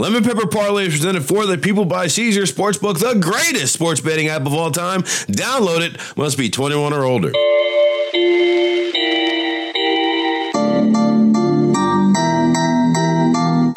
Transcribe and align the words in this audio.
Lemon 0.00 0.24
Pepper 0.24 0.46
Parlay 0.46 0.86
is 0.86 0.94
presented 0.94 1.26
for 1.26 1.44
the 1.44 1.58
people 1.58 1.84
by 1.84 2.06
Caesar 2.06 2.44
Sportsbook, 2.44 2.98
the 3.00 3.20
greatest 3.20 3.74
sports 3.74 4.00
betting 4.00 4.28
app 4.28 4.46
of 4.46 4.54
all 4.54 4.70
time. 4.70 5.02
Download 5.02 5.82
it. 5.82 6.00
Must 6.16 6.38
be 6.38 6.48
21 6.48 6.94
or 6.94 7.04
older. 7.04 7.30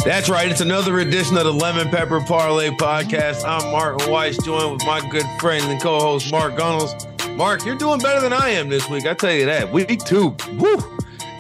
That's 0.05 0.29
right. 0.29 0.49
It's 0.49 0.61
another 0.61 0.99
edition 0.99 1.35
of 1.35 1.43
the 1.43 1.51
Lemon 1.51 1.89
Pepper 1.89 2.21
Parlay 2.21 2.69
podcast. 2.69 3.43
I'm 3.45 3.69
Martin 3.73 4.09
Weiss, 4.09 4.37
joined 4.45 4.71
with 4.71 4.85
my 4.85 5.05
good 5.09 5.25
friend 5.41 5.65
and 5.65 5.81
co-host 5.81 6.31
Mark 6.31 6.55
Gunnels. 6.55 7.05
Mark, 7.31 7.65
you're 7.65 7.75
doing 7.75 7.99
better 7.99 8.21
than 8.21 8.31
I 8.31 8.51
am 8.51 8.69
this 8.69 8.89
week. 8.89 9.05
I 9.05 9.13
tell 9.13 9.33
you 9.33 9.45
that. 9.47 9.73
Week 9.73 10.01
two, 10.05 10.37
woo! 10.53 10.77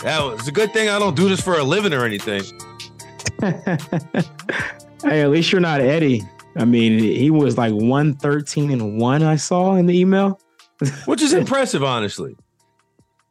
That 0.01 0.21
was 0.25 0.49
a 0.49 0.51
good 0.51 0.73
thing. 0.73 0.89
I 0.89 0.99
don't 0.99 1.15
do 1.15 1.29
this 1.29 1.39
for 1.39 1.57
a 1.57 1.63
living 1.63 1.93
or 1.93 2.03
anything. 2.03 2.43
hey, 5.03 5.21
at 5.21 5.29
least 5.29 5.51
you're 5.51 5.59
not 5.59 5.81
Eddie. 5.81 6.23
I 6.55 6.63
mean, 6.63 6.99
he 6.99 7.29
was 7.29 7.57
like 7.57 7.73
113 7.73 8.71
and 8.71 8.97
1 8.97 9.23
I 9.23 9.35
saw 9.35 9.75
in 9.75 9.85
the 9.85 9.99
email. 9.99 10.39
Which 11.05 11.21
is 11.21 11.33
impressive, 11.33 11.83
honestly. 11.83 12.35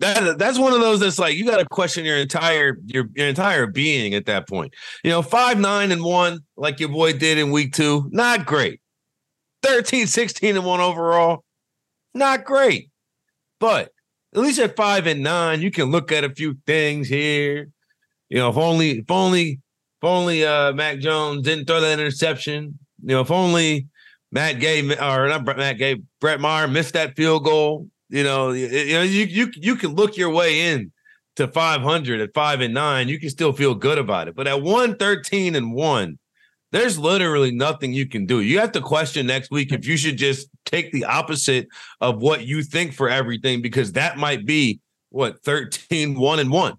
That, 0.00 0.38
that's 0.38 0.58
one 0.58 0.74
of 0.74 0.80
those 0.80 1.00
that's 1.00 1.18
like 1.18 1.36
you 1.36 1.46
got 1.46 1.58
to 1.58 1.64
question 1.64 2.04
your 2.04 2.16
entire 2.16 2.76
your, 2.86 3.08
your 3.14 3.28
entire 3.28 3.66
being 3.66 4.14
at 4.14 4.26
that 4.26 4.48
point. 4.48 4.74
You 5.04 5.10
know, 5.10 5.22
five 5.22 5.60
nine 5.60 5.92
and 5.92 6.02
one 6.02 6.40
like 6.56 6.80
your 6.80 6.88
boy 6.88 7.12
did 7.12 7.38
in 7.38 7.52
week 7.52 7.72
two, 7.72 8.08
not 8.10 8.44
great. 8.44 8.80
13, 9.62 10.08
16 10.08 10.56
and 10.56 10.66
one 10.66 10.80
overall, 10.80 11.44
not 12.14 12.44
great. 12.44 12.90
But 13.60 13.92
at 14.34 14.40
least 14.40 14.58
at 14.58 14.76
five 14.76 15.06
and 15.06 15.22
nine, 15.22 15.62
you 15.62 15.70
can 15.70 15.90
look 15.92 16.10
at 16.10 16.24
a 16.24 16.34
few 16.34 16.58
things 16.66 17.08
here. 17.08 17.70
You 18.28 18.38
know, 18.38 18.50
if 18.50 18.56
only 18.56 18.98
if 18.98 19.10
only 19.10 19.60
if 20.02 20.08
only 20.08 20.44
uh 20.44 20.72
Mac 20.72 20.98
Jones 20.98 21.42
didn't 21.42 21.66
throw 21.66 21.80
that 21.80 21.98
interception. 22.00 22.78
You 23.02 23.14
know, 23.14 23.20
if 23.20 23.30
only 23.30 23.86
Matt 24.32 24.58
Gay 24.58 24.80
or 24.80 25.28
not 25.28 25.44
Matt 25.44 25.78
Gay, 25.78 26.02
Brett 26.20 26.40
Maher 26.40 26.66
missed 26.66 26.94
that 26.94 27.14
field 27.16 27.44
goal. 27.44 27.88
You 28.08 28.24
know, 28.24 28.50
you, 28.50 28.66
you 28.66 28.94
know, 28.94 29.02
you 29.02 29.24
you 29.26 29.52
you 29.54 29.76
can 29.76 29.94
look 29.94 30.16
your 30.16 30.30
way 30.30 30.72
in 30.72 30.90
to 31.36 31.46
500 31.46 32.20
at 32.20 32.34
five 32.34 32.60
and 32.60 32.74
nine. 32.74 33.08
You 33.08 33.20
can 33.20 33.30
still 33.30 33.52
feel 33.52 33.74
good 33.74 33.98
about 33.98 34.26
it. 34.26 34.34
But 34.34 34.48
at 34.48 34.60
113 34.60 35.54
and 35.54 35.72
one, 35.72 36.18
there's 36.72 36.98
literally 36.98 37.52
nothing 37.52 37.92
you 37.92 38.08
can 38.08 38.26
do. 38.26 38.40
You 38.40 38.58
have 38.58 38.72
to 38.72 38.80
question 38.80 39.26
next 39.26 39.50
week 39.50 39.72
if 39.72 39.86
you 39.86 39.96
should 39.96 40.16
just 40.16 40.48
take 40.66 40.90
the 40.90 41.04
opposite 41.04 41.68
of 42.00 42.20
what 42.20 42.44
you 42.44 42.62
think 42.62 42.92
for 42.92 43.08
everything, 43.08 43.62
because 43.62 43.92
that 43.92 44.18
might 44.18 44.44
be 44.46 44.80
what 45.10 45.42
13, 45.44 46.18
one 46.18 46.40
and 46.40 46.50
one. 46.50 46.74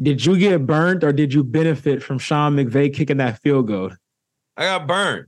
Did 0.00 0.24
you 0.24 0.38
get 0.38 0.66
burned 0.66 1.02
or 1.02 1.12
did 1.12 1.34
you 1.34 1.42
benefit 1.42 2.02
from 2.02 2.18
Sean 2.18 2.56
McVay 2.56 2.94
kicking 2.94 3.16
that 3.16 3.40
field 3.42 3.66
goal? 3.66 3.90
I 4.56 4.64
got 4.64 4.86
burned. 4.86 5.26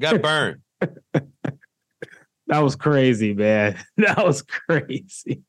Got 0.00 0.22
burned. 0.22 0.60
That 2.48 2.60
was 2.60 2.76
crazy, 2.76 3.34
man. 3.34 3.78
That 3.96 4.24
was 4.24 4.42
crazy. 4.42 5.42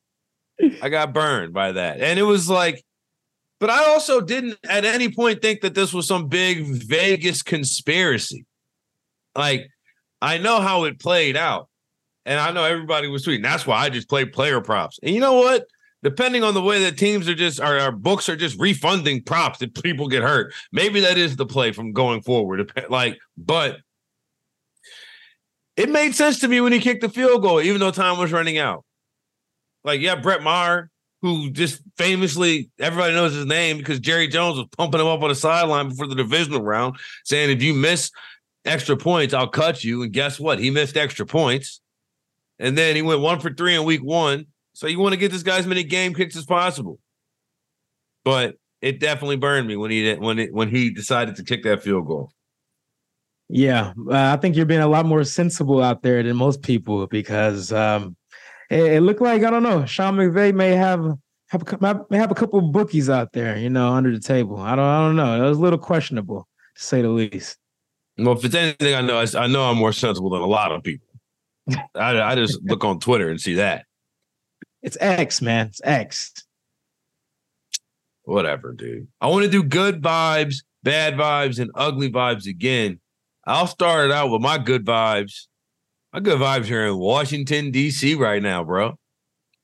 I 0.82 0.88
got 0.88 1.12
burned 1.12 1.52
by 1.52 1.72
that. 1.72 2.00
And 2.00 2.18
it 2.18 2.24
was 2.24 2.48
like, 2.50 2.82
but 3.60 3.70
I 3.70 3.84
also 3.90 4.20
didn't 4.20 4.58
at 4.68 4.84
any 4.84 5.12
point 5.12 5.42
think 5.42 5.60
that 5.60 5.74
this 5.74 5.92
was 5.92 6.06
some 6.06 6.28
big 6.28 6.64
Vegas 6.64 7.42
conspiracy. 7.42 8.44
Like, 9.36 9.68
I 10.20 10.38
know 10.38 10.60
how 10.60 10.84
it 10.84 10.98
played 10.98 11.36
out. 11.36 11.68
And 12.24 12.38
I 12.38 12.50
know 12.50 12.64
everybody 12.64 13.08
was 13.08 13.24
tweeting. 13.24 13.42
That's 13.42 13.66
why 13.66 13.78
I 13.78 13.88
just 13.88 14.08
played 14.08 14.32
player 14.32 14.60
props. 14.60 14.98
And 15.02 15.14
you 15.14 15.20
know 15.20 15.34
what? 15.34 15.64
Depending 16.02 16.44
on 16.44 16.54
the 16.54 16.62
way 16.62 16.84
that 16.84 16.96
teams 16.96 17.28
are 17.28 17.34
just 17.34 17.60
our, 17.60 17.78
our 17.78 17.92
books 17.92 18.28
are 18.28 18.36
just 18.36 18.58
refunding 18.60 19.22
props 19.22 19.60
if 19.62 19.74
people 19.74 20.06
get 20.06 20.22
hurt. 20.22 20.54
Maybe 20.72 21.00
that 21.00 21.18
is 21.18 21.36
the 21.36 21.46
play 21.46 21.72
from 21.72 21.92
going 21.92 22.22
forward. 22.22 22.72
Like, 22.88 23.18
but 23.36 23.78
it 25.76 25.90
made 25.90 26.14
sense 26.14 26.40
to 26.40 26.48
me 26.48 26.60
when 26.60 26.72
he 26.72 26.80
kicked 26.80 27.00
the 27.00 27.08
field 27.08 27.42
goal, 27.42 27.60
even 27.60 27.80
though 27.80 27.90
time 27.90 28.18
was 28.18 28.32
running 28.32 28.58
out. 28.58 28.84
Like, 29.84 30.00
yeah, 30.00 30.16
Brett 30.16 30.42
Maher, 30.42 30.90
who 31.22 31.50
just 31.50 31.82
famously 31.96 32.70
everybody 32.78 33.14
knows 33.14 33.34
his 33.34 33.46
name 33.46 33.78
because 33.78 33.98
Jerry 34.00 34.28
Jones 34.28 34.56
was 34.56 34.66
pumping 34.76 35.00
him 35.00 35.06
up 35.06 35.22
on 35.22 35.28
the 35.28 35.34
sideline 35.34 35.88
before 35.88 36.06
the 36.06 36.14
divisional 36.14 36.62
round, 36.62 36.96
saying 37.24 37.50
if 37.50 37.62
you 37.62 37.74
miss 37.74 38.10
extra 38.64 38.96
points, 38.96 39.34
I'll 39.34 39.48
cut 39.48 39.82
you. 39.82 40.02
And 40.02 40.12
guess 40.12 40.38
what? 40.38 40.58
He 40.58 40.70
missed 40.70 40.96
extra 40.96 41.26
points. 41.26 41.80
And 42.58 42.76
then 42.76 42.96
he 42.96 43.02
went 43.02 43.20
one 43.20 43.40
for 43.40 43.52
three 43.52 43.74
in 43.74 43.84
week 43.84 44.02
one. 44.02 44.46
So 44.78 44.86
you 44.86 45.00
want 45.00 45.12
to 45.12 45.16
get 45.16 45.32
this 45.32 45.42
guy 45.42 45.58
as 45.58 45.66
many 45.66 45.82
game 45.82 46.14
kicks 46.14 46.36
as 46.36 46.44
possible. 46.44 47.00
But 48.24 48.58
it 48.80 49.00
definitely 49.00 49.34
burned 49.34 49.66
me 49.66 49.74
when 49.74 49.90
he 49.90 50.04
did, 50.04 50.20
when 50.20 50.38
it, 50.38 50.54
when 50.54 50.68
he 50.68 50.90
decided 50.90 51.34
to 51.34 51.42
kick 51.42 51.64
that 51.64 51.82
field 51.82 52.06
goal. 52.06 52.30
Yeah, 53.48 53.92
uh, 54.08 54.32
I 54.32 54.36
think 54.36 54.54
you're 54.54 54.66
being 54.66 54.78
a 54.78 54.86
lot 54.86 55.04
more 55.04 55.24
sensible 55.24 55.82
out 55.82 56.04
there 56.04 56.22
than 56.22 56.36
most 56.36 56.62
people 56.62 57.08
because 57.08 57.72
um, 57.72 58.14
it, 58.70 58.84
it, 58.84 59.00
looked 59.00 59.20
like 59.20 59.42
I 59.42 59.50
don't 59.50 59.64
know. 59.64 59.84
Sean 59.84 60.14
McVay 60.14 60.54
may 60.54 60.76
have 60.76 61.04
have 61.48 61.64
may 62.08 62.16
have 62.16 62.30
a 62.30 62.36
couple 62.36 62.60
of 62.60 62.70
bookies 62.70 63.10
out 63.10 63.32
there, 63.32 63.58
you 63.58 63.70
know, 63.70 63.92
under 63.92 64.12
the 64.12 64.20
table. 64.20 64.58
I 64.58 64.76
don't 64.76 64.84
I 64.84 65.00
don't 65.00 65.16
know. 65.16 65.44
It 65.44 65.48
was 65.48 65.58
a 65.58 65.60
little 65.60 65.80
questionable 65.80 66.46
to 66.76 66.80
say 66.80 67.02
the 67.02 67.08
least. 67.08 67.58
Well, 68.16 68.38
if 68.38 68.44
it's 68.44 68.54
anything 68.54 68.94
I 68.94 69.00
know, 69.00 69.18
I, 69.18 69.26
I 69.36 69.48
know 69.48 69.64
I'm 69.64 69.76
more 69.76 69.92
sensible 69.92 70.30
than 70.30 70.40
a 70.40 70.46
lot 70.46 70.70
of 70.70 70.84
people. 70.84 71.08
I, 71.96 72.20
I 72.20 72.36
just 72.36 72.62
look 72.62 72.84
on 72.84 73.00
Twitter 73.00 73.28
and 73.28 73.40
see 73.40 73.54
that. 73.54 73.86
It's 74.82 74.96
X, 75.00 75.42
man. 75.42 75.66
It's 75.68 75.80
X. 75.82 76.32
Whatever, 78.24 78.72
dude. 78.72 79.08
I 79.20 79.28
want 79.28 79.44
to 79.44 79.50
do 79.50 79.62
good 79.62 80.02
vibes, 80.02 80.56
bad 80.82 81.14
vibes, 81.14 81.58
and 81.58 81.70
ugly 81.74 82.10
vibes 82.10 82.46
again 82.46 83.00
I'll 83.48 83.66
start 83.66 84.10
it 84.10 84.12
out 84.12 84.28
with 84.28 84.42
my 84.42 84.58
good 84.58 84.84
vibes. 84.84 85.46
My 86.12 86.20
good 86.20 86.38
vibes 86.38 86.66
here 86.66 86.86
in 86.86 86.98
Washington, 86.98 87.70
D.C. 87.70 88.14
right 88.14 88.42
now, 88.42 88.62
bro. 88.62 88.98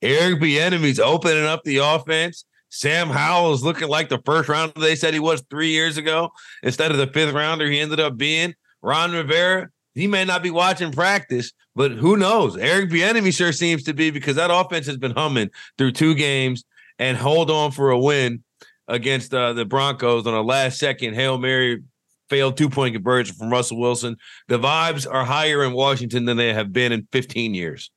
Eric 0.01 0.41
Bieniemy's 0.41 0.99
opening 0.99 1.45
up 1.45 1.65
the 1.65 1.79
offense. 1.79 2.47
Sam 2.71 3.09
Howell 3.09 3.53
is 3.53 3.63
looking 3.63 3.89
like 3.89 4.09
the 4.09 4.23
first 4.25 4.49
rounder 4.49 4.81
they 4.81 4.97
said 4.97 5.13
he 5.13 5.21
was 5.21 5.45
three 5.51 5.69
years 5.69 5.99
ago 5.99 6.31
instead 6.63 6.93
of 6.93 6.97
the 6.97 7.07
fifth 7.09 7.35
rounder 7.35 7.71
he 7.71 7.79
ended 7.79 8.01
up 8.01 8.17
being. 8.17 8.55
Ron 8.81 9.13
Rivera, 9.13 9.69
he 9.95 10.07
may 10.07 10.25
not 10.25 10.43
be 10.43 10.51
watching 10.51 10.93
practice, 10.93 11.53
but 11.75 11.93
who 11.93 12.17
knows? 12.17 12.57
Eric 12.57 12.91
Bieniemy 12.91 13.35
sure 13.35 13.53
seems 13.53 13.85
to 13.85 13.95
be 13.95 14.11
because 14.11 14.37
that 14.37 14.51
offense 14.53 14.87
has 14.87 14.97
been 14.97 15.13
humming 15.13 15.51
through 15.79 15.93
two 15.93 16.15
games 16.15 16.65
and 16.99 17.17
hold 17.17 17.51
on 17.51 17.71
for 17.71 17.91
a 17.91 17.99
win 17.99 18.43
against 18.89 19.33
uh, 19.33 19.53
the 19.53 19.65
Broncos 19.65 20.27
on 20.27 20.35
a 20.35 20.43
last 20.43 20.79
second 20.79 21.15
Hail 21.15 21.39
Mary 21.39 21.83
failed 22.29 22.57
two 22.57 22.69
point 22.69 22.95
conversion 22.95 23.35
from 23.37 23.51
Russell 23.51 23.79
Wilson. 23.79 24.17
The 24.49 24.59
vibes 24.59 25.07
are 25.11 25.25
higher 25.25 25.65
in 25.65 25.73
Washington 25.73 26.25
than 26.25 26.37
they 26.37 26.53
have 26.53 26.73
been 26.73 26.93
in 26.93 27.07
15 27.13 27.55
years. 27.55 27.91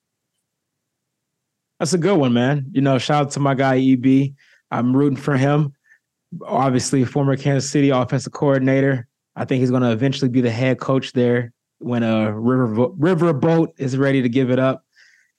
That's 1.80 1.94
a 1.94 1.97
good 1.97 2.18
one, 2.18 2.34
man. 2.34 2.68
You 2.72 2.81
know, 2.81 2.97
shout 2.97 3.25
out 3.25 3.31
to 3.31 3.40
my 3.40 3.53
guy 3.53 3.80
EB. 3.80 4.34
I'm 4.72 4.96
rooting 4.96 5.18
for 5.18 5.38
him. 5.38 5.74
Obviously, 6.46 7.06
former 7.06 7.38
Kansas 7.38 7.69
City 7.69 7.90
offensive 7.90 8.34
coordinator. 8.34 9.07
I 9.36 9.46
think 9.46 9.62
he's 9.62 9.69
going 9.69 9.84
to 9.84 9.91
eventually 9.91 10.30
be 10.30 10.41
the 10.41 10.50
head 10.50 10.80
coach 10.80 11.13
there 11.13 11.53
when 11.80 12.04
a 12.04 12.32
river 12.32 12.90
riverboat 12.90 13.74
is 13.78 13.98
ready 13.98 14.22
to 14.22 14.30
give 14.30 14.50
it 14.50 14.60
up. 14.60 14.84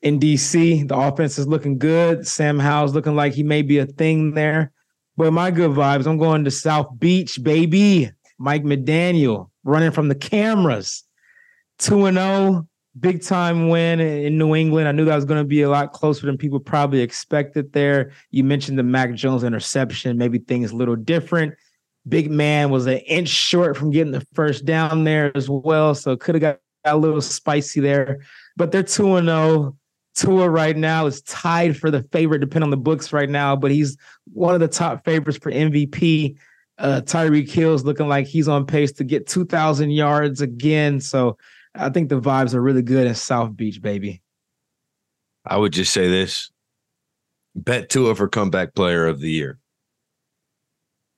In 0.00 0.20
DC, 0.20 0.86
the 0.86 0.96
offense 0.96 1.38
is 1.38 1.48
looking 1.48 1.78
good. 1.78 2.26
Sam 2.26 2.58
Howell's 2.58 2.94
looking 2.94 3.16
like 3.16 3.32
he 3.32 3.42
may 3.42 3.62
be 3.62 3.78
a 3.78 3.86
thing 3.86 4.34
there. 4.34 4.72
But 5.16 5.32
my 5.32 5.50
good 5.50 5.72
vibes, 5.72 6.06
I'm 6.06 6.18
going 6.18 6.44
to 6.44 6.50
South 6.50 6.86
Beach, 6.98 7.42
baby. 7.42 8.12
Mike 8.38 8.62
McDaniel 8.62 9.50
running 9.64 9.90
from 9.90 10.08
the 10.08 10.14
cameras. 10.14 11.02
2 11.80 12.12
0, 12.12 12.68
big 13.00 13.22
time 13.22 13.68
win 13.68 14.00
in 14.00 14.38
New 14.38 14.54
England. 14.54 14.88
I 14.88 14.92
knew 14.92 15.04
that 15.04 15.16
was 15.16 15.24
going 15.24 15.42
to 15.42 15.48
be 15.48 15.62
a 15.62 15.70
lot 15.70 15.92
closer 15.92 16.26
than 16.26 16.38
people 16.38 16.60
probably 16.60 17.00
expected 17.00 17.72
there. 17.72 18.12
You 18.30 18.44
mentioned 18.44 18.78
the 18.78 18.84
Mac 18.84 19.14
Jones 19.14 19.44
interception, 19.44 20.18
maybe 20.18 20.38
things 20.38 20.70
a 20.70 20.76
little 20.76 20.96
different. 20.96 21.54
Big 22.08 22.30
man 22.30 22.70
was 22.70 22.86
an 22.86 22.98
inch 22.98 23.28
short 23.28 23.76
from 23.76 23.90
getting 23.90 24.12
the 24.12 24.26
first 24.34 24.64
down 24.64 25.04
there 25.04 25.36
as 25.36 25.48
well. 25.48 25.94
So 25.94 26.12
it 26.12 26.20
could 26.20 26.34
have 26.34 26.42
got 26.42 26.58
a 26.84 26.96
little 26.96 27.20
spicy 27.20 27.80
there. 27.80 28.20
But 28.56 28.72
they're 28.72 28.82
2 28.82 29.20
0. 29.20 29.76
Tua 30.18 30.50
right 30.50 30.76
now 30.76 31.06
is 31.06 31.22
tied 31.22 31.76
for 31.76 31.92
the 31.92 32.02
favorite, 32.10 32.40
depending 32.40 32.64
on 32.64 32.70
the 32.70 32.76
books 32.76 33.12
right 33.12 33.30
now, 33.30 33.54
but 33.54 33.70
he's 33.70 33.96
one 34.32 34.52
of 34.52 34.60
the 34.60 34.66
top 34.66 35.04
favorites 35.04 35.38
for 35.38 35.52
MVP. 35.52 36.36
Uh, 36.76 37.00
Tyreek 37.04 37.48
Hill's 37.48 37.84
looking 37.84 38.08
like 38.08 38.26
he's 38.26 38.48
on 38.48 38.66
pace 38.66 38.90
to 38.92 39.04
get 39.04 39.28
2,000 39.28 39.90
yards 39.90 40.40
again. 40.40 41.00
So 41.00 41.38
I 41.74 41.90
think 41.90 42.08
the 42.08 42.20
vibes 42.20 42.52
are 42.54 42.60
really 42.60 42.82
good 42.82 43.06
in 43.06 43.14
South 43.14 43.56
Beach, 43.56 43.80
baby. 43.80 44.20
I 45.44 45.56
would 45.56 45.72
just 45.72 45.92
say 45.92 46.08
this 46.08 46.50
bet 47.54 47.88
Tua 47.88 48.14
for 48.16 48.28
comeback 48.28 48.74
player 48.74 49.06
of 49.06 49.20
the 49.20 49.30
year. 49.30 49.58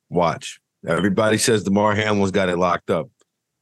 Watch. 0.09 0.60
Everybody 0.87 1.37
says 1.37 1.63
Damar 1.63 1.95
Hamlin's 1.95 2.31
got 2.31 2.49
it 2.49 2.57
locked 2.57 2.89
up. 2.89 3.09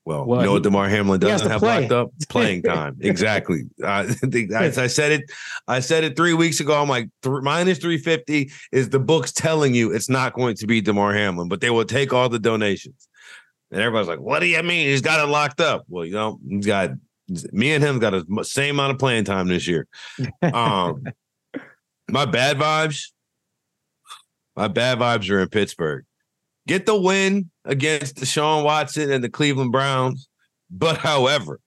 Well, 0.06 0.26
well 0.26 0.40
you 0.40 0.46
know 0.48 0.54
what 0.54 0.64
Damar 0.64 0.90
Hamlin 0.90 1.20
doesn't 1.20 1.50
have 1.50 1.60
play. 1.60 1.82
locked 1.82 1.92
up? 1.92 2.12
Playing 2.30 2.64
time. 2.64 2.98
exactly. 3.00 3.64
I, 3.86 4.16
I, 4.56 4.88
said 4.88 5.12
it. 5.12 5.32
I 5.68 5.82
said 5.82 6.04
it 6.04 6.16
three 6.16 6.34
weeks 6.34 6.60
ago. 6.60 6.82
I'm 6.82 6.90
like 6.90 7.10
th- 7.22 7.44
minus 7.44 7.78
three 7.78 7.98
fifty 7.98 8.52
is 8.72 8.90
the 8.90 9.00
books 9.00 9.32
telling 9.32 9.76
you 9.76 9.94
it's 9.94 10.10
not 10.10 10.34
going 10.34 10.56
to 10.56 10.68
be 10.68 10.82
Damar 10.82 11.14
Hamlin, 11.14 11.48
but 11.48 11.62
they 11.62 11.70
will 11.70 11.86
take 11.86 12.14
all 12.14 12.30
the 12.30 12.40
donations. 12.40 13.08
And 13.72 13.82
everybody's 13.82 14.08
like, 14.08 14.20
what 14.20 14.40
do 14.40 14.48
you 14.48 14.64
mean? 14.64 14.88
He's 14.88 15.02
got 15.02 15.24
it 15.24 15.30
locked 15.30 15.62
up. 15.62 15.86
Well, 15.88 16.06
you 16.06 16.14
know, 16.14 16.40
he's 16.48 16.66
got 16.66 16.92
me 17.52 17.74
and 17.74 17.84
him 17.84 18.00
got 18.00 18.12
the 18.12 18.44
same 18.44 18.76
amount 18.76 18.94
of 18.94 19.00
playing 19.00 19.26
time 19.26 19.48
this 19.48 19.68
year. 19.68 19.88
Um, 20.42 21.04
my 22.10 22.26
bad 22.26 22.58
vibes, 22.58 23.12
my 24.56 24.68
bad 24.68 24.98
vibes 24.98 25.30
are 25.30 25.42
in 25.42 25.50
Pittsburgh. 25.50 26.06
Get 26.68 26.86
the 26.86 27.00
win 27.00 27.50
against 27.66 28.18
Deshaun 28.18 28.64
Watson 28.64 29.12
and 29.12 29.24
the 29.24 29.30
Cleveland 29.30 29.72
Browns. 29.72 30.28
But 30.70 30.98
however, 30.98 31.60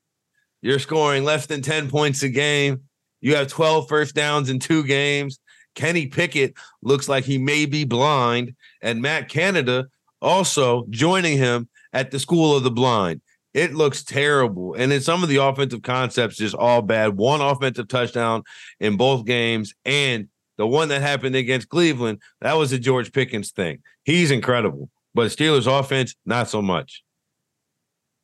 you're 0.60 0.78
scoring 0.78 1.24
less 1.24 1.46
than 1.46 1.62
10 1.62 1.90
points 1.90 2.22
a 2.22 2.28
game. 2.28 2.82
You 3.20 3.34
have 3.36 3.48
12 3.48 3.88
first 3.88 4.14
downs 4.14 4.48
in 4.48 4.58
two 4.58 4.84
games. 4.84 5.38
Kenny 5.74 6.06
Pickett 6.06 6.54
looks 6.82 7.08
like 7.08 7.24
he 7.24 7.38
may 7.38 7.66
be 7.66 7.84
blind. 7.84 8.54
And 8.80 9.02
Matt 9.02 9.28
Canada 9.28 9.86
also 10.20 10.86
joining 10.90 11.38
him 11.38 11.68
at 11.92 12.10
the 12.10 12.18
School 12.18 12.56
of 12.56 12.62
the 12.62 12.70
Blind. 12.70 13.20
It 13.54 13.74
looks 13.74 14.02
terrible. 14.02 14.74
And 14.74 14.90
then 14.90 15.00
some 15.00 15.22
of 15.22 15.28
the 15.28 15.36
offensive 15.36 15.82
concepts 15.82 16.36
just 16.36 16.54
all 16.54 16.80
bad. 16.80 17.16
One 17.16 17.40
offensive 17.40 17.88
touchdown 17.88 18.44
in 18.80 18.96
both 18.96 19.26
games. 19.26 19.74
And 19.84 20.28
the 20.56 20.66
one 20.66 20.88
that 20.88 21.02
happened 21.02 21.36
against 21.36 21.68
Cleveland, 21.68 22.20
that 22.40 22.56
was 22.56 22.72
a 22.72 22.78
George 22.78 23.12
Pickens 23.12 23.50
thing. 23.50 23.82
He's 24.04 24.30
incredible. 24.30 24.90
But 25.14 25.30
Steelers 25.30 25.66
offense, 25.66 26.14
not 26.24 26.48
so 26.48 26.62
much. 26.62 27.02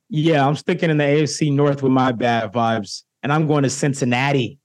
Yeah, 0.08 0.46
I'm 0.46 0.56
sticking 0.56 0.90
in 0.90 0.96
the 0.98 1.04
AFC 1.04 1.52
North 1.52 1.82
with 1.82 1.92
my 1.92 2.12
bad 2.12 2.52
vibes. 2.52 3.02
And 3.22 3.32
I'm 3.32 3.46
going 3.46 3.64
to 3.64 3.70
Cincinnati. 3.70 4.58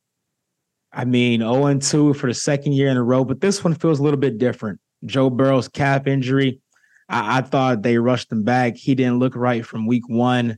I 0.92 1.06
mean, 1.06 1.42
0 1.42 1.80
2 1.80 2.14
for 2.14 2.28
the 2.28 2.34
second 2.34 2.74
year 2.74 2.90
in 2.90 2.98
a 2.98 3.04
row, 3.04 3.26
but 3.26 3.42
this 3.42 3.64
one 3.64 3.74
feels 3.74 4.00
a 4.00 4.04
little 4.04 4.20
bit 4.20 4.38
different. 4.38 4.80
Joe 5.06 5.30
Burrow's 5.30 5.68
calf 5.68 6.08
injury 6.08 6.62
I, 7.10 7.38
I 7.38 7.42
thought 7.42 7.82
they 7.82 7.98
rushed 7.98 8.32
him 8.32 8.44
back. 8.44 8.76
He 8.76 8.96
didn't 8.96 9.20
look 9.20 9.36
right 9.36 9.66
from 9.66 9.88
week 9.88 10.08
one. 10.08 10.58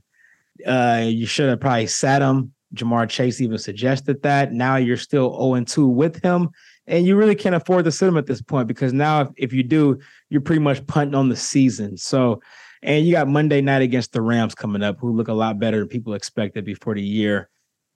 Uh, 0.66 1.04
you 1.04 1.26
should 1.26 1.48
have 1.48 1.60
probably 1.60 1.86
sat 1.86 2.22
him. 2.22 2.52
Ja'Marr 2.74 3.08
Chase 3.08 3.40
even 3.40 3.58
suggested 3.58 4.22
that. 4.22 4.52
Now 4.52 4.76
you're 4.76 4.96
still 4.96 5.32
0 5.32 5.64
2 5.64 5.86
with 5.86 6.22
him. 6.22 6.50
And 6.88 7.04
you 7.04 7.16
really 7.16 7.34
can't 7.34 7.54
afford 7.54 7.84
to 7.86 7.92
sit 7.92 8.08
him 8.08 8.16
at 8.16 8.26
this 8.26 8.40
point 8.40 8.68
because 8.68 8.92
now, 8.92 9.22
if, 9.22 9.28
if 9.36 9.52
you 9.52 9.62
do, 9.62 9.98
you're 10.30 10.40
pretty 10.40 10.60
much 10.60 10.86
punting 10.86 11.16
on 11.16 11.28
the 11.28 11.36
season. 11.36 11.96
So, 11.96 12.40
and 12.82 13.04
you 13.04 13.12
got 13.12 13.28
Monday 13.28 13.60
night 13.60 13.82
against 13.82 14.12
the 14.12 14.22
Rams 14.22 14.54
coming 14.54 14.82
up, 14.82 14.98
who 15.00 15.12
look 15.12 15.28
a 15.28 15.32
lot 15.32 15.58
better 15.58 15.80
than 15.80 15.88
people 15.88 16.14
expected 16.14 16.64
before 16.64 16.94
the 16.94 17.02
year. 17.02 17.48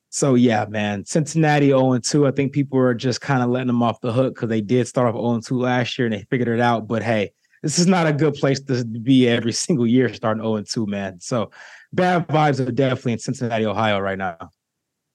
So, 0.09 0.35
yeah, 0.35 0.67
man, 0.69 1.05
Cincinnati 1.05 1.69
0 1.69 1.99
2. 1.99 2.27
I 2.27 2.33
think 2.33 2.53
people 2.53 2.81
are 2.81 2.95
just 2.95 3.21
kind 3.21 3.45
of 3.45 3.51
letting 3.51 3.69
them 3.69 3.83
off 3.83 4.01
the 4.01 4.13
hook 4.13 4.35
because 4.35 4.49
they 4.49 4.61
did 4.61 4.89
start 4.89 5.15
off 5.15 5.21
0 5.21 5.41
2 5.41 5.59
last 5.59 5.97
year 5.97 6.07
and 6.07 6.15
they 6.15 6.27
figured 6.31 6.49
it 6.49 6.61
out. 6.61 6.89
But 6.89 7.05
hey, 7.05 7.33
this 7.63 7.79
is 7.79 7.87
not 7.87 8.09
a 8.09 8.13
good 8.13 8.35
place 8.35 8.61
to 8.63 8.85
be 8.85 9.29
every 9.29 9.53
single 9.53 9.87
year 9.87 10.13
starting 10.13 10.43
0 10.43 10.63
2, 10.63 10.87
man. 10.87 11.21
So 11.21 11.53
bad 11.93 12.27
vibes 12.27 12.67
are 12.67 12.73
definitely 12.73 13.13
in 13.13 13.19
Cincinnati, 13.21 13.67
Ohio 13.67 14.01
right 14.01 14.19
now. 14.19 14.51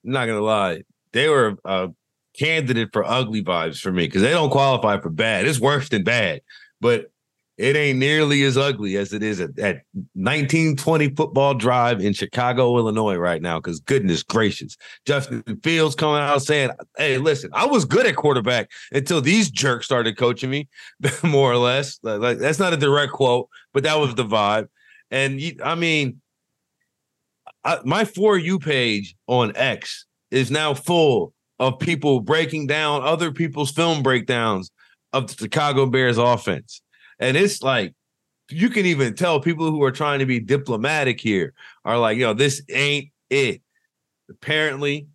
Not 0.05 0.27
gonna 0.27 0.41
lie. 0.41 0.83
They 1.11 1.29
were 1.29 1.57
a 1.65 1.89
candidate 2.37 2.89
for 2.93 3.03
ugly 3.03 3.43
vibes 3.43 3.79
for 3.79 3.91
me 3.91 4.05
because 4.05 4.21
they 4.21 4.31
don't 4.31 4.49
qualify 4.49 4.99
for 4.99 5.09
bad. 5.09 5.47
It's 5.47 5.59
worse 5.59 5.89
than 5.89 6.03
bad. 6.03 6.41
But 6.81 7.11
it 7.57 7.77
ain't 7.77 7.99
nearly 7.99 8.43
as 8.43 8.57
ugly 8.57 8.97
as 8.97 9.13
it 9.13 9.23
is 9.23 9.39
at, 9.39 9.57
at 9.59 9.83
1920 10.13 11.15
football 11.15 11.53
drive 11.53 12.01
in 12.01 12.11
Chicago, 12.11 12.77
Illinois, 12.77 13.15
right 13.15 13.41
now. 13.41 13.59
Because 13.59 13.79
goodness 13.79 14.23
gracious, 14.23 14.75
Justin 15.05 15.43
Fields 15.63 15.95
coming 15.95 16.21
out 16.21 16.41
saying, 16.41 16.71
"Hey, 16.97 17.17
listen, 17.17 17.49
I 17.53 17.65
was 17.65 17.85
good 17.85 18.05
at 18.05 18.17
quarterback 18.17 18.69
until 18.91 19.21
these 19.21 19.49
jerks 19.49 19.85
started 19.85 20.17
coaching 20.17 20.49
me, 20.49 20.67
more 21.23 21.51
or 21.51 21.57
less." 21.57 21.97
Like 22.03 22.39
that's 22.39 22.59
not 22.59 22.73
a 22.73 22.77
direct 22.77 23.13
quote, 23.13 23.47
but 23.73 23.83
that 23.83 23.99
was 23.99 24.15
the 24.15 24.25
vibe. 24.25 24.67
And 25.09 25.39
I 25.63 25.75
mean, 25.75 26.21
I, 27.65 27.79
my 27.83 28.05
for 28.05 28.37
you 28.37 28.59
page 28.59 29.15
on 29.27 29.51
X 29.55 30.05
is 30.31 30.49
now 30.49 30.73
full 30.73 31.33
of 31.59 31.79
people 31.79 32.21
breaking 32.21 32.67
down 32.67 33.03
other 33.03 33.31
people's 33.31 33.71
film 33.71 34.03
breakdowns 34.03 34.71
of 35.11 35.27
the 35.27 35.43
Chicago 35.43 35.85
Bears 35.85 36.17
offense 36.17 36.81
and 37.19 37.37
it's 37.37 37.61
like 37.61 37.93
you 38.49 38.69
can 38.69 38.85
even 38.85 39.15
tell 39.15 39.39
people 39.39 39.71
who 39.71 39.83
are 39.83 39.91
trying 39.91 40.19
to 40.19 40.25
be 40.25 40.39
diplomatic 40.39 41.19
here 41.19 41.53
are 41.83 41.97
like, 41.97 42.17
yo, 42.17 42.33
this 42.33 42.61
ain't 42.69 43.09
it. 43.29 43.61
Apparently, 44.29 45.07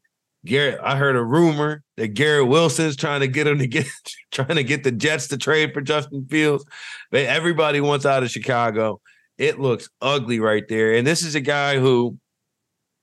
Garrett, 0.44 0.81
I 0.82 0.96
heard 0.96 1.17
a 1.17 1.23
rumor 1.23 1.82
that 1.96 2.08
Garrett 2.08 2.49
Wilson's 2.49 2.96
trying 2.96 3.20
to 3.20 3.29
get 3.29 3.46
him 3.46 3.58
to 3.58 3.67
get 3.67 3.87
trying 4.32 4.56
to 4.56 4.64
get 4.64 4.85
the 4.85 4.93
Jets 4.93 5.29
to 5.29 5.38
trade 5.38 5.73
for 5.75 5.81
Justin 5.81 6.26
Fields. 6.26 6.64
But 7.11 7.26
everybody 7.26 7.81
wants 7.81 8.06
out 8.06 8.23
of 8.23 8.31
Chicago. 8.31 9.00
It 9.38 9.61
looks 9.61 9.88
ugly 10.00 10.41
right 10.41 10.67
there. 10.69 10.94
And 10.94 11.06
this 11.06 11.23
is 11.23 11.35
a 11.35 11.41
guy 11.41 11.79
who 11.79 12.19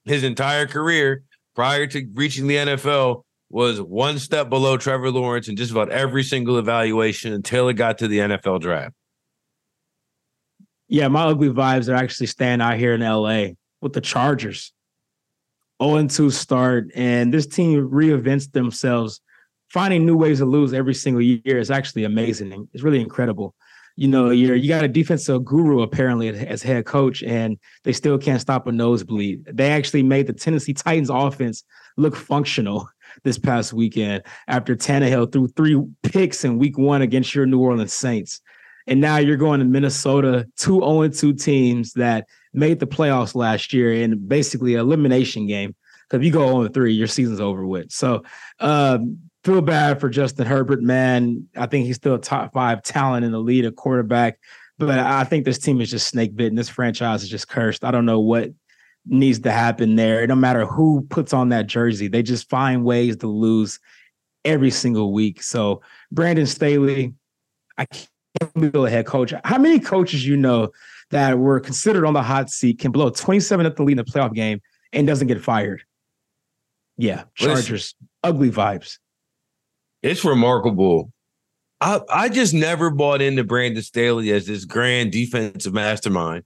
his 0.08 0.24
entire 0.24 0.68
career 0.68 1.24
prior 1.56 1.88
to 1.88 2.08
reaching 2.14 2.48
the 2.48 2.56
NFL 2.56 3.24
was 3.50 3.82
one 3.82 4.20
step 4.20 4.50
below 4.50 4.78
Trevor 4.78 5.10
Lawrence 5.12 5.48
in 5.48 5.56
just 5.56 5.72
about 5.72 5.90
every 5.90 6.24
single 6.24 6.58
evaluation 6.58 7.34
until 7.34 7.70
it 7.70 7.76
got 7.76 7.98
to 8.00 8.08
the 8.08 8.20
NFL 8.20 8.62
draft. 8.62 8.94
Yeah, 10.90 11.08
my 11.08 11.24
ugly 11.24 11.50
vibes 11.50 11.90
are 11.90 11.96
actually 11.96 12.28
staying 12.28 12.62
out 12.62 12.78
here 12.78 12.94
in 12.94 13.02
LA 13.02 13.54
with 13.82 13.94
the 13.94 14.02
Chargers. 14.02 14.74
0 15.82 16.08
2 16.08 16.32
start, 16.32 16.90
and 16.96 17.34
this 17.34 17.46
team 17.46 17.90
reinvents 17.90 18.52
themselves, 18.52 19.22
finding 19.70 20.06
new 20.06 20.18
ways 20.18 20.40
to 20.40 20.46
lose 20.46 20.74
every 20.74 20.94
single 20.94 21.22
year 21.22 21.60
is 21.60 21.70
actually 21.70 22.04
amazing. 22.04 22.68
It's 22.74 22.84
really 22.84 23.02
incredible. 23.02 23.54
You 23.98 24.08
know, 24.08 24.30
you're 24.30 24.56
you 24.56 24.70
got 24.70 24.84
a 24.84 24.88
defensive 24.88 25.44
guru 25.44 25.82
apparently 25.82 26.30
as 26.30 26.62
head 26.62 26.86
coach, 26.86 27.24
and 27.24 27.58
they 27.84 27.92
still 27.92 28.18
can't 28.18 28.40
stop 28.40 28.68
a 28.68 28.72
nosebleed. 28.72 29.44
They 29.52 29.72
actually 29.72 30.04
made 30.04 30.28
the 30.28 30.34
Tennessee 30.34 30.74
Titans 30.74 31.10
offense 31.10 31.64
look 31.98 32.16
functional 32.16 32.90
this 33.24 33.40
past 33.40 33.74
weekend 33.74 34.24
after 34.48 34.76
Tannehill 34.76 35.32
threw 35.32 35.48
three 35.48 35.84
picks 36.04 36.46
in 36.46 36.60
week 36.60 36.78
one 36.78 37.02
against 37.02 37.34
your 37.34 37.48
New 37.48 37.60
Orleans 37.60 37.92
Saints. 37.92 38.40
And 38.86 39.02
now 39.02 39.18
you're 39.18 39.36
going 39.36 39.60
to 39.60 39.66
Minnesota, 39.66 40.48
two 40.58 40.80
0 40.80 41.10
2 41.10 41.34
teams 41.34 41.94
that 41.94 42.28
made 42.54 42.80
the 42.80 42.88
playoffs 42.88 43.36
last 43.36 43.74
year 43.74 43.94
in 43.94 44.28
basically 44.28 44.76
elimination 44.76 45.48
game. 45.48 45.76
Because 46.04 46.22
if 46.22 46.26
you 46.26 46.32
go 46.32 46.48
0 46.62 46.70
3, 46.70 46.94
your 46.94 47.08
season's 47.08 47.42
over 47.42 47.66
with. 47.66 47.92
So 47.92 48.24
um, 48.60 49.18
feel 49.48 49.62
bad 49.62 50.02
for 50.02 50.10
Justin 50.10 50.46
Herbert, 50.46 50.82
man. 50.82 51.48
I 51.56 51.68
think 51.68 51.86
he's 51.86 51.96
still 51.96 52.16
a 52.16 52.20
top 52.20 52.52
five 52.52 52.84
talent 52.84 53.24
in 53.24 53.32
the 53.32 53.40
lead, 53.40 53.64
a 53.64 53.72
quarterback. 53.72 54.40
But 54.78 55.00
I 55.00 55.24
think 55.24 55.46
this 55.46 55.58
team 55.58 55.80
is 55.80 55.90
just 55.90 56.08
snake 56.08 56.36
bitten. 56.36 56.58
This 56.58 56.68
franchise 56.68 57.24
is 57.24 57.30
just 57.30 57.48
cursed. 57.48 57.86
I 57.86 57.92
don't 57.92 58.06
know 58.06 58.20
what 58.20 58.52
needs 59.06 59.40
to 59.40 59.52
happen 59.52 59.96
there. 59.96 60.28
No 60.28 60.36
matter 60.36 60.66
who 60.66 61.08
puts 61.10 61.32
on 61.32 61.48
that 61.50 61.66
jersey, 61.66 62.10
they 62.10 62.24
just 62.24 62.50
find 62.50 62.84
ways 62.84 63.16
to 63.18 63.28
lose 63.28 63.80
every 64.44 64.70
single 64.70 65.14
week. 65.14 65.42
So 65.42 65.82
Brandon 66.12 66.46
Staley, 66.46 67.14
I 67.78 67.86
can't 67.86 68.54
be 68.74 68.78
a 68.78 68.90
head 68.90 69.06
coach. 69.06 69.34
How 69.46 69.58
many 69.58 69.80
coaches 69.80 70.28
you 70.28 70.36
know 70.36 70.72
that 71.12 71.40
were 71.40 71.62
considered 71.62 72.06
on 72.06 72.14
the 72.14 72.22
hot 72.22 72.50
seat 72.50 72.80
can 72.80 72.92
blow 72.92 73.12
27 73.12 73.66
at 73.66 73.78
the 73.78 73.84
lead 73.84 73.98
in 73.98 74.06
the 74.06 74.12
playoff 74.12 74.34
game 74.34 74.62
and 74.92 75.08
doesn't 75.08 75.28
get 75.28 75.42
fired? 75.42 75.84
Yeah, 76.98 77.24
Chargers, 77.36 77.70
Listen, 77.70 78.10
ugly 78.24 78.52
vibes. 78.52 78.98
It's 80.08 80.24
remarkable. 80.24 81.12
I 81.82 82.00
I 82.10 82.30
just 82.30 82.54
never 82.54 82.90
bought 82.90 83.22
into 83.22 83.44
Brandon 83.44 83.84
Staley 83.84 84.32
as 84.32 84.48
this 84.48 84.64
grand 84.64 85.12
defensive 85.12 85.74
mastermind 85.74 86.44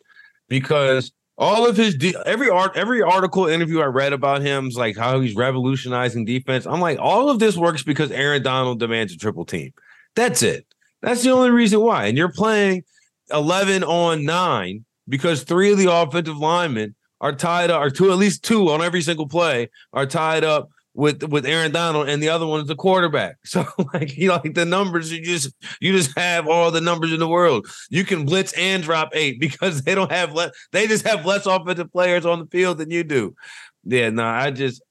because 0.49 1.11
all 1.37 1.67
of 1.67 1.77
his 1.77 1.95
de- 1.95 2.15
every 2.25 2.49
art 2.49 2.71
every 2.75 3.03
article 3.03 3.45
interview 3.45 3.79
I 3.79 3.85
read 3.85 4.13
about 4.13 4.41
him 4.41 4.67
is 4.67 4.77
like 4.77 4.97
how 4.97 5.19
he's 5.21 5.35
revolutionizing 5.35 6.25
defense. 6.25 6.65
I'm 6.65 6.81
like, 6.81 6.97
all 6.99 7.29
of 7.29 7.37
this 7.37 7.55
works 7.55 7.83
because 7.83 8.11
Aaron 8.11 8.41
Donald 8.41 8.79
demands 8.79 9.13
a 9.13 9.17
triple 9.17 9.45
team. 9.45 9.71
That's 10.15 10.41
it. 10.41 10.65
That's 11.03 11.23
the 11.23 11.31
only 11.31 11.51
reason 11.51 11.81
why. 11.81 12.05
And 12.05 12.17
you're 12.17 12.31
playing 12.31 12.83
11 13.31 13.83
on 13.83 14.25
nine 14.25 14.85
because 15.07 15.43
three 15.43 15.71
of 15.71 15.77
the 15.77 15.91
offensive 15.91 16.37
linemen 16.37 16.95
are 17.21 17.33
tied 17.33 17.69
up, 17.69 17.81
or 17.81 17.91
two, 17.91 18.11
at 18.11 18.17
least 18.17 18.43
two 18.43 18.69
on 18.69 18.81
every 18.81 19.01
single 19.01 19.27
play 19.27 19.69
are 19.93 20.07
tied 20.07 20.43
up 20.43 20.69
with 20.93 21.24
with 21.24 21.45
Aaron 21.45 21.71
Donald, 21.71 22.10
and 22.10 22.21
the 22.21 22.29
other 22.29 22.45
one 22.45 22.62
is 22.62 22.67
the 22.67 22.75
quarterback. 22.75 23.38
So 23.45 23.65
like 23.93 24.17
you 24.17 24.29
like 24.29 24.53
the 24.53 24.65
numbers, 24.65 25.12
you 25.12 25.21
just 25.21 25.53
you 25.79 25.91
just 25.91 26.17
have 26.17 26.48
all 26.48 26.71
the 26.71 26.81
numbers 26.81 27.12
in 27.12 27.19
the 27.19 27.27
world. 27.27 27.67
You 27.89 28.03
can 28.03 28.25
blitz 28.25 28.53
and 28.53 28.81
drop 28.83 29.10
eight 29.13 29.39
because 29.39 29.81
they 29.83 29.95
don't 29.95 30.12
have 30.12 30.33
less. 30.33 30.51
They 30.71 30.88
just 30.88 31.07
have 31.07 31.25
less 31.25 31.45
offensive 31.45 31.91
players 31.91 32.25
on 32.25 32.39
the 32.39 32.45
field 32.45 32.77
than 32.77 32.91
you 32.91 33.03
do. 33.03 33.36
Yeah, 33.83 34.10
no, 34.10 34.24
I 34.24 34.51
just 34.51 34.81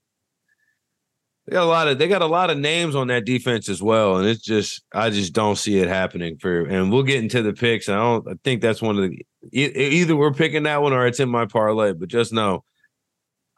they 1.46 1.52
got 1.54 1.64
a 1.64 1.66
lot 1.66 1.88
of 1.88 1.98
they 1.98 2.08
got 2.08 2.22
a 2.22 2.26
lot 2.26 2.50
of 2.50 2.58
names 2.58 2.94
on 2.94 3.08
that 3.08 3.24
defense 3.24 3.68
as 3.68 3.82
well, 3.82 4.18
and 4.18 4.26
it's 4.26 4.42
just 4.42 4.82
I 4.92 5.10
just 5.10 5.32
don't 5.32 5.56
see 5.56 5.78
it 5.78 5.88
happening 5.88 6.38
for. 6.38 6.62
And 6.62 6.92
we'll 6.92 7.02
get 7.02 7.22
into 7.22 7.42
the 7.42 7.52
picks. 7.52 7.88
I 7.88 7.96
don't. 7.96 8.28
I 8.28 8.34
think 8.44 8.60
that's 8.60 8.82
one 8.82 8.98
of 8.98 9.10
the 9.10 9.24
either 9.52 10.16
we're 10.16 10.34
picking 10.34 10.64
that 10.64 10.82
one 10.82 10.92
or 10.92 11.06
it's 11.06 11.20
in 11.20 11.28
my 11.28 11.46
parlay. 11.46 11.92
But 11.92 12.08
just 12.08 12.32
know 12.32 12.64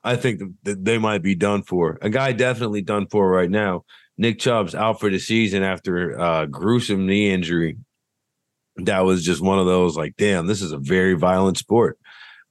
I 0.05 0.17
think 0.17 0.43
that 0.65 0.85
they 0.85 0.99
might 0.99 1.23
be 1.23 1.35
done 1.35 1.63
for. 1.63 1.99
A 2.03 2.11
guy 2.11 2.33
definitely 2.33 2.83
done 2.83 3.07
for 3.07 3.29
right 3.29 3.51
now. 3.51 3.85
Nick 4.19 4.39
Chubb's 4.39 4.75
out 4.75 5.01
for 5.01 5.11
the 5.11 5.19
season 5.19 5.63
after 5.63 6.11
a 6.13 6.47
gruesome 6.47 7.07
knee 7.07 7.31
injury. 7.31 7.79
That 8.77 9.01
was 9.01 9.25
just 9.25 9.41
one 9.41 9.59
of 9.59 9.67
those 9.67 9.97
like, 9.97 10.17
damn, 10.17 10.47
this 10.47 10.63
is 10.63 10.73
a 10.73 10.79
very 10.79 11.15
violent 11.15 11.59
sport. 11.59 11.99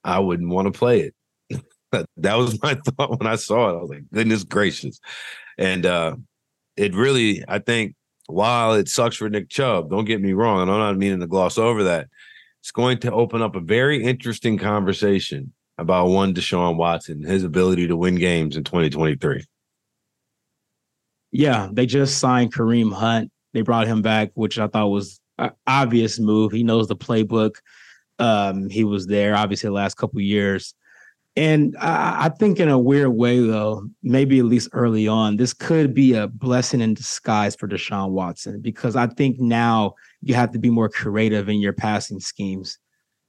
I 0.04 0.20
wouldn't 0.20 0.50
want 0.50 0.72
to 0.72 0.78
play 0.78 1.02
it. 1.02 1.66
that 2.18 2.36
was 2.36 2.62
my 2.62 2.76
thought 2.98 3.20
when 3.20 3.28
I 3.28 3.36
saw 3.36 3.70
it. 3.70 3.78
I 3.78 3.82
was 3.82 3.90
like, 3.90 4.10
goodness 4.14 4.44
gracious. 4.44 5.00
And 5.58 5.86
uh 5.86 6.16
it 6.78 6.96
really, 6.96 7.44
I 7.48 7.60
think, 7.60 7.96
while 8.28 8.74
it 8.74 8.88
sucks 8.88 9.18
for 9.18 9.30
Nick 9.30 9.50
Chubb, 9.50 9.90
don't 9.90 10.06
get 10.06 10.22
me 10.22 10.34
wrong, 10.34 10.62
and 10.62 10.72
I'm 10.72 10.80
not 10.80 10.98
meaning 10.98 11.20
to 11.20 11.28
gloss 11.28 11.58
over 11.58 11.84
that. 11.84 12.08
It's 12.62 12.72
going 12.72 13.00
to 13.00 13.12
open 13.12 13.42
up 13.42 13.56
a 13.56 13.60
very 13.60 14.04
interesting 14.04 14.58
conversation 14.58 15.52
about 15.82 16.08
one 16.08 16.34
Deshaun 16.34 16.78
Watson, 16.78 17.24
his 17.24 17.44
ability 17.44 17.88
to 17.88 17.98
win 17.98 18.16
games 18.16 18.56
in 18.56 18.64
2023. 18.64 19.44
Yeah, 21.32 21.70
they 21.72 21.86
just 21.86 22.20
signed 22.20 22.54
Kareem 22.54 22.94
Hunt. 22.94 23.32
They 23.54 23.62
brought 23.62 23.88
him 23.88 24.02
back, 24.02 24.32
which 24.36 24.60
I 24.60 24.68
thought 24.68 24.90
was 24.90 25.20
an 25.38 25.52
obvious 25.66 26.20
move. 26.20 26.52
He 26.52 26.64
knows 26.64 26.88
the 26.88 26.96
playbook. 26.96 27.56
Um, 28.20 28.70
he 28.70 28.84
was 28.84 29.08
there 29.08 29.36
obviously 29.36 29.68
the 29.68 29.74
last 29.74 29.96
couple 29.96 30.22
years. 30.22 30.76
And 31.36 31.76
I, 31.80 32.26
I, 32.26 32.30
think 32.30 32.60
in 32.60 32.68
a 32.68 32.78
weird 32.78 33.14
way, 33.14 33.40
though, 33.40 33.88
maybe 34.04 34.40
at 34.40 34.46
least 34.46 34.70
early 34.74 35.08
on, 35.08 35.38
this 35.38 35.54
could 35.54 35.94
be 35.94 36.14
a 36.14 36.28
blessing 36.28 36.82
in 36.82 36.94
disguise 36.94 37.56
for 37.56 37.70
Deshaun 37.70 38.12
Watson 38.12 38.60
because 38.60 38.98
I 38.98 39.08
think 39.08 39.40
now 39.40 39.96
you 40.22 40.36
have 40.36 40.52
to 40.52 40.60
be 40.60 40.70
more 40.70 40.90
creative 40.90 41.48
in 41.48 41.60
your 41.60 41.72
passing 41.72 42.20
schemes. 42.20 42.78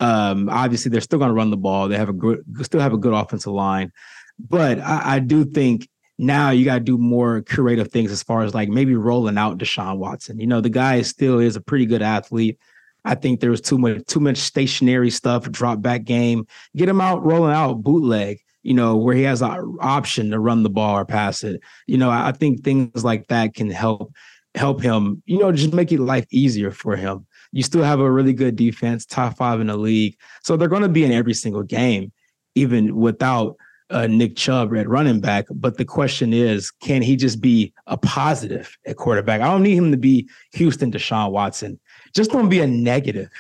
Um, 0.03 0.49
obviously, 0.49 0.91
they're 0.91 1.01
still 1.01 1.21
going 1.21 1.29
to 1.29 1.35
run 1.35 1.51
the 1.51 1.57
ball. 1.57 1.87
They 1.87 1.97
have 1.97 2.09
a 2.09 2.13
good, 2.13 2.43
still 2.63 2.81
have 2.81 2.93
a 2.93 2.99
good 2.99 3.15
offensive 3.15 3.53
line, 3.53 3.93
but 4.39 4.81
I, 4.81 5.17
I 5.17 5.19
do 5.21 5.45
think 5.45 5.89
now 6.19 6.51
you 6.51 6.65
got 6.65 6.75
to 6.75 6.81
do 6.81 6.99
more 6.99 7.43
creative 7.43 7.93
things 7.93 8.11
as 8.11 8.23
far 8.23 8.43
as 8.43 8.53
like 8.53 8.69
maybe 8.69 8.97
rolling 8.97 9.39
out 9.39 9.59
Deshaun 9.59 9.99
Watson. 9.99 10.41
You 10.41 10.49
know, 10.49 10.61
the 10.61 10.71
guy 10.71 11.03
still 11.03 11.39
is 11.39 11.55
a 11.55 11.61
pretty 11.61 11.87
good 11.87 12.03
athlete. 12.03 12.59
I 13.05 13.15
think 13.15 13.39
there 13.39 13.51
was 13.51 13.61
too 13.61 13.79
much 13.79 14.05
too 14.07 14.19
much 14.19 14.39
stationary 14.39 15.11
stuff, 15.11 15.49
drop 15.51 15.81
back 15.81 16.03
game. 16.03 16.47
Get 16.77 16.89
him 16.89 17.01
out 17.01 17.25
rolling 17.25 17.55
out 17.55 17.83
bootleg, 17.83 18.41
you 18.65 18.75
know, 18.75 18.97
where 18.97 19.15
he 19.15 19.23
has 19.23 19.41
an 19.41 19.77
option 19.81 20.33
to 20.33 20.41
run 20.41 20.65
the 20.65 20.71
ball 20.71 20.99
or 20.99 21.05
pass 21.05 21.45
it. 21.45 21.61
You 21.87 21.99
know, 21.99 22.11
I 22.11 22.33
think 22.33 22.65
things 22.65 23.05
like 23.05 23.29
that 23.29 23.55
can 23.55 23.71
help 23.71 24.13
help 24.55 24.83
him, 24.83 25.23
you 25.27 25.39
know, 25.39 25.53
just 25.53 25.73
make 25.73 25.93
it 25.93 26.01
life 26.01 26.27
easier 26.31 26.71
for 26.71 26.97
him. 26.97 27.27
You 27.53 27.63
still 27.63 27.83
have 27.83 28.01
a 28.01 28.11
really 28.11 28.33
good 28.33 28.57
defense, 28.57 29.07
top 29.07 29.37
five 29.37 29.61
in 29.61 29.69
the 29.69 29.77
league. 29.77 30.17
So 30.43 30.57
they're 30.57 30.69
going 30.69 30.83
to 30.83 30.89
be 30.89 31.05
in 31.05 31.13
every 31.13 31.35
single 31.35 31.63
game, 31.63 32.13
even 32.55 32.97
without 32.97 33.57
uh, 33.91 34.07
Nick 34.07 34.37
Chubb 34.37 34.75
at 34.75 34.89
running 34.89 35.21
back. 35.21 35.45
But 35.51 35.77
the 35.77 35.85
question 35.85 36.33
is, 36.33 36.71
can 36.71 37.03
he 37.03 37.15
just 37.15 37.41
be 37.41 37.75
a 37.87 37.99
positive 37.99 38.77
at 38.87 38.97
quarterback? 38.97 39.43
I 39.43 39.51
don't 39.51 39.63
need 39.63 39.77
him 39.77 39.91
to 39.91 39.99
be 39.99 40.29
Houston 40.55 40.91
Deshaun 40.91 41.31
Watson 41.31 41.79
just 42.15 42.31
don't 42.31 42.49
be 42.49 42.61
a 42.61 42.67
negative. 42.67 43.31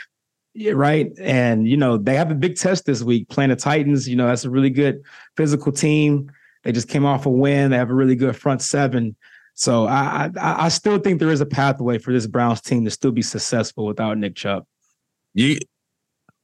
Right. 0.72 1.12
And, 1.18 1.66
you 1.66 1.76
know, 1.76 1.96
they 1.96 2.14
have 2.16 2.30
a 2.30 2.34
big 2.34 2.56
test 2.56 2.84
this 2.84 3.02
week 3.02 3.28
playing 3.28 3.50
the 3.50 3.56
Titans. 3.56 4.08
You 4.08 4.16
know, 4.16 4.26
that's 4.26 4.44
a 4.44 4.50
really 4.50 4.70
good 4.70 5.02
physical 5.36 5.72
team. 5.72 6.30
They 6.62 6.72
just 6.72 6.88
came 6.88 7.06
off 7.06 7.26
a 7.26 7.30
win. 7.30 7.70
They 7.70 7.78
have 7.78 7.90
a 7.90 7.94
really 7.94 8.16
good 8.16 8.36
front 8.36 8.60
seven. 8.60 9.16
So 9.54 9.86
I, 9.86 10.30
I, 10.40 10.64
I 10.64 10.68
still 10.68 10.98
think 10.98 11.18
there 11.18 11.30
is 11.30 11.40
a 11.40 11.46
pathway 11.46 11.98
for 11.98 12.12
this 12.12 12.26
Browns 12.26 12.60
team 12.60 12.84
to 12.84 12.90
still 12.90 13.12
be 13.12 13.22
successful 13.22 13.86
without 13.86 14.18
Nick 14.18 14.34
Chubb. 14.34 14.64
You, 15.34 15.58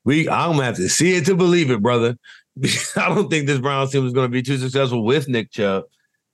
we, 0.05 0.29
I'm 0.29 0.53
gonna 0.53 0.65
have 0.65 0.77
to 0.77 0.89
see 0.89 1.17
it 1.17 1.27
to 1.27 1.35
believe 1.35 1.71
it, 1.71 1.83
brother. 1.83 2.17
I 2.97 3.09
don't 3.09 3.29
think 3.29 3.47
this 3.47 3.61
Browns 3.61 3.93
team 3.93 4.07
is 4.07 4.13
to 4.13 4.29
be 4.29 4.43
too 4.43 4.59
successful 4.59 5.05
with 5.05 5.29
Nick 5.29 5.51
Chubb. 5.51 5.85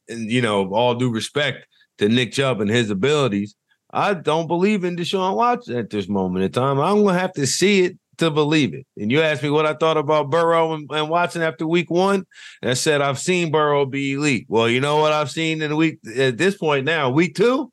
And 0.08 0.30
you 0.30 0.42
know, 0.42 0.72
all 0.74 0.94
due 0.94 1.10
respect 1.10 1.66
to 1.98 2.08
Nick 2.08 2.32
Chubb 2.32 2.60
and 2.60 2.70
his 2.70 2.90
abilities, 2.90 3.54
I 3.90 4.14
don't 4.14 4.48
believe 4.48 4.84
in 4.84 4.96
Deshaun 4.96 5.36
Watson 5.36 5.76
at 5.76 5.90
this 5.90 6.08
moment 6.08 6.44
in 6.44 6.52
time. 6.52 6.80
I'm 6.80 7.04
gonna 7.04 7.18
have 7.18 7.32
to 7.34 7.46
see 7.46 7.84
it 7.84 7.98
to 8.18 8.30
believe 8.30 8.74
it. 8.74 8.86
And 8.96 9.10
you 9.10 9.20
asked 9.20 9.42
me 9.42 9.50
what 9.50 9.66
I 9.66 9.74
thought 9.74 9.96
about 9.96 10.30
Burrow 10.30 10.74
and, 10.74 10.88
and, 10.90 11.08
Watson 11.08 11.42
after 11.42 11.66
week 11.66 11.90
one. 11.90 12.24
And 12.62 12.70
I 12.70 12.74
said 12.74 13.00
I've 13.00 13.18
seen 13.18 13.50
Burrow 13.50 13.86
be 13.86 14.14
elite. 14.14 14.46
Well, 14.48 14.68
you 14.68 14.80
know 14.80 14.96
what 14.96 15.12
I've 15.12 15.30
seen 15.30 15.62
in 15.62 15.70
the 15.70 15.76
week 15.76 15.98
at 16.16 16.36
this 16.36 16.56
point 16.56 16.84
now, 16.84 17.10
week 17.10 17.34
two. 17.34 17.72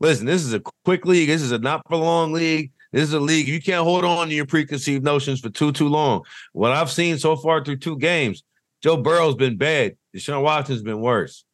Listen, 0.00 0.26
this 0.26 0.44
is 0.44 0.52
a 0.52 0.60
quick 0.84 1.06
league. 1.06 1.28
This 1.28 1.42
is 1.42 1.52
a 1.52 1.58
not 1.58 1.82
for 1.88 1.96
long 1.96 2.32
league. 2.32 2.72
This 2.92 3.04
is 3.04 3.14
a 3.14 3.20
league. 3.20 3.48
You 3.48 3.62
can't 3.62 3.84
hold 3.84 4.04
on 4.04 4.28
to 4.28 4.34
your 4.34 4.46
preconceived 4.46 5.04
notions 5.04 5.40
for 5.40 5.48
too, 5.48 5.72
too 5.72 5.88
long. 5.88 6.22
What 6.52 6.72
I've 6.72 6.90
seen 6.90 7.18
so 7.18 7.36
far 7.36 7.64
through 7.64 7.78
two 7.78 7.96
games, 7.96 8.42
Joe 8.82 8.96
Burrow's 8.96 9.36
been 9.36 9.56
bad. 9.56 9.96
Deshaun 10.14 10.42
Watson's 10.42 10.82
been 10.82 11.00
worse. 11.00 11.44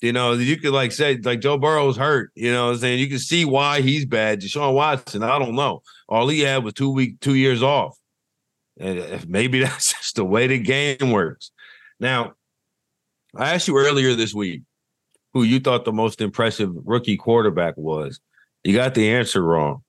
You 0.00 0.12
know, 0.12 0.32
you 0.34 0.56
could 0.58 0.72
like 0.72 0.92
say 0.92 1.16
like 1.16 1.40
Joe 1.40 1.58
Burrow's 1.58 1.96
hurt. 1.96 2.30
You 2.34 2.52
know, 2.52 2.70
I'm 2.70 2.76
saying 2.76 3.00
you 3.00 3.08
can 3.08 3.18
see 3.18 3.44
why 3.44 3.80
he's 3.80 4.04
bad. 4.04 4.40
Deshaun 4.40 4.74
Watson, 4.74 5.24
I 5.24 5.38
don't 5.38 5.56
know. 5.56 5.82
All 6.08 6.28
he 6.28 6.40
had 6.40 6.62
was 6.62 6.74
two 6.74 6.90
week, 6.90 7.20
two 7.20 7.34
years 7.34 7.62
off, 7.62 7.98
and 8.78 9.28
maybe 9.28 9.60
that's 9.60 9.92
just 9.92 10.16
the 10.16 10.24
way 10.24 10.46
the 10.46 10.58
game 10.58 11.10
works. 11.10 11.50
Now, 11.98 12.34
I 13.36 13.54
asked 13.54 13.66
you 13.66 13.76
earlier 13.76 14.14
this 14.14 14.32
week 14.32 14.62
who 15.34 15.42
you 15.42 15.58
thought 15.58 15.84
the 15.84 15.92
most 15.92 16.20
impressive 16.20 16.70
rookie 16.84 17.16
quarterback 17.16 17.76
was. 17.76 18.20
You 18.64 18.74
got 18.74 18.94
the 18.94 19.10
answer 19.10 19.42
wrong, 19.42 19.82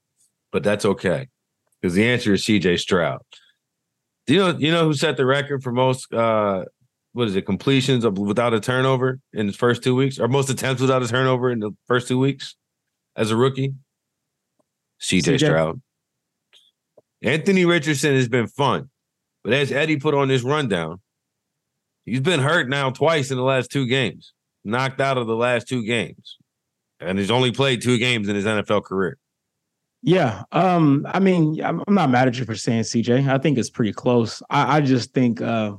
but 0.51 0.63
that's 0.63 0.85
okay 0.85 1.27
because 1.81 1.93
the 1.93 2.07
answer 2.07 2.33
is 2.33 2.45
C.J. 2.45 2.77
Stroud. 2.77 3.21
Do 4.25 4.33
you 4.33 4.39
know 4.39 4.57
you 4.57 4.71
know 4.71 4.85
who 4.85 4.93
set 4.93 5.17
the 5.17 5.25
record 5.25 5.63
for 5.63 5.71
most 5.71 6.11
uh, 6.13 6.65
what 7.13 7.27
is 7.27 7.35
it 7.35 7.45
completions 7.45 8.05
of, 8.05 8.17
without 8.17 8.53
a 8.53 8.59
turnover 8.59 9.19
in 9.33 9.47
his 9.47 9.55
first 9.55 9.83
two 9.83 9.95
weeks, 9.95 10.19
or 10.19 10.27
most 10.27 10.49
attempts 10.49 10.81
without 10.81 11.03
a 11.03 11.07
turnover 11.07 11.49
in 11.49 11.59
the 11.59 11.71
first 11.87 12.07
two 12.07 12.19
weeks 12.19 12.55
as 13.15 13.31
a 13.31 13.35
rookie? 13.35 13.73
CJ, 15.01 15.39
Stroud. 15.39 15.81
Anthony 17.21 17.65
Richardson 17.65 18.15
has 18.15 18.29
been 18.29 18.47
fun, 18.47 18.89
but 19.43 19.53
as 19.53 19.71
Eddie 19.71 19.97
put 19.97 20.13
on 20.13 20.27
this 20.27 20.43
rundown, 20.43 21.01
he's 22.05 22.21
been 22.21 22.39
hurt 22.39 22.69
now 22.69 22.91
twice 22.91 23.31
in 23.31 23.37
the 23.37 23.43
last 23.43 23.71
two 23.71 23.87
games, 23.87 24.33
knocked 24.63 25.01
out 25.01 25.17
of 25.17 25.27
the 25.27 25.35
last 25.35 25.67
two 25.67 25.83
games, 25.85 26.37
and 26.99 27.17
he's 27.17 27.31
only 27.31 27.51
played 27.51 27.81
two 27.81 27.97
games 27.97 28.29
in 28.29 28.35
his 28.35 28.45
NFL 28.45 28.83
career. 28.83 29.17
Yeah, 30.01 30.43
um, 30.53 31.05
I 31.09 31.19
mean, 31.19 31.61
I'm, 31.61 31.83
not 31.89 32.09
mad 32.09 32.29
at 32.29 32.37
you 32.37 32.45
for 32.45 32.55
saying 32.55 32.83
CJ. 32.83 33.27
I 33.27 33.37
think 33.37 33.57
it's 33.57 33.69
pretty 33.69 33.91
close. 33.91 34.41
I, 34.49 34.77
I 34.77 34.81
just 34.81 35.13
think 35.13 35.41
uh, 35.41 35.75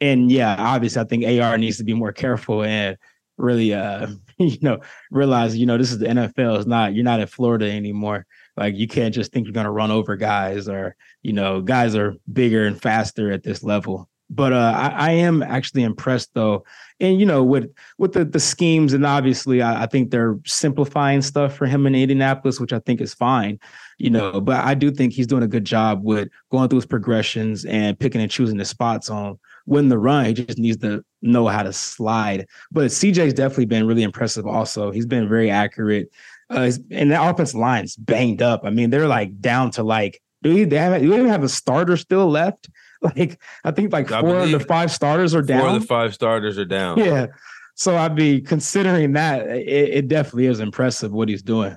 and 0.00 0.30
yeah, 0.30 0.56
obviously, 0.58 1.00
I 1.00 1.04
think 1.04 1.24
AR 1.24 1.58
needs 1.58 1.78
to 1.78 1.84
be 1.84 1.94
more 1.94 2.12
careful 2.12 2.62
and 2.62 2.96
really, 3.36 3.74
uh, 3.74 4.08
you 4.38 4.58
know, 4.60 4.78
realize, 5.10 5.56
you 5.56 5.66
know, 5.66 5.78
this 5.78 5.92
is 5.92 5.98
the 5.98 6.06
NFL. 6.06 6.58
It's 6.58 6.66
not 6.66 6.94
you're 6.94 7.04
not 7.04 7.20
in 7.20 7.26
Florida 7.26 7.70
anymore. 7.70 8.26
Like 8.56 8.76
you 8.76 8.88
can't 8.88 9.14
just 9.14 9.32
think 9.32 9.46
you're 9.46 9.52
gonna 9.52 9.72
run 9.72 9.90
over 9.90 10.16
guys, 10.16 10.68
or 10.68 10.96
you 11.22 11.32
know, 11.32 11.60
guys 11.60 11.94
are 11.94 12.14
bigger 12.32 12.66
and 12.66 12.80
faster 12.80 13.30
at 13.30 13.42
this 13.42 13.62
level. 13.62 14.08
But 14.28 14.52
uh, 14.52 14.74
I, 14.76 14.88
I 14.88 15.10
am 15.12 15.42
actually 15.42 15.84
impressed 15.84 16.30
though, 16.34 16.64
and 16.98 17.20
you 17.20 17.26
know, 17.26 17.44
with 17.44 17.70
with 17.98 18.12
the 18.12 18.24
the 18.24 18.40
schemes, 18.40 18.92
and 18.92 19.06
obviously, 19.06 19.62
I, 19.62 19.84
I 19.84 19.86
think 19.86 20.10
they're 20.10 20.38
simplifying 20.46 21.22
stuff 21.22 21.54
for 21.54 21.66
him 21.66 21.86
in 21.86 21.94
Indianapolis, 21.94 22.58
which 22.58 22.72
I 22.72 22.80
think 22.80 23.00
is 23.00 23.14
fine 23.14 23.60
you 23.98 24.10
know, 24.10 24.40
but 24.40 24.62
I 24.64 24.74
do 24.74 24.90
think 24.90 25.12
he's 25.12 25.26
doing 25.26 25.42
a 25.42 25.48
good 25.48 25.64
job 25.64 26.04
with 26.04 26.28
going 26.50 26.68
through 26.68 26.78
his 26.78 26.86
progressions 26.86 27.64
and 27.64 27.98
picking 27.98 28.20
and 28.20 28.30
choosing 28.30 28.58
the 28.58 28.64
spots 28.64 29.08
on 29.08 29.38
win 29.66 29.88
the 29.88 29.98
run. 29.98 30.26
He 30.26 30.32
just 30.32 30.58
needs 30.58 30.78
to 30.78 31.04
know 31.22 31.46
how 31.46 31.62
to 31.62 31.72
slide. 31.72 32.46
But 32.70 32.86
CJ's 32.86 33.34
definitely 33.34 33.66
been 33.66 33.86
really 33.86 34.02
impressive. 34.02 34.46
Also, 34.46 34.90
he's 34.90 35.06
been 35.06 35.28
very 35.28 35.50
accurate. 35.50 36.10
Uh, 36.48 36.70
and 36.90 37.10
the 37.10 37.22
offense 37.22 37.54
line's 37.54 37.96
banged 37.96 38.40
up. 38.40 38.62
I 38.64 38.70
mean, 38.70 38.90
they're 38.90 39.08
like 39.08 39.40
down 39.40 39.70
to 39.72 39.82
like, 39.82 40.20
do 40.42 40.64
they 40.64 40.78
have? 40.78 41.00
Do 41.00 41.08
they 41.08 41.16
even 41.16 41.28
have 41.28 41.42
a 41.42 41.48
starter 41.48 41.96
still 41.96 42.28
left? 42.28 42.68
Like, 43.02 43.38
I 43.62 43.72
think 43.72 43.92
like 43.92 44.10
I 44.10 44.22
four 44.22 44.38
of 44.38 44.50
the 44.50 44.58
five 44.58 44.90
starters 44.90 45.34
are 45.34 45.42
down. 45.42 45.60
Four 45.60 45.68
of 45.68 45.80
the 45.82 45.86
five 45.86 46.14
starters 46.14 46.58
are 46.58 46.64
down. 46.64 46.98
Yeah. 46.98 47.26
So 47.74 47.94
I'd 47.94 48.16
be 48.16 48.40
considering 48.40 49.12
that. 49.12 49.46
It, 49.46 49.68
it 49.68 50.08
definitely 50.08 50.46
is 50.46 50.60
impressive 50.60 51.12
what 51.12 51.28
he's 51.28 51.42
doing. 51.42 51.76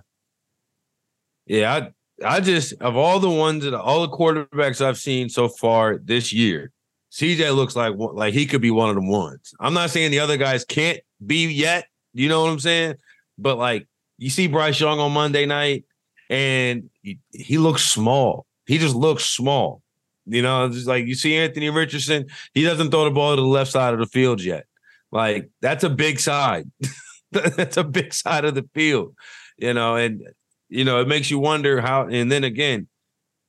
Yeah, 1.45 1.73
I 1.75 1.91
I 2.25 2.39
just 2.39 2.73
of 2.79 2.95
all 2.95 3.19
the 3.19 3.29
ones 3.29 3.65
that 3.65 3.73
all 3.73 4.01
the 4.01 4.15
quarterbacks 4.15 4.83
I've 4.83 4.97
seen 4.97 5.29
so 5.29 5.49
far 5.49 5.97
this 5.97 6.31
year, 6.31 6.71
CJ 7.11 7.55
looks 7.55 7.75
like 7.75 7.93
like 7.97 8.33
he 8.33 8.45
could 8.45 8.61
be 8.61 8.71
one 8.71 8.89
of 8.89 8.95
them 8.95 9.09
ones. 9.09 9.53
I'm 9.59 9.73
not 9.73 9.89
saying 9.89 10.11
the 10.11 10.19
other 10.19 10.37
guys 10.37 10.63
can't 10.63 10.99
be 11.25 11.47
yet. 11.47 11.87
You 12.13 12.29
know 12.29 12.41
what 12.41 12.51
I'm 12.51 12.59
saying? 12.59 12.95
But 13.37 13.57
like 13.57 13.87
you 14.17 14.29
see 14.29 14.47
Bryce 14.47 14.79
Young 14.79 14.99
on 14.99 15.11
Monday 15.11 15.45
night, 15.45 15.85
and 16.29 16.89
he, 17.01 17.19
he 17.31 17.57
looks 17.57 17.83
small. 17.83 18.45
He 18.67 18.77
just 18.77 18.95
looks 18.95 19.25
small. 19.25 19.81
You 20.25 20.43
know, 20.43 20.69
just 20.69 20.87
like 20.87 21.07
you 21.07 21.15
see 21.15 21.35
Anthony 21.35 21.69
Richardson, 21.69 22.27
he 22.53 22.63
doesn't 22.63 22.91
throw 22.91 23.05
the 23.05 23.11
ball 23.11 23.35
to 23.35 23.41
the 23.41 23.47
left 23.47 23.71
side 23.71 23.93
of 23.93 23.99
the 23.99 24.05
field 24.05 24.43
yet. 24.43 24.67
Like 25.11 25.49
that's 25.61 25.83
a 25.83 25.89
big 25.89 26.19
side. 26.19 26.69
that's 27.31 27.77
a 27.77 27.83
big 27.83 28.13
side 28.13 28.45
of 28.45 28.53
the 28.53 28.69
field. 28.75 29.15
You 29.57 29.73
know, 29.73 29.95
and 29.95 30.21
you 30.67 30.83
know 30.83 31.01
it 31.01 31.07
makes 31.07 31.31
you 31.31 31.39
wonder 31.39 31.81
how. 31.81 32.07
And 32.07 32.31
then 32.31 32.43
again, 32.43 32.87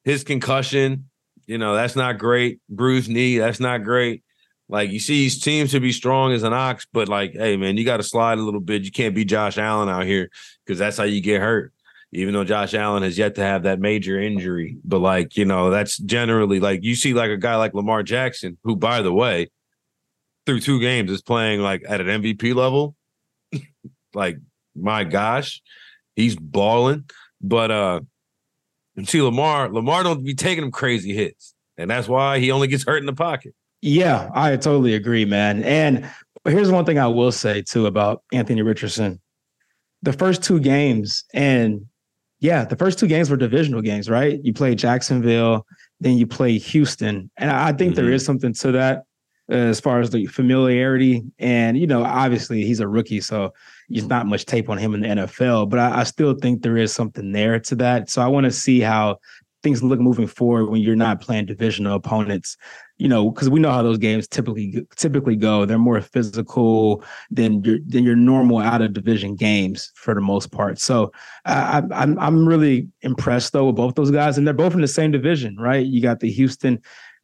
his 0.05 0.25
concussion 0.25 1.10
you 1.51 1.59
know, 1.59 1.75
that's 1.75 1.97
not 1.97 2.17
great. 2.17 2.61
Bruised 2.69 3.11
knee, 3.11 3.39
that's 3.39 3.59
not 3.59 3.83
great. 3.83 4.23
Like 4.69 4.91
you 4.91 5.01
see, 5.01 5.25
he 5.25 5.29
seems 5.29 5.73
to 5.73 5.81
be 5.81 5.91
strong 5.91 6.31
as 6.33 6.45
an 6.45 6.53
ox, 6.53 6.87
but 6.93 7.09
like, 7.09 7.33
hey 7.33 7.57
man, 7.57 7.77
you 7.77 7.85
got 7.85 7.97
to 7.97 8.05
slide 8.05 8.39
a 8.39 8.43
little 8.43 8.61
bit. 8.61 8.85
You 8.85 8.93
can't 8.93 9.17
be 9.17 9.25
Josh 9.25 9.59
Allen 9.59 9.89
out 9.89 10.07
here 10.07 10.31
because 10.65 10.79
that's 10.79 10.97
how 10.97 11.03
you 11.03 11.21
get 11.21 11.41
hurt. 11.41 11.73
even 12.13 12.35
though 12.35 12.45
Josh 12.45 12.73
Allen 12.73 13.03
has 13.03 13.19
yet 13.19 13.35
to 13.35 13.43
have 13.43 13.65
that 13.65 13.81
major 13.81 14.21
injury. 14.21 14.77
But 14.85 15.01
like, 15.01 15.37
you 15.37 15.45
know, 15.45 15.71
that's 15.71 15.99
generally 15.99 16.61
like 16.61 16.85
you 16.85 16.95
see 16.95 17.15
like 17.15 17.31
a 17.31 17.37
guy 17.37 17.57
like 17.57 17.75
Lamar 17.75 18.05
Jackson, 18.05 18.57
who, 18.63 18.77
by 18.77 19.03
the 19.03 19.13
way, 19.13 19.51
through 20.47 20.61
two 20.61 20.79
games 20.79 21.11
is 21.11 21.21
playing 21.21 21.61
like 21.63 21.83
at 21.89 22.01
an 22.01 22.23
MVP 22.23 22.55
level. 22.55 22.95
like, 24.15 24.37
my 24.77 25.03
gosh, 25.03 25.63
he's 26.15 26.37
balling. 26.37 27.11
But 27.41 27.73
uh 27.73 28.01
see 29.05 29.23
Lamar, 29.23 29.69
Lamar 29.71 30.03
don't 30.03 30.25
be 30.25 30.35
taking 30.35 30.65
him 30.65 30.71
crazy 30.71 31.15
hits. 31.15 31.55
And 31.79 31.91
that's 31.91 32.09
why 32.09 32.39
he 32.39 32.51
only 32.51 32.69
gets 32.69 32.85
hurt 32.85 32.99
in 32.99 33.07
the 33.07 33.15
pocket. 33.15 33.55
Yeah, 33.83 34.29
I 34.35 34.57
totally 34.57 34.95
agree, 34.95 35.25
man. 35.25 35.63
And 35.63 36.09
here's 36.45 36.71
one 36.71 36.85
thing 36.85 36.99
I 36.99 37.07
will 37.07 37.33
say 37.33 37.63
too 37.63 37.87
about 37.87 38.23
Anthony 38.33 38.63
Richardson. 38.63 39.21
The 40.03 40.13
first 40.13 40.43
two 40.43 40.61
games, 40.61 41.25
and 41.33 41.87
yeah, 42.41 42.65
the 42.65 42.77
first 42.77 42.99
two 42.99 43.07
games 43.07 43.31
were 43.31 43.37
divisional 43.37 43.81
games, 43.81 44.11
right? 44.11 44.41
You 44.43 44.53
play 44.53 44.75
Jacksonville, 44.75 45.67
then 46.01 46.17
you 46.17 46.27
play 46.27 46.59
Houston. 46.59 47.31
And 47.37 47.51
I 47.51 47.73
think 47.73 47.95
mm-hmm. 47.95 48.05
there 48.05 48.13
is 48.13 48.25
something 48.25 48.53
to 48.55 48.73
that 48.73 49.05
uh, 49.51 49.55
as 49.55 49.81
far 49.81 50.01
as 50.01 50.11
the 50.11 50.27
familiarity. 50.27 51.23
And, 51.39 51.79
you 51.79 51.87
know, 51.87 52.03
obviously 52.05 52.65
he's 52.65 52.81
a 52.81 52.89
rookie, 52.89 53.21
so 53.21 53.53
there's 53.91 54.09
not 54.09 54.27
much 54.27 54.47
tape 54.47 54.69
on 54.69 54.79
him 54.79 54.95
in 54.95 55.01
the 55.01 55.09
NFL, 55.09 55.69
but 55.69 55.79
I, 55.79 56.01
I 56.01 56.05
still 56.05 56.35
think 56.35 56.63
there 56.63 56.77
is 56.77 56.93
something 56.93 57.33
there 57.33 57.59
to 57.61 57.75
that. 57.77 58.09
So 58.09 58.23
I 58.23 58.29
want 58.29 58.45
to 58.45 58.53
see 58.53 58.81
how 58.81 59.19
things 59.63 59.83
look 59.83 60.01
moving 60.01 60.27
forward 60.27 60.71
when 60.71 60.81
you're 60.81 60.97
not 60.97 61.21
playing 61.21 61.47
divisional 61.47 61.95
opponents 61.95 62.57
you 63.01 63.09
know, 63.09 63.31
because 63.31 63.49
we 63.49 63.61
know 63.61 63.71
how 63.71 63.83
those 63.83 63.97
games 63.97 64.29
typically 64.29 64.87
typically 64.95 65.35
go. 65.35 65.65
They're 65.65 65.79
more 65.79 66.03
physical 66.03 67.03
than 67.31 67.65
your 67.65 67.79
than 67.87 68.05
your 68.05 68.15
normal 68.15 68.59
out 68.59 68.83
of 68.83 68.93
division 68.93 69.37
games 69.37 69.91
for 69.95 70.15
the 70.15 70.21
most 70.21 70.53
part. 70.53 70.79
So 70.79 71.11
I, 71.47 71.83
I'm 71.93 72.19
I'm 72.19 72.47
really 72.47 72.89
impressed 73.01 73.55
though 73.55 73.69
with 73.69 73.77
both 73.77 73.95
those 73.95 74.11
guys, 74.11 74.37
and 74.37 74.47
they're 74.47 74.53
both 74.53 74.75
in 74.75 74.83
the 74.83 74.87
same 74.87 75.13
division, 75.13 75.57
right? 75.57 75.87
You 75.87 76.03
got 76.03 76.21
the 76.21 76.31
Houston, 76.31 76.79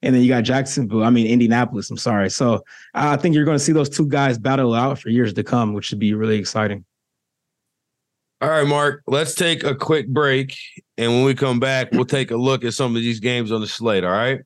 and 0.07 0.15
then 0.15 0.23
you 0.23 0.29
got 0.29 0.43
Jacksonville. 0.43 1.05
I 1.05 1.11
mean 1.11 1.27
Indianapolis. 1.27 1.91
I'm 1.91 1.97
sorry. 1.97 2.31
So 2.31 2.65
I 2.95 3.17
think 3.17 3.35
you're 3.35 3.45
going 3.45 3.59
to 3.59 3.63
see 3.63 3.73
those 3.73 3.91
two 3.91 4.07
guys 4.07 4.39
battle 4.39 4.73
out 4.73 4.99
for 4.99 5.11
years 5.11 5.33
to 5.35 5.43
come, 5.43 5.75
which 5.75 5.87
should 5.87 5.99
be 5.99 6.15
really 6.15 6.39
exciting. 6.39 6.85
All 8.41 8.51
right, 8.51 8.67
Mark, 8.67 9.03
let's 9.07 9.35
take 9.35 9.65
a 9.65 9.75
quick 9.75 10.09
break. 10.09 10.57
And 10.97 11.11
when 11.13 11.25
we 11.25 11.35
come 11.35 11.59
back, 11.59 11.91
we'll 11.93 12.05
take 12.05 12.31
a 12.31 12.37
look 12.37 12.65
at 12.65 12.75
some 12.75 12.95
of 12.95 13.03
these 13.03 13.21
games 13.21 13.51
on 13.51 13.61
the 13.61 13.67
slate. 13.67 14.05
All 14.05 14.11
right 14.11 14.41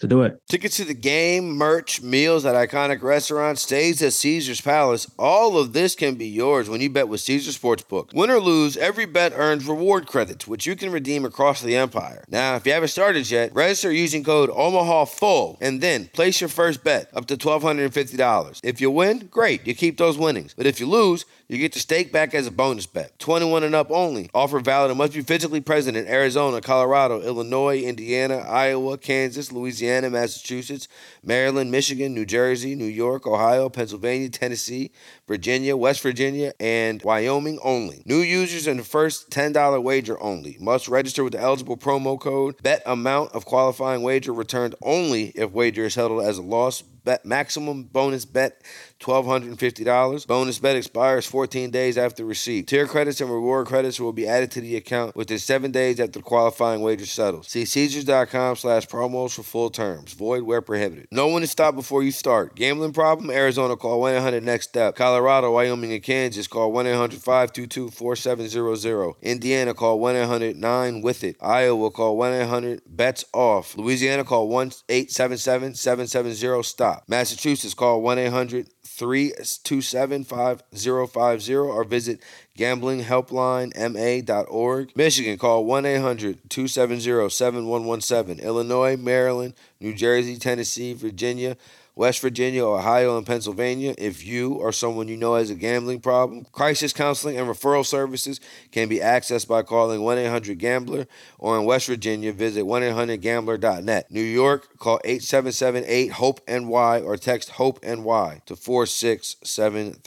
to 0.00 0.06
do 0.06 0.22
it. 0.22 0.40
Tickets 0.48 0.76
to 0.78 0.84
the 0.84 0.94
game, 0.94 1.50
merch, 1.50 2.02
meals 2.02 2.44
at 2.44 2.54
iconic 2.54 3.02
restaurants, 3.02 3.62
stays 3.62 4.02
at 4.02 4.12
Caesar's 4.12 4.60
Palace. 4.60 5.10
All 5.18 5.58
of 5.58 5.72
this 5.72 5.94
can 5.94 6.16
be 6.16 6.26
yours 6.26 6.68
when 6.68 6.80
you 6.80 6.90
bet 6.90 7.08
with 7.08 7.20
Caesar 7.20 7.52
Sportsbook. 7.52 8.12
Win 8.14 8.30
or 8.30 8.40
lose, 8.40 8.76
every 8.76 9.06
bet 9.06 9.32
earns 9.34 9.66
reward 9.66 10.06
credits, 10.06 10.46
which 10.46 10.66
you 10.66 10.74
can 10.74 10.90
redeem 10.90 11.24
across 11.24 11.60
the 11.60 11.76
empire. 11.76 12.24
Now, 12.28 12.56
if 12.56 12.66
you 12.66 12.72
haven't 12.72 12.88
started 12.88 13.30
yet, 13.30 13.54
register 13.54 13.92
using 13.92 14.24
code 14.24 14.50
OMAHA 14.50 15.08
Full 15.08 15.58
and 15.60 15.80
then 15.80 16.06
place 16.12 16.40
your 16.40 16.48
first 16.48 16.82
bet 16.82 17.08
up 17.14 17.26
to 17.26 17.36
$1,250. 17.36 18.60
If 18.62 18.80
you 18.80 18.90
win, 18.90 19.28
great, 19.30 19.66
you 19.66 19.74
keep 19.74 19.98
those 19.98 20.18
winnings. 20.18 20.54
But 20.54 20.66
if 20.66 20.80
you 20.80 20.86
lose, 20.86 21.24
you 21.50 21.58
get 21.58 21.72
the 21.72 21.80
stake 21.80 22.12
back 22.12 22.32
as 22.32 22.46
a 22.46 22.50
bonus 22.52 22.86
bet. 22.86 23.18
21 23.18 23.64
and 23.64 23.74
up 23.74 23.90
only. 23.90 24.30
Offer 24.32 24.60
valid 24.60 24.92
and 24.92 24.98
must 24.98 25.14
be 25.14 25.20
physically 25.20 25.60
present 25.60 25.96
in 25.96 26.06
Arizona, 26.06 26.60
Colorado, 26.60 27.20
Illinois, 27.22 27.80
Indiana, 27.80 28.36
Iowa, 28.36 28.96
Kansas, 28.96 29.50
Louisiana, 29.50 30.10
Massachusetts, 30.10 30.86
Maryland, 31.24 31.72
Michigan, 31.72 32.14
New 32.14 32.24
Jersey, 32.24 32.76
New 32.76 32.84
York, 32.84 33.26
Ohio, 33.26 33.68
Pennsylvania, 33.68 34.28
Tennessee, 34.28 34.92
Virginia, 35.26 35.76
West 35.76 36.02
Virginia, 36.02 36.52
and 36.60 37.02
Wyoming 37.02 37.58
only. 37.64 38.04
New 38.06 38.20
users 38.20 38.68
and 38.68 38.78
the 38.78 38.84
first 38.84 39.30
$10 39.30 39.82
wager 39.82 40.22
only. 40.22 40.56
Must 40.60 40.86
register 40.86 41.24
with 41.24 41.32
the 41.32 41.40
eligible 41.40 41.76
promo 41.76 42.18
code. 42.18 42.62
Bet 42.62 42.82
amount 42.86 43.32
of 43.32 43.44
qualifying 43.44 44.02
wager 44.02 44.32
returned 44.32 44.76
only 44.82 45.32
if 45.34 45.50
wager 45.50 45.86
is 45.86 45.96
held 45.96 46.22
as 46.22 46.38
a 46.38 46.42
loss. 46.42 46.82
Bet 46.82 47.24
maximum 47.24 47.84
bonus 47.84 48.24
bet 48.24 48.62
$1,250. 49.00 50.26
Bonus 50.26 50.58
bet 50.58 50.76
expires 50.76 51.26
14 51.26 51.70
days 51.70 51.96
after 51.96 52.22
receipt. 52.24 52.66
Tier 52.68 52.86
credits 52.86 53.20
and 53.20 53.30
reward 53.30 53.66
credits 53.66 53.98
will 53.98 54.12
be 54.12 54.28
added 54.28 54.50
to 54.52 54.60
the 54.60 54.76
account 54.76 55.16
within 55.16 55.38
seven 55.38 55.70
days 55.70 55.98
after 55.98 56.20
qualifying 56.20 56.82
wager 56.82 57.06
settles. 57.06 57.48
See 57.48 57.64
Caesars.com 57.64 58.56
slash 58.56 58.86
promos 58.86 59.34
for 59.34 59.42
full 59.42 59.70
terms. 59.70 60.12
Void 60.12 60.42
where 60.42 60.60
prohibited. 60.60 61.08
No 61.10 61.28
one 61.28 61.42
is 61.42 61.50
stopped 61.50 61.76
before 61.76 62.02
you 62.02 62.12
start. 62.12 62.54
Gambling 62.54 62.92
problem? 62.92 63.30
Arizona 63.30 63.76
call 63.76 64.02
1-800-NEXT 64.02 64.70
STEP. 64.70 64.94
Colorado, 64.96 65.52
Wyoming, 65.52 65.92
and 65.92 66.02
Kansas 66.02 66.46
call 66.46 66.72
1-800-522-4700. 66.72 69.14
Indiana 69.22 69.72
call 69.74 69.98
1-800-9-WITH-IT. 70.00 71.36
Iowa 71.40 71.90
call 71.90 72.18
1-800-BETS-OFF. 72.18 73.78
Louisiana 73.78 74.24
call 74.24 74.50
1-877-770-STOP. 74.50 77.04
Massachusetts 77.08 77.72
call 77.74 78.02
1-800 78.02 78.68
327 79.00 80.24
5050 80.24 81.56
or 81.56 81.84
visit 81.84 82.20
gamblinghelplinema.org. 82.58 84.92
Michigan, 84.94 85.38
call 85.38 85.64
1 85.64 85.86
800 85.86 86.50
270 86.50 87.30
7117. 87.30 88.40
Illinois, 88.40 88.98
Maryland, 88.98 89.54
New 89.80 89.94
Jersey, 89.94 90.36
Tennessee, 90.36 90.92
Virginia, 90.92 91.56
West 91.94 92.20
Virginia, 92.20 92.64
Ohio, 92.64 93.16
and 93.16 93.26
Pennsylvania. 93.26 93.94
If 93.98 94.24
you 94.24 94.54
or 94.54 94.72
someone 94.72 95.08
you 95.08 95.16
know 95.16 95.34
has 95.34 95.50
a 95.50 95.54
gambling 95.54 96.00
problem, 96.00 96.46
crisis 96.52 96.92
counseling 96.92 97.36
and 97.38 97.48
referral 97.48 97.84
services 97.84 98.40
can 98.72 98.88
be 98.88 98.98
accessed 98.98 99.48
by 99.48 99.62
calling 99.62 100.02
1 100.02 100.18
800 100.18 100.58
Gambler 100.58 101.06
or 101.38 101.58
in 101.58 101.64
West 101.64 101.86
Virginia, 101.86 102.32
visit 102.32 102.64
1 102.64 102.82
800 102.82 103.20
Gambler.net. 103.20 104.10
New 104.10 104.20
York, 104.20 104.78
call 104.78 105.00
877 105.04 105.84
8 105.86 106.12
HOPE 106.12 106.40
NY 106.48 107.00
or 107.00 107.16
text 107.16 107.50
HOPE 107.50 107.82
NY 107.82 108.42
to 108.46 108.56
467 108.56 110.00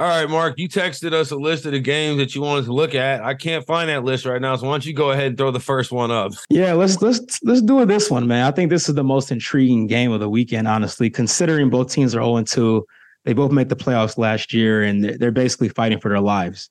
All 0.00 0.06
right, 0.06 0.30
Mark, 0.30 0.58
you 0.58 0.66
texted 0.66 1.12
us 1.12 1.30
a 1.30 1.36
list 1.36 1.66
of 1.66 1.72
the 1.72 1.78
games 1.78 2.16
that 2.16 2.34
you 2.34 2.40
wanted 2.40 2.64
to 2.64 2.72
look 2.72 2.94
at. 2.94 3.22
I 3.22 3.34
can't 3.34 3.66
find 3.66 3.90
that 3.90 4.02
list 4.02 4.24
right 4.24 4.40
now, 4.40 4.56
so 4.56 4.66
why 4.66 4.72
don't 4.72 4.86
you 4.86 4.94
go 4.94 5.10
ahead 5.10 5.26
and 5.26 5.36
throw 5.36 5.50
the 5.50 5.60
first 5.60 5.92
one 5.92 6.10
up? 6.10 6.32
Yeah, 6.48 6.72
let's 6.72 7.02
let's 7.02 7.38
let's 7.42 7.60
do 7.60 7.84
this 7.84 8.10
one, 8.10 8.26
man. 8.26 8.46
I 8.46 8.50
think 8.50 8.70
this 8.70 8.88
is 8.88 8.94
the 8.94 9.04
most 9.04 9.30
intriguing 9.30 9.86
game 9.88 10.10
of 10.10 10.20
the 10.20 10.30
weekend, 10.30 10.68
honestly, 10.68 11.10
considering 11.10 11.68
both 11.68 11.92
teams 11.92 12.14
are 12.14 12.22
0 12.22 12.42
2. 12.44 12.86
They 13.26 13.34
both 13.34 13.52
made 13.52 13.68
the 13.68 13.76
playoffs 13.76 14.16
last 14.16 14.54
year, 14.54 14.82
and 14.82 15.04
they're 15.04 15.30
basically 15.30 15.68
fighting 15.68 16.00
for 16.00 16.08
their 16.08 16.20
lives. 16.20 16.70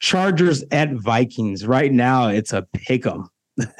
Chargers 0.00 0.62
at 0.70 0.92
Vikings. 0.92 1.66
Right 1.66 1.90
now, 1.90 2.28
it's 2.28 2.52
a 2.52 2.66
pick 2.74 3.06
'em. 3.06 3.30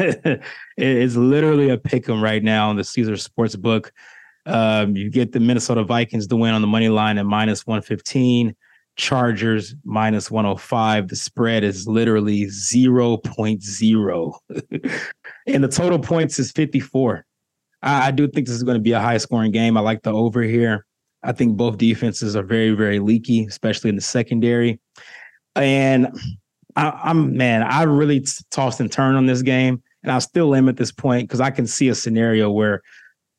it's 0.79 1.15
literally 1.15 1.69
a 1.69 1.77
pick 1.77 2.09
'em 2.09 2.23
right 2.23 2.43
now 2.43 2.71
on 2.71 2.77
the 2.77 2.85
Caesar 2.85 3.19
Sports 3.19 3.55
Book. 3.55 3.93
Um, 4.47 4.97
you 4.97 5.11
get 5.11 5.33
the 5.33 5.41
Minnesota 5.41 5.85
Vikings 5.85 6.27
to 6.29 6.37
win 6.37 6.55
on 6.55 6.63
the 6.63 6.67
money 6.67 6.89
line 6.89 7.19
at 7.19 7.27
minus 7.27 7.67
115. 7.67 8.57
Chargers 8.99 9.75
minus 9.85 10.31
105. 10.31 11.09
The 11.09 11.17
spread 11.17 11.65
is 11.65 11.87
literally 11.87 12.45
0.0. 12.47 14.33
and 15.47 15.65
the 15.65 15.69
total 15.69 15.99
points 15.99 16.39
is 16.39 16.53
54. 16.53 17.25
I, 17.83 18.09
I 18.09 18.11
do 18.11 18.29
think 18.29 18.47
this 18.47 18.57
is 18.57 18.65
going 18.65 18.77
to 18.77 18.83
be 18.83 18.93
a 18.93 19.01
high 19.01 19.17
scoring 19.17 19.53
game. 19.53 19.79
I 19.79 19.81
like 19.81 20.03
the 20.03 20.13
over 20.13 20.43
here. 20.43 20.85
I 21.23 21.33
think 21.33 21.57
both 21.57 21.79
defenses 21.79 22.37
are 22.37 22.43
very, 22.43 22.73
very 22.73 22.99
leaky, 22.99 23.45
especially 23.45 23.89
in 23.89 23.97
the 23.97 24.03
secondary. 24.03 24.79
And 25.57 26.09
I, 26.77 27.11
am 27.11 27.37
man, 27.37 27.63
I 27.63 27.85
really 27.85 28.21
t- 28.21 28.33
tossed 28.51 28.81
and 28.81 28.91
turned 28.91 29.17
on 29.17 29.27
this 29.27 29.43
game, 29.43 29.83
and 30.03 30.13
I 30.13 30.19
still 30.21 30.55
am 30.55 30.69
at 30.69 30.77
this 30.77 30.93
point 30.93 31.29
because 31.29 31.41
I 31.41 31.51
can 31.51 31.67
see 31.67 31.89
a 31.89 31.95
scenario 31.95 32.51
where 32.51 32.83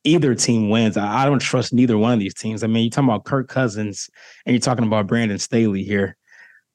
either 0.04 0.36
team 0.36 0.70
wins. 0.70 0.98
I, 0.98 1.24
I, 1.24 1.26
don't 1.26 1.40
trust 1.40 1.74
neither 1.74 1.98
one 1.98 2.14
of 2.14 2.20
these 2.20 2.34
teams. 2.34 2.64
I 2.64 2.68
mean, 2.68 2.84
you're 2.84 2.92
talking 2.92 3.10
about 3.10 3.26
Kirk 3.26 3.48
Cousins 3.48 4.10
and 4.46 4.54
you're 4.54 4.62
talking 4.62 4.86
about 4.86 5.08
Brandon 5.08 5.40
Staley 5.40 5.84
here, 5.84 6.16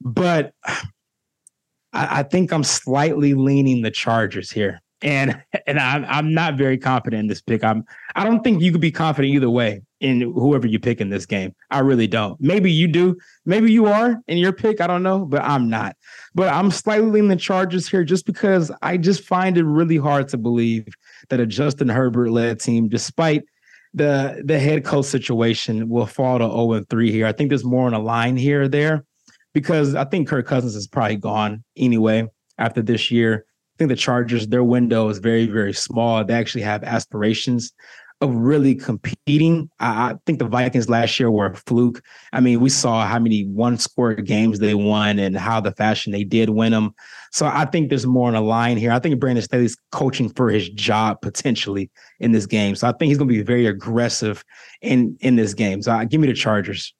but 0.00 0.52
I, 0.66 2.20
I 2.20 2.22
think 2.24 2.52
I'm 2.52 2.64
slightly 2.64 3.34
leaning 3.34 3.82
the 3.82 3.90
Chargers 3.90 4.50
here. 4.50 4.80
And 5.02 5.42
and 5.66 5.78
I'm 5.78 6.04
I'm 6.06 6.34
not 6.34 6.56
very 6.56 6.78
confident 6.78 7.20
in 7.20 7.26
this 7.26 7.42
pick. 7.42 7.64
I'm 7.64 7.84
I 8.14 8.24
don't 8.24 8.42
think 8.42 8.62
you 8.62 8.72
could 8.72 8.80
be 8.80 8.92
confident 8.92 9.34
either 9.34 9.50
way 9.50 9.82
in 10.00 10.20
whoever 10.20 10.66
you 10.66 10.78
pick 10.78 11.00
in 11.00 11.08
this 11.08 11.24
game. 11.24 11.54
I 11.70 11.80
really 11.80 12.06
don't. 12.06 12.38
Maybe 12.40 12.70
you 12.70 12.86
do. 12.86 13.16
Maybe 13.46 13.72
you 13.72 13.86
are 13.86 14.20
in 14.28 14.38
your 14.38 14.52
pick. 14.52 14.80
I 14.80 14.86
don't 14.86 15.02
know, 15.02 15.24
but 15.24 15.42
I'm 15.42 15.68
not. 15.70 15.96
But 16.34 16.52
I'm 16.52 16.70
slightly 16.70 17.10
leaning 17.10 17.30
the 17.30 17.36
Chargers 17.36 17.88
here 17.88 18.04
just 18.04 18.26
because 18.26 18.70
I 18.82 18.98
just 18.98 19.24
find 19.24 19.56
it 19.56 19.64
really 19.64 19.96
hard 19.96 20.28
to 20.28 20.36
believe 20.36 20.86
that 21.28 21.40
a 21.40 21.46
Justin 21.46 21.88
Herbert 21.88 22.30
led 22.30 22.60
team, 22.60 22.88
despite 22.88 23.44
the 23.92 24.42
the 24.44 24.58
head 24.58 24.84
coach 24.84 25.06
situation, 25.06 25.88
will 25.88 26.06
fall 26.06 26.38
to 26.38 26.44
0 26.44 26.72
and 26.72 26.88
3 26.88 27.10
here. 27.10 27.26
I 27.26 27.32
think 27.32 27.48
there's 27.48 27.64
more 27.64 27.86
on 27.86 27.94
a 27.94 27.98
line 27.98 28.36
here 28.36 28.62
or 28.62 28.68
there 28.68 29.04
because 29.52 29.94
I 29.94 30.04
think 30.04 30.28
Kirk 30.28 30.46
Cousins 30.46 30.74
is 30.74 30.86
probably 30.86 31.16
gone 31.16 31.64
anyway 31.76 32.26
after 32.58 32.82
this 32.82 33.10
year. 33.10 33.46
I 33.46 33.76
think 33.78 33.88
the 33.88 33.96
Chargers, 33.96 34.46
their 34.46 34.62
window 34.62 35.08
is 35.08 35.18
very, 35.18 35.46
very 35.46 35.72
small. 35.72 36.24
They 36.24 36.34
actually 36.34 36.62
have 36.62 36.84
aspirations 36.84 37.72
of 38.20 38.34
really 38.34 38.74
competing. 38.74 39.68
I, 39.80 40.10
I, 40.10 40.14
think 40.24 40.38
the 40.38 40.46
Vikings 40.46 40.88
last 40.88 41.18
year 41.18 41.30
were 41.30 41.46
a 41.46 41.56
fluke. 41.56 42.02
I 42.32 42.40
mean, 42.40 42.60
we 42.60 42.70
saw 42.70 43.06
how 43.06 43.18
many 43.18 43.44
one 43.44 43.76
score 43.76 44.14
games 44.14 44.58
they 44.58 44.74
won 44.74 45.18
and 45.18 45.36
how 45.36 45.60
the 45.60 45.72
fashion 45.72 46.12
they 46.12 46.24
did 46.24 46.50
win 46.50 46.72
them. 46.72 46.94
So 47.32 47.46
I 47.46 47.64
think 47.66 47.88
there's 47.88 48.06
more 48.06 48.28
on 48.28 48.34
the 48.34 48.40
line 48.40 48.76
here. 48.76 48.92
I 48.92 48.98
think 48.98 49.18
Brandon 49.18 49.42
Staley's 49.42 49.76
coaching 49.92 50.30
for 50.30 50.48
his 50.48 50.68
job 50.70 51.20
potentially 51.20 51.90
in 52.20 52.32
this 52.32 52.46
game. 52.46 52.76
So 52.76 52.88
I 52.88 52.92
think 52.92 53.08
he's 53.08 53.18
going 53.18 53.28
to 53.28 53.34
be 53.34 53.42
very 53.42 53.66
aggressive 53.66 54.44
in 54.80 55.16
in 55.20 55.36
this 55.36 55.52
game. 55.52 55.82
So 55.82 55.92
I, 55.92 56.04
give 56.04 56.20
me 56.20 56.28
the 56.28 56.34
Chargers. 56.34 56.94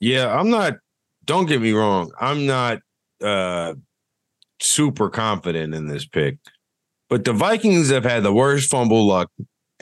Yeah, 0.00 0.36
I'm 0.36 0.50
not. 0.50 0.74
Don't 1.24 1.46
get 1.46 1.60
me 1.60 1.72
wrong. 1.72 2.10
I'm 2.20 2.46
not 2.46 2.80
uh 3.22 3.74
super 4.60 5.10
confident 5.10 5.74
in 5.74 5.86
this 5.86 6.06
pick, 6.06 6.38
but 7.08 7.24
the 7.24 7.32
Vikings 7.32 7.90
have 7.90 8.04
had 8.04 8.22
the 8.22 8.32
worst 8.32 8.70
fumble 8.70 9.06
luck 9.06 9.30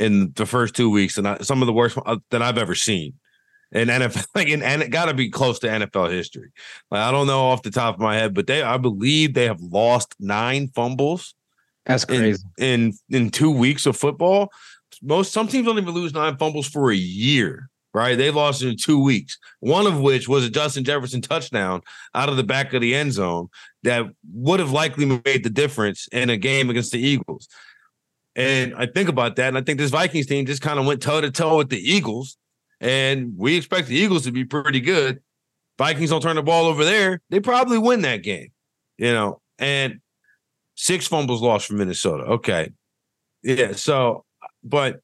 in 0.00 0.32
the 0.34 0.46
first 0.46 0.74
two 0.74 0.90
weeks, 0.90 1.18
and 1.18 1.44
some 1.44 1.62
of 1.62 1.66
the 1.66 1.72
worst 1.72 1.98
uh, 2.04 2.16
that 2.30 2.42
I've 2.42 2.58
ever 2.58 2.74
seen. 2.74 3.14
And 3.72 3.88
NFL, 3.88 4.26
like, 4.34 4.48
and, 4.48 4.62
and 4.62 4.82
it 4.82 4.90
got 4.90 5.06
to 5.06 5.14
be 5.14 5.30
close 5.30 5.58
to 5.60 5.68
NFL 5.68 6.10
history. 6.10 6.50
Like, 6.90 7.02
I 7.02 7.12
don't 7.12 7.26
know 7.26 7.50
off 7.50 7.62
the 7.62 7.70
top 7.70 7.94
of 7.94 8.00
my 8.00 8.16
head, 8.16 8.34
but 8.34 8.46
they, 8.46 8.62
I 8.62 8.78
believe, 8.78 9.34
they 9.34 9.44
have 9.44 9.60
lost 9.60 10.16
nine 10.18 10.68
fumbles. 10.74 11.34
That's 11.86 12.04
crazy. 12.04 12.42
In, 12.58 12.92
in 13.10 13.22
in 13.24 13.30
two 13.30 13.50
weeks 13.50 13.86
of 13.86 13.96
football, 13.96 14.50
most 15.02 15.32
some 15.32 15.48
teams 15.48 15.66
don't 15.66 15.78
even 15.78 15.94
lose 15.94 16.12
nine 16.12 16.36
fumbles 16.36 16.66
for 16.66 16.90
a 16.90 16.96
year. 16.96 17.68
Right? 17.92 18.16
They 18.16 18.30
lost 18.30 18.62
in 18.62 18.76
two 18.76 19.02
weeks. 19.02 19.36
One 19.58 19.84
of 19.84 20.00
which 20.00 20.28
was 20.28 20.44
a 20.44 20.50
Justin 20.50 20.84
Jefferson 20.84 21.20
touchdown 21.20 21.80
out 22.14 22.28
of 22.28 22.36
the 22.36 22.44
back 22.44 22.72
of 22.72 22.80
the 22.80 22.94
end 22.94 23.14
zone 23.14 23.48
that 23.82 24.04
would 24.32 24.60
have 24.60 24.70
likely 24.70 25.06
made 25.06 25.42
the 25.42 25.50
difference 25.50 26.06
in 26.12 26.30
a 26.30 26.36
game 26.36 26.70
against 26.70 26.92
the 26.92 27.00
Eagles. 27.00 27.48
And 28.36 28.74
I 28.76 28.86
think 28.86 29.08
about 29.08 29.36
that, 29.36 29.48
and 29.48 29.58
I 29.58 29.62
think 29.62 29.78
this 29.78 29.90
Vikings 29.90 30.26
team 30.26 30.46
just 30.46 30.62
kind 30.62 30.78
of 30.78 30.86
went 30.86 31.02
toe 31.02 31.20
to 31.20 31.30
toe 31.30 31.56
with 31.56 31.68
the 31.68 31.78
Eagles, 31.80 32.36
and 32.80 33.32
we 33.36 33.56
expect 33.56 33.88
the 33.88 33.96
Eagles 33.96 34.24
to 34.24 34.32
be 34.32 34.44
pretty 34.44 34.80
good. 34.80 35.20
Vikings 35.78 36.10
don't 36.10 36.22
turn 36.22 36.36
the 36.36 36.42
ball 36.42 36.66
over 36.66 36.84
there, 36.84 37.20
they 37.30 37.40
probably 37.40 37.78
win 37.78 38.02
that 38.02 38.22
game, 38.22 38.52
you 38.98 39.12
know. 39.12 39.40
And 39.58 40.00
six 40.76 41.06
fumbles 41.06 41.42
lost 41.42 41.66
from 41.66 41.78
Minnesota. 41.78 42.24
Okay, 42.24 42.70
yeah. 43.42 43.72
So, 43.72 44.24
but 44.62 45.00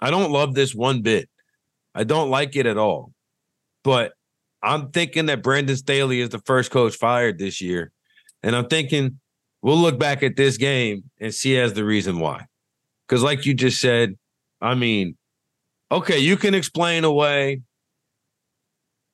I 0.00 0.10
don't 0.10 0.32
love 0.32 0.54
this 0.54 0.74
one 0.74 1.02
bit. 1.02 1.28
I 1.94 2.04
don't 2.04 2.30
like 2.30 2.56
it 2.56 2.66
at 2.66 2.76
all. 2.76 3.12
But 3.84 4.14
I'm 4.62 4.90
thinking 4.90 5.26
that 5.26 5.42
Brandon 5.42 5.76
Staley 5.76 6.20
is 6.20 6.30
the 6.30 6.40
first 6.40 6.70
coach 6.70 6.96
fired 6.96 7.38
this 7.38 7.60
year, 7.60 7.92
and 8.42 8.56
I'm 8.56 8.66
thinking 8.66 9.19
we'll 9.62 9.76
look 9.76 9.98
back 9.98 10.22
at 10.22 10.36
this 10.36 10.56
game 10.56 11.04
and 11.20 11.34
see 11.34 11.58
as 11.58 11.74
the 11.74 11.84
reason 11.84 12.18
why. 12.18 12.46
Because, 13.06 13.22
like 13.22 13.46
you 13.46 13.54
just 13.54 13.80
said, 13.80 14.16
I 14.60 14.74
mean, 14.74 15.16
okay, 15.90 16.18
you 16.18 16.36
can 16.36 16.54
explain 16.54 17.04
away 17.04 17.62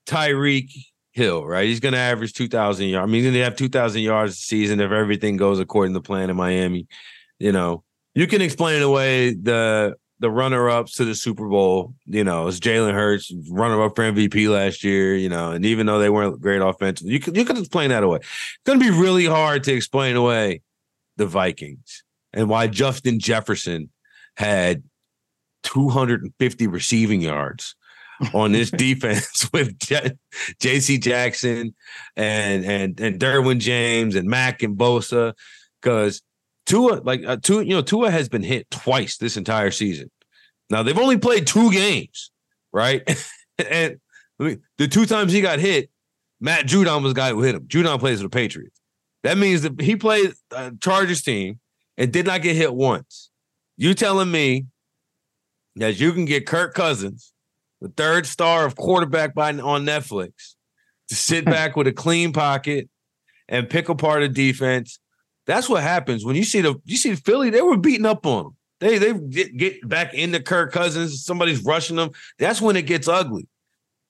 Tyreek 0.07 0.71
Hill, 1.13 1.47
right? 1.47 1.67
He's 1.67 1.81
going 1.81 1.95
to 1.95 1.99
average 1.99 2.35
2,000 2.35 2.89
yards. 2.89 3.03
I 3.03 3.07
mean, 3.07 3.15
he's 3.15 3.25
going 3.25 3.35
to 3.35 3.45
have 3.45 3.57
2,000 3.57 4.03
yards 4.03 4.35
a 4.35 4.37
season 4.37 4.81
if 4.81 4.93
everything 4.93 5.37
goes 5.37 5.59
according 5.59 5.95
to 5.95 6.01
plan 6.01 6.31
in 6.31 6.37
Miami. 6.37 6.87
You 7.39 7.53
know, 7.53 7.85
you 8.15 8.27
can 8.27 8.41
explain 8.41 8.83
away 8.83 9.35
the 9.35 9.97
the 10.19 10.31
runner 10.31 10.71
ups 10.71 10.95
to 10.95 11.05
the 11.05 11.15
Super 11.15 11.49
Bowl. 11.49 11.95
You 12.07 12.25
know, 12.25 12.47
it's 12.47 12.59
Jalen 12.59 12.95
Hurts, 12.95 13.33
runner 13.51 13.83
up 13.83 13.97
for 13.97 14.05
MVP 14.05 14.49
last 14.49 14.83
year. 14.83 15.15
You 15.15 15.29
know, 15.29 15.53
and 15.53 15.65
even 15.65 15.87
though 15.87 15.99
they 15.99 16.11
weren't 16.11 16.41
great 16.41 16.63
offensively, 16.63 17.13
you 17.13 17.21
could 17.21 17.37
you 17.37 17.45
could 17.45 17.59
explain 17.59 17.91
that 17.91 18.03
away. 18.03 18.19
It's 18.19 18.59
going 18.65 18.79
to 18.79 18.85
be 18.85 18.91
really 18.91 19.27
hard 19.27 19.65
to 19.65 19.73
explain 19.73 20.17
away 20.17 20.63
the 21.17 21.27
Vikings 21.27 22.05
and 22.33 22.49
why 22.49 22.67
Justin 22.67 23.19
Jefferson 23.19 23.91
had 24.37 24.83
250 25.65 26.67
receiving 26.67 27.21
yards 27.21 27.75
on 28.35 28.53
this 28.53 28.71
defense 28.73 29.49
with 29.53 29.79
J.C. 30.61 30.99
Jackson 30.99 31.75
and 32.17 32.65
and 32.65 33.01
and 33.01 33.21
Derwin 33.21 33.59
James 33.59 34.15
and 34.15 34.29
Mack 34.29 34.63
and 34.63 34.77
Bosa 34.77 35.35
because 35.81 36.23
Tua, 36.67 37.01
like 37.05 37.25
uh, 37.25 37.37
Tua, 37.37 37.65
you 37.65 37.75
know, 37.75 37.83
Tua 37.83 38.11
has 38.11 38.29
been 38.29 38.43
hit 38.43 38.71
twice 38.71 39.17
this 39.17 39.37
entire 39.37 39.71
season. 39.71 40.11
Now 40.69 40.83
they've 40.83 40.99
only 40.99 41.17
played 41.17 41.47
two 41.47 41.71
games, 41.71 42.31
right? 42.73 43.03
and 43.71 43.99
the 44.39 44.89
two 44.89 45.07
times 45.07 45.33
he 45.33 45.41
got 45.41 45.61
hit, 45.61 45.91
Matt 46.41 46.67
Judon 46.67 47.03
was 47.03 47.15
the 47.15 47.19
guy 47.19 47.31
who 47.31 47.43
hit 47.43 47.55
him. 47.55 47.67
Judon 47.67 47.99
plays 47.99 48.19
for 48.19 48.25
the 48.25 48.31
Patriots. 48.31 48.81
That 49.23 49.39
means 49.39 49.63
that 49.63 49.81
he 49.81 49.97
played 49.97 50.33
a 50.51 50.73
Chargers 50.81 51.23
team 51.23 51.61
and 51.97 52.13
did 52.13 52.27
not 52.27 52.43
get 52.43 52.57
hit 52.57 52.75
once. 52.75 53.31
You 53.77 53.95
telling 53.95 54.31
me 54.31 54.67
that 55.77 55.99
you 55.99 56.13
can 56.13 56.25
get 56.25 56.47
Kirk 56.47 56.75
Cousins, 56.75 57.33
the 57.81 57.89
third 57.89 58.27
star 58.27 58.67
of 58.67 58.77
quarterback 58.77 59.35
by 59.35 59.53
on 59.53 59.85
Netflix, 59.85 60.55
to 61.09 61.15
sit 61.15 61.45
back 61.47 61.77
with 61.77 61.87
a 61.87 61.93
clean 61.93 62.33
pocket 62.33 62.89
and 63.49 63.71
pick 63.71 63.89
apart 63.89 64.23
a 64.23 64.29
defense 64.29 64.99
that's 65.47 65.69
what 65.69 65.83
happens 65.83 66.25
when 66.25 66.37
you 66.37 66.45
see 66.45 66.61
the 66.61 66.75
you 66.85 66.97
see 66.97 67.15
Philly. 67.15 67.51
They 67.51 67.63
were 67.63 67.77
beating 67.77 68.07
up 68.07 68.27
on 68.27 68.45
them. 68.45 68.57
They 68.81 68.99
they 68.99 69.15
get, 69.15 69.57
get 69.57 69.89
back 69.89 70.13
into 70.13 70.43
Kirk 70.43 70.73
Cousins. 70.73 71.25
Somebody's 71.25 71.65
rushing 71.65 71.97
them. 71.97 72.11
That's 72.39 72.61
when 72.61 72.77
it 72.77 72.83
gets 72.83 73.09
ugly. 73.09 73.49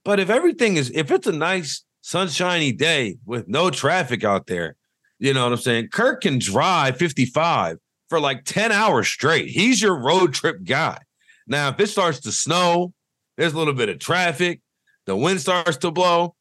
But 0.05 0.19
if 0.19 0.31
everything 0.31 0.77
is 0.77 0.91
if 0.95 1.11
it's 1.11 1.27
a 1.27 1.33
nice 1.33 1.85
sunshiny 2.01 2.73
day 2.73 3.19
with 3.27 3.49
no 3.49 3.71
traffic 3.71 4.25
out 4.25 4.47
there, 4.47 4.77
you 5.19 5.35
know 5.35 5.45
what 5.45 5.53
I'm 5.53 5.59
saying? 5.59 5.89
Kirk 5.89 6.23
can 6.23 6.39
drive 6.39 6.97
55 6.97 7.79
for 8.09 8.21
like 8.21 8.45
10 8.45 8.73
hours 8.73 9.09
straight. 9.09 9.49
He's 9.49 9.83
your 9.83 9.99
road 9.99 10.33
trip 10.33 10.65
guy. 10.65 10.99
Now, 11.47 11.69
if 11.69 11.81
it 11.81 11.89
starts 11.89 12.21
to 12.21 12.33
snow, 12.33 12.93
there's 13.37 13.53
a 13.53 13.59
little 13.59 13.75
bit 13.75 13.89
of 13.89 13.99
traffic, 13.99 14.61
the 15.07 15.17
wind 15.17 15.41
starts 15.41 15.77
to 15.79 15.91
blow, 15.91 16.35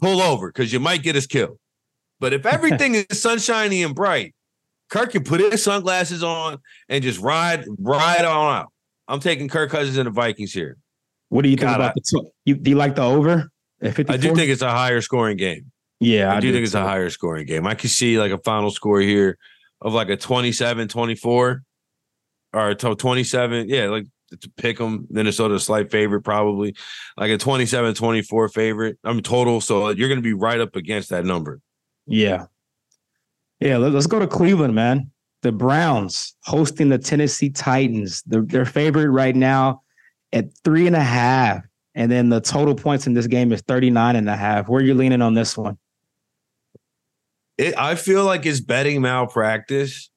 pull 0.00 0.20
over 0.20 0.48
because 0.48 0.72
you 0.72 0.80
might 0.80 1.02
get 1.02 1.16
us 1.16 1.26
killed. 1.26 1.58
But 2.20 2.32
if 2.32 2.46
everything 2.46 2.94
is 2.94 3.22
sunshiny 3.22 3.82
and 3.82 3.94
bright, 3.94 4.34
Kirk 4.90 5.12
can 5.12 5.24
put 5.24 5.40
his 5.40 5.62
sunglasses 5.62 6.22
on 6.22 6.58
and 6.88 7.02
just 7.02 7.20
ride 7.20 7.64
ride 7.78 8.24
on 8.24 8.60
out. 8.60 8.72
I'm 9.06 9.20
taking 9.20 9.48
Kirk 9.48 9.70
Cousins 9.70 9.96
and 9.96 10.06
the 10.06 10.10
Vikings 10.10 10.52
here. 10.52 10.76
What 11.28 11.42
do 11.42 11.48
you 11.48 11.56
think 11.56 11.70
about 11.70 11.94
the? 11.94 12.02
two? 12.08 12.30
You, 12.44 12.56
do 12.56 12.70
you 12.70 12.76
like 12.76 12.94
the 12.94 13.02
over? 13.02 13.50
I 13.82 13.90
do 13.90 14.34
think 14.34 14.50
it's 14.50 14.62
a 14.62 14.70
higher 14.70 15.00
scoring 15.00 15.36
game. 15.36 15.70
Yeah, 16.00 16.32
I, 16.32 16.36
I 16.36 16.40
do, 16.40 16.52
think 16.52 16.64
it's 16.64 16.74
a 16.74 16.82
higher 16.82 17.10
scoring 17.10 17.46
game. 17.46 17.66
I 17.66 17.74
could 17.74 17.90
see 17.90 18.18
like 18.18 18.32
a 18.32 18.38
final 18.38 18.70
score 18.70 19.00
here 19.00 19.36
of 19.80 19.94
like 19.94 20.08
a 20.08 20.16
27 20.16 20.88
24 20.88 21.62
or 22.52 22.74
27. 22.74 23.68
Yeah, 23.68 23.86
like 23.86 24.06
to 24.40 24.50
pick 24.56 24.78
them. 24.78 25.06
Minnesota 25.10 25.54
a 25.54 25.60
slight 25.60 25.90
favorite, 25.90 26.22
probably 26.22 26.74
like 27.16 27.30
a 27.30 27.38
27 27.38 27.94
24 27.94 28.48
favorite. 28.48 28.98
I 29.04 29.12
mean, 29.12 29.22
total. 29.22 29.60
So 29.60 29.90
you're 29.90 30.08
going 30.08 30.20
to 30.20 30.22
be 30.22 30.34
right 30.34 30.60
up 30.60 30.76
against 30.76 31.10
that 31.10 31.24
number. 31.24 31.60
Yeah. 32.08 32.46
Yeah, 33.60 33.76
let's 33.76 34.06
go 34.06 34.18
to 34.18 34.26
Cleveland, 34.26 34.74
man. 34.74 35.10
The 35.42 35.52
Browns 35.52 36.34
hosting 36.44 36.88
the 36.88 36.98
Tennessee 36.98 37.50
Titans. 37.50 38.22
They're, 38.26 38.42
they're 38.42 38.64
favorite 38.64 39.10
right 39.10 39.36
now 39.36 39.82
at 40.32 40.46
three 40.64 40.86
and 40.86 40.96
a 40.96 41.02
half. 41.02 41.62
And 41.94 42.10
then 42.10 42.28
the 42.28 42.40
total 42.40 42.74
points 42.74 43.06
in 43.06 43.14
this 43.14 43.26
game 43.26 43.52
is 43.52 43.60
39 43.62 44.16
and 44.16 44.28
a 44.28 44.36
half. 44.36 44.68
Where 44.68 44.80
are 44.80 44.84
you 44.84 44.94
leaning 44.94 45.22
on 45.22 45.34
this 45.34 45.56
one? 45.56 45.78
It, 47.56 47.76
I 47.76 47.96
feel 47.96 48.24
like 48.24 48.46
it's 48.46 48.60
betting 48.60 49.02
malpractice 49.02 50.10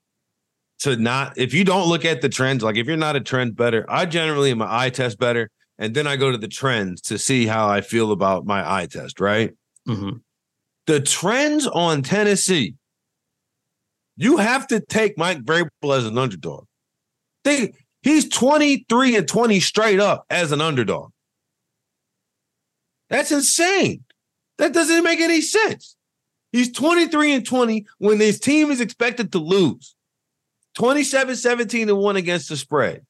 to 0.80 0.96
not, 0.96 1.38
if 1.38 1.54
you 1.54 1.64
don't 1.64 1.90
look 1.90 2.06
at 2.06 2.22
the 2.22 2.30
trends, 2.30 2.64
like 2.64 2.76
if 2.76 2.88
you're 2.88 2.98
not 2.98 3.16
a 3.16 3.22
trend 3.22 3.56
bettor, 3.56 3.86
I 3.90 4.06
generally 4.06 4.52
am 4.52 4.62
an 4.62 4.68
eye 4.70 4.90
test 4.90 5.18
bettor. 5.18 5.50
And 5.80 5.96
then 5.96 6.06
I 6.06 6.16
go 6.16 6.32
to 6.32 6.38
the 6.38 6.48
trends 6.48 7.02
to 7.02 7.18
see 7.18 7.48
how 7.48 7.68
I 7.68 7.82
feel 7.82 8.12
about 8.12 8.46
my 8.46 8.70
eye 8.72 8.86
test, 8.86 9.20
right? 9.20 9.52
Mm-hmm 9.88 10.18
the 10.92 11.00
trends 11.00 11.66
on 11.68 12.02
Tennessee, 12.02 12.76
you 14.18 14.36
have 14.36 14.68
to 14.68 14.82
take 14.82 15.18
Mike 15.18 15.42
Vrabel 15.44 15.96
as 15.96 16.06
an 16.06 16.18
underdog. 16.18 16.66
Think 17.46 17.78
he's 18.02 18.28
23 18.28 19.16
and 19.16 19.26
20 19.26 19.62
straight 19.62 20.02
up 20.02 20.26
as 20.30 20.52
an 20.52 20.60
underdog. 20.60 21.12
That's 23.10 23.32
insane. 23.32 24.04
That 24.58 24.74
doesn't 24.74 25.06
make 25.06 25.22
any 25.22 25.40
sense. 25.40 25.96
He's 26.52 26.74
23 26.74 27.36
and 27.36 27.46
20 27.46 27.86
when 28.00 28.20
his 28.20 28.42
team 28.42 28.70
is 28.70 28.82
expected 28.82 29.32
to 29.32 29.40
lose. 29.40 29.96
27 30.76 31.38
17 31.38 31.88
and 31.88 32.00
1 32.00 32.16
against 32.18 32.50
the 32.50 32.58
spread. 32.58 33.06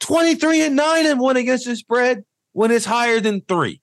23 0.00 0.62
and 0.62 0.74
9 0.74 1.06
and 1.06 1.20
1 1.20 1.36
against 1.36 1.66
the 1.66 1.76
spread 1.76 2.24
when 2.54 2.72
it's 2.72 2.84
higher 2.84 3.20
than 3.20 3.40
3 3.42 3.80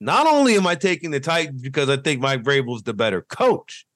not 0.00 0.26
only 0.26 0.56
am 0.56 0.66
I 0.66 0.74
taking 0.74 1.10
the 1.10 1.20
Titans 1.20 1.62
because 1.62 1.88
I 1.88 1.96
think 1.96 2.20
Mike 2.20 2.42
Vrabel's 2.42 2.82
the 2.82 2.94
better 2.94 3.22
coach. 3.22 3.86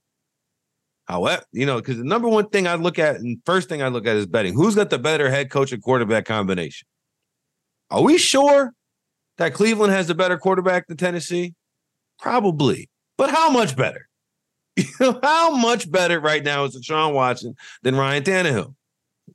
However, 1.06 1.42
you 1.52 1.66
know, 1.66 1.76
because 1.76 1.98
the 1.98 2.04
number 2.04 2.28
one 2.28 2.48
thing 2.48 2.66
I 2.66 2.74
look 2.74 2.98
at 2.98 3.16
and 3.16 3.38
first 3.44 3.68
thing 3.68 3.82
I 3.82 3.88
look 3.88 4.06
at 4.06 4.16
is 4.16 4.26
betting. 4.26 4.54
Who's 4.54 4.74
got 4.74 4.90
the 4.90 4.98
better 4.98 5.30
head 5.30 5.50
coach 5.50 5.72
and 5.72 5.82
quarterback 5.82 6.24
combination? 6.24 6.86
Are 7.90 8.02
we 8.02 8.18
sure 8.18 8.72
that 9.38 9.54
Cleveland 9.54 9.92
has 9.92 10.08
a 10.10 10.14
better 10.14 10.38
quarterback 10.38 10.86
than 10.86 10.96
Tennessee? 10.96 11.54
Probably. 12.18 12.88
But 13.18 13.30
how 13.30 13.50
much 13.50 13.76
better? 13.76 14.08
You 14.76 14.84
know, 15.00 15.20
how 15.22 15.54
much 15.56 15.90
better 15.90 16.18
right 16.18 16.42
now 16.42 16.64
is 16.64 16.76
Deshaun 16.76 17.12
Watson 17.12 17.54
than 17.82 17.96
Ryan 17.96 18.22
Tannehill? 18.22 18.74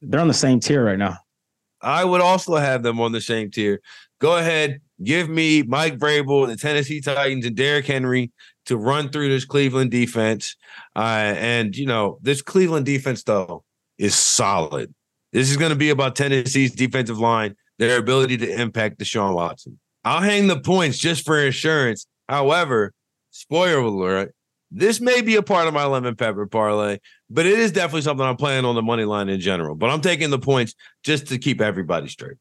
They're 0.01 0.19
on 0.19 0.27
the 0.27 0.33
same 0.33 0.59
tier 0.59 0.83
right 0.83 0.97
now. 0.97 1.17
I 1.81 2.03
would 2.03 2.21
also 2.21 2.55
have 2.55 2.81
them 2.81 2.99
on 2.99 3.11
the 3.11 3.21
same 3.21 3.51
tier. 3.51 3.81
Go 4.19 4.37
ahead, 4.37 4.81
give 5.03 5.29
me 5.29 5.63
Mike 5.63 5.97
Vrabel, 5.97 6.47
the 6.47 6.55
Tennessee 6.55 7.01
Titans, 7.01 7.45
and 7.45 7.55
Derrick 7.55 7.85
Henry 7.85 8.31
to 8.65 8.77
run 8.77 9.09
through 9.09 9.29
this 9.29 9.45
Cleveland 9.45 9.91
defense. 9.91 10.55
Uh, 10.95 11.33
and 11.37 11.75
you 11.75 11.85
know, 11.85 12.19
this 12.21 12.41
Cleveland 12.41 12.85
defense 12.85 13.23
though 13.23 13.63
is 13.97 14.15
solid. 14.15 14.93
This 15.33 15.49
is 15.49 15.57
going 15.57 15.71
to 15.71 15.77
be 15.77 15.89
about 15.89 16.15
Tennessee's 16.15 16.73
defensive 16.73 17.19
line, 17.19 17.55
their 17.79 17.97
ability 17.97 18.37
to 18.37 18.61
impact 18.61 18.99
Deshaun 18.99 19.35
Watson. 19.35 19.79
I'll 20.03 20.21
hang 20.21 20.47
the 20.47 20.59
points 20.59 20.97
just 20.97 21.25
for 21.25 21.37
insurance. 21.37 22.07
However, 22.29 22.93
spoiler 23.31 23.79
alert, 23.79 24.33
this 24.71 25.01
may 25.01 25.21
be 25.21 25.35
a 25.35 25.43
part 25.43 25.67
of 25.67 25.73
my 25.73 25.85
lemon 25.85 26.15
pepper 26.15 26.47
parlay, 26.47 26.99
but 27.29 27.45
it 27.45 27.59
is 27.59 27.71
definitely 27.71 28.01
something 28.01 28.25
I'm 28.25 28.37
playing 28.37 28.65
on 28.65 28.75
the 28.75 28.81
money 28.81 29.03
line 29.03 29.29
in 29.29 29.39
general. 29.39 29.75
But 29.75 29.89
I'm 29.89 30.01
taking 30.01 30.29
the 30.29 30.39
points 30.39 30.75
just 31.03 31.27
to 31.27 31.37
keep 31.37 31.61
everybody 31.61 32.07
straight. 32.07 32.37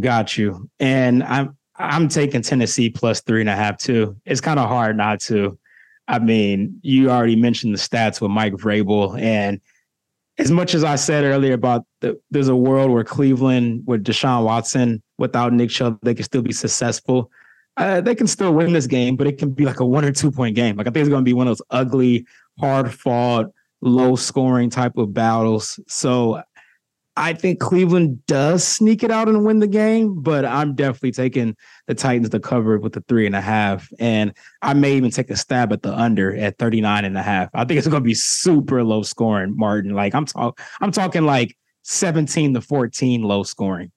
Got 0.00 0.36
you. 0.36 0.70
And 0.78 1.22
I'm 1.22 1.57
I'm 1.78 2.08
taking 2.08 2.42
Tennessee 2.42 2.90
plus 2.90 3.20
three 3.20 3.40
and 3.40 3.48
a 3.48 3.56
half 3.56 3.78
too. 3.78 4.16
It's 4.24 4.40
kind 4.40 4.58
of 4.58 4.68
hard 4.68 4.96
not 4.96 5.20
to. 5.22 5.58
I 6.06 6.18
mean, 6.18 6.80
you 6.82 7.10
already 7.10 7.36
mentioned 7.36 7.74
the 7.74 7.78
stats 7.78 8.20
with 8.20 8.30
Mike 8.30 8.54
Vrabel, 8.54 9.20
and 9.20 9.60
as 10.38 10.50
much 10.50 10.74
as 10.74 10.84
I 10.84 10.94
said 10.94 11.24
earlier 11.24 11.52
about 11.52 11.84
the, 12.00 12.18
there's 12.30 12.48
a 12.48 12.56
world 12.56 12.90
where 12.90 13.04
Cleveland 13.04 13.82
with 13.86 14.04
Deshaun 14.04 14.44
Watson 14.44 15.02
without 15.18 15.52
Nick 15.52 15.70
Chubb, 15.70 15.98
they 16.02 16.14
can 16.14 16.24
still 16.24 16.42
be 16.42 16.52
successful. 16.52 17.30
Uh, 17.76 18.00
they 18.00 18.14
can 18.14 18.26
still 18.26 18.54
win 18.54 18.72
this 18.72 18.86
game, 18.86 19.16
but 19.16 19.26
it 19.26 19.38
can 19.38 19.50
be 19.50 19.64
like 19.64 19.80
a 19.80 19.86
one 19.86 20.04
or 20.04 20.12
two 20.12 20.30
point 20.30 20.56
game. 20.56 20.76
Like 20.76 20.86
I 20.86 20.90
think 20.90 21.02
it's 21.02 21.10
going 21.10 21.24
to 21.24 21.28
be 21.28 21.34
one 21.34 21.46
of 21.46 21.56
those 21.56 21.66
ugly, 21.70 22.26
hard 22.58 22.92
fought, 22.92 23.46
low 23.80 24.16
scoring 24.16 24.70
type 24.70 24.96
of 24.96 25.12
battles. 25.12 25.78
So 25.86 26.42
I 27.18 27.32
think 27.32 27.58
Cleveland 27.58 28.24
does 28.26 28.62
sneak 28.62 29.02
it 29.02 29.10
out 29.10 29.28
and 29.28 29.44
win 29.44 29.58
the 29.58 29.66
game, 29.66 30.22
but 30.22 30.44
I'm 30.44 30.76
definitely 30.76 31.10
taking 31.10 31.56
the 31.88 31.94
Titans 31.94 32.28
to 32.28 32.38
cover 32.38 32.78
with 32.78 32.92
the 32.92 33.00
three 33.08 33.26
and 33.26 33.34
a 33.34 33.40
half. 33.40 33.88
And 33.98 34.32
I 34.62 34.72
may 34.74 34.94
even 34.94 35.10
take 35.10 35.28
a 35.28 35.36
stab 35.36 35.72
at 35.72 35.82
the 35.82 35.92
under 35.92 36.36
at 36.36 36.58
39 36.58 37.04
and 37.04 37.18
a 37.18 37.22
half. 37.22 37.50
I 37.54 37.64
think 37.64 37.78
it's 37.78 37.88
going 37.88 38.04
to 38.04 38.06
be 38.06 38.14
super 38.14 38.84
low 38.84 39.02
scoring, 39.02 39.56
Martin. 39.56 39.94
Like 39.94 40.14
I'm 40.14 40.26
talking, 40.26 40.64
I'm 40.80 40.92
talking 40.92 41.26
like 41.26 41.58
17 41.82 42.54
to 42.54 42.60
14 42.60 43.22
low 43.22 43.42
scoring. 43.42 43.90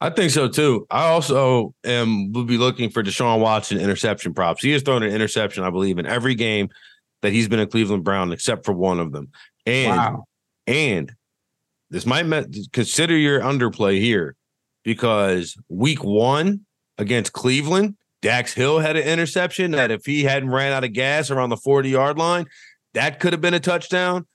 I 0.00 0.10
think 0.10 0.30
so 0.30 0.46
too. 0.46 0.86
I 0.92 1.06
also 1.06 1.74
am 1.82 2.30
will 2.32 2.44
be 2.44 2.58
looking 2.58 2.88
for 2.88 3.02
Deshaun 3.02 3.40
Watson 3.40 3.80
interception 3.80 4.32
props. 4.32 4.62
He 4.62 4.70
has 4.70 4.82
thrown 4.82 5.02
an 5.02 5.10
interception, 5.12 5.64
I 5.64 5.70
believe, 5.70 5.98
in 5.98 6.06
every 6.06 6.36
game 6.36 6.68
that 7.22 7.32
he's 7.32 7.48
been 7.48 7.58
a 7.58 7.66
Cleveland 7.66 8.04
Brown, 8.04 8.30
except 8.30 8.64
for 8.64 8.74
one 8.74 9.00
of 9.00 9.10
them. 9.10 9.30
And 9.66 9.96
wow. 9.96 10.24
and 10.68 11.12
this 11.94 12.06
might 12.06 12.26
consider 12.72 13.16
your 13.16 13.38
underplay 13.38 14.00
here 14.00 14.34
because 14.82 15.56
week 15.68 16.02
one 16.02 16.66
against 16.98 17.32
Cleveland, 17.32 17.94
Dax 18.20 18.52
Hill 18.52 18.80
had 18.80 18.96
an 18.96 19.04
interception 19.04 19.70
that 19.70 19.92
if 19.92 20.04
he 20.04 20.24
hadn't 20.24 20.50
ran 20.50 20.72
out 20.72 20.82
of 20.82 20.92
gas 20.92 21.30
around 21.30 21.50
the 21.50 21.56
40 21.56 21.90
yard 21.90 22.18
line, 22.18 22.46
that 22.94 23.20
could 23.20 23.32
have 23.32 23.40
been 23.40 23.54
a 23.54 23.60
touchdown. 23.60 24.26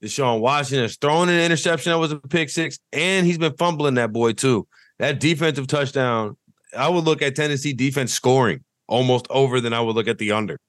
Deshaun 0.00 0.38
Washington 0.38 0.82
has 0.82 0.96
thrown 0.98 1.28
an 1.28 1.40
interception 1.40 1.90
that 1.90 1.98
was 1.98 2.12
a 2.12 2.20
pick 2.20 2.48
six, 2.48 2.78
and 2.92 3.26
he's 3.26 3.38
been 3.38 3.56
fumbling 3.56 3.94
that 3.94 4.12
boy 4.12 4.32
too. 4.32 4.68
That 5.00 5.18
defensive 5.18 5.66
touchdown, 5.66 6.36
I 6.78 6.88
would 6.88 7.02
look 7.02 7.22
at 7.22 7.34
Tennessee 7.34 7.72
defense 7.72 8.12
scoring 8.12 8.62
almost 8.86 9.26
over 9.30 9.60
than 9.60 9.72
I 9.72 9.80
would 9.80 9.96
look 9.96 10.06
at 10.06 10.18
the 10.18 10.30
under. 10.30 10.60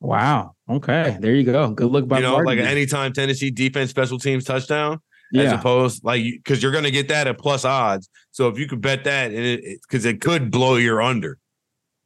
Wow. 0.00 0.54
Okay. 0.70 1.18
There 1.20 1.34
you 1.34 1.44
go. 1.44 1.72
Good 1.72 1.90
look 1.90 2.08
by 2.08 2.16
you 2.16 2.22
know, 2.22 2.32
Martin. 2.32 2.46
like 2.46 2.66
anytime 2.66 3.12
Tennessee 3.12 3.50
defense 3.50 3.90
special 3.90 4.18
teams 4.18 4.44
touchdown, 4.44 5.00
yeah. 5.32 5.42
as 5.42 5.52
opposed 5.52 6.04
like 6.04 6.22
because 6.22 6.62
you're 6.62 6.72
going 6.72 6.84
to 6.84 6.90
get 6.90 7.08
that 7.08 7.26
at 7.26 7.38
plus 7.38 7.64
odds. 7.64 8.08
So 8.30 8.48
if 8.48 8.58
you 8.58 8.66
could 8.66 8.80
bet 8.80 9.04
that, 9.04 9.30
because 9.30 10.04
it, 10.04 10.10
it, 10.10 10.16
it 10.16 10.20
could 10.20 10.50
blow 10.50 10.76
your 10.76 11.02
under. 11.02 11.38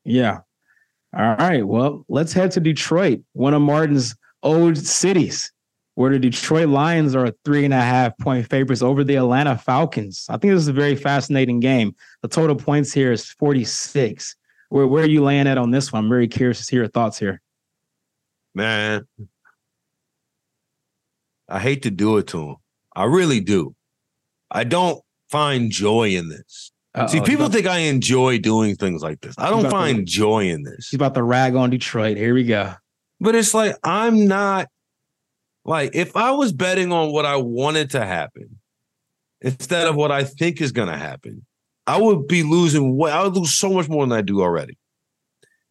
Yeah. 0.05 0.41
All 1.17 1.37
right. 1.37 1.67
Well, 1.67 2.05
let's 2.09 2.33
head 2.33 2.53
to 2.53 2.61
Detroit, 2.61 3.21
one 3.33 3.55
of 3.55 3.63
Martin's 3.63 4.15
old 4.43 4.79
cities, 4.79 5.53
where 5.95 6.13
the 6.13 6.19
Detroit 6.19 6.69
Lions 6.69 7.15
are 7.17 7.33
three 7.45 7.65
and 7.65 7.75
a 7.75 7.81
half 7.81 8.17
point 8.19 8.49
favorites 8.49 8.83
over 8.83 9.03
the 9.03 9.17
Atlanta 9.17 9.59
Falcons. 9.59 10.27
I 10.29 10.37
think 10.37 10.53
this 10.53 10.63
is 10.63 10.69
a 10.69 10.73
very 10.73 10.95
fascinating 10.95 11.59
game. 11.61 11.95
The 12.23 12.29
total 12.29 12.55
points 12.55 12.93
here 12.93 13.13
is 13.13 13.27
46. 13.27 14.37
Where, 14.69 14.87
where 14.87 15.03
are 15.03 15.09
you 15.09 15.23
laying 15.25 15.49
at 15.49 15.59
on 15.59 15.73
this 15.73 15.93
one? 15.93 16.05
I'm 16.05 16.09
very 16.09 16.29
curious 16.29 16.65
to 16.65 16.71
hear 16.71 16.83
your 16.83 16.89
thoughts 16.89 17.19
here. 17.19 17.41
Man, 18.55 19.07
I 21.49 21.59
hate 21.59 21.83
to 21.83 21.91
do 21.91 22.19
it 22.19 22.29
to 22.29 22.51
him. 22.51 22.57
I 23.01 23.05
really 23.05 23.41
do. 23.41 23.75
I 24.51 24.65
don't 24.65 25.03
find 25.31 25.71
joy 25.71 26.11
in 26.11 26.29
this. 26.29 26.71
Uh-oh, 26.95 27.07
See, 27.07 27.23
people 27.23 27.49
think 27.49 27.67
I 27.67 27.79
enjoy 27.79 28.39
doing 28.39 28.77
things 28.77 29.01
like 29.01 29.23
this. 29.23 29.35
I 29.39 29.49
don't 29.49 29.71
find 29.71 29.99
to, 29.99 30.05
joy 30.05 30.51
in 30.51 30.65
this. 30.65 30.89
He's 30.91 30.99
about 30.99 31.15
to 31.15 31.23
rag 31.23 31.55
on 31.55 31.71
Detroit. 31.71 32.19
Here 32.19 32.35
we 32.35 32.45
go. 32.45 32.75
But 33.19 33.37
it's 33.37 33.55
like 33.55 33.75
I'm 33.85 34.27
not 34.27 34.69
like 35.65 35.93
if 35.95 36.15
I 36.15 36.33
was 36.33 36.53
betting 36.53 36.93
on 36.93 37.11
what 37.11 37.25
I 37.25 37.37
wanted 37.37 37.89
to 37.91 38.05
happen 38.05 38.59
instead 39.41 39.87
of 39.87 39.97
what 39.97 40.13
I 40.13 40.25
think 40.25 40.61
is 40.61 40.73
going 40.73 40.89
to 40.89 40.97
happen, 40.97 41.47
I 41.87 41.99
would 41.99 42.29
be 42.29 42.43
losing. 42.43 43.01
I 43.03 43.23
would 43.23 43.35
lose 43.35 43.55
so 43.55 43.73
much 43.73 43.89
more 43.89 44.07
than 44.07 44.13
I 44.13 44.21
do 44.21 44.43
already. 44.43 44.77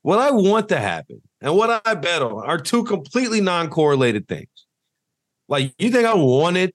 What 0.02 0.18
I 0.18 0.32
want 0.32 0.70
to 0.70 0.80
happen 0.80 1.22
and 1.42 1.56
what 1.56 1.80
I 1.86 1.94
bet 1.94 2.24
on 2.24 2.44
are 2.44 2.58
two 2.58 2.84
completely 2.86 3.40
non-correlated 3.40 4.28
things. 4.28 4.48
Like 5.48 5.76
you 5.78 5.92
think 5.92 6.06
I 6.08 6.16
wanted 6.16 6.74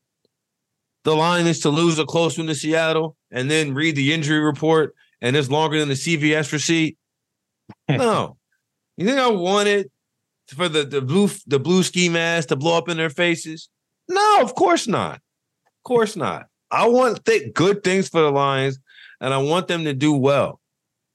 the 1.05 1.15
Lions 1.15 1.61
to 1.61 1.71
lose 1.71 1.99
a 1.99 2.05
close 2.05 2.37
one 2.37 2.47
to 2.49 2.55
Seattle 2.55 3.17
and 3.31 3.51
then 3.51 3.75
read 3.75 3.97
the 3.97 4.13
injury 4.13 4.41
report 4.41 4.95
and 5.21 5.37
it's 5.37 5.51
longer 5.51 5.79
than 5.79 5.89
the 5.89 5.95
CVS 5.95 6.53
receipt? 6.53 6.99
No. 7.89 8.37
you 8.97 9.07
think 9.07 9.19
I 9.19 9.31
wanted 9.31 9.91
for 10.49 10.69
the, 10.69 10.85
the 10.85 11.01
blue 11.01 11.31
the 11.47 11.59
blue 11.59 11.83
ski 11.83 12.09
mask 12.11 12.49
to 12.49 12.57
blow 12.57 12.77
up 12.77 12.89
in 12.89 12.97
their 12.97 13.11
faces? 13.11 13.69
No, 14.09 14.39
of 14.43 14.55
course 14.55 14.87
not. 14.87 15.17
Of 15.17 15.83
course 15.85 16.17
not. 16.17 16.47
I 16.71 16.89
want 16.89 17.25
th- 17.25 17.55
good 17.55 17.83
things 17.83 18.09
for 18.09 18.21
the 18.21 18.31
Lions 18.31 18.79
and 19.21 19.33
I 19.33 19.39
want 19.39 19.69
them 19.69 19.85
to 19.85 19.95
do 19.95 20.13
well. 20.13 20.61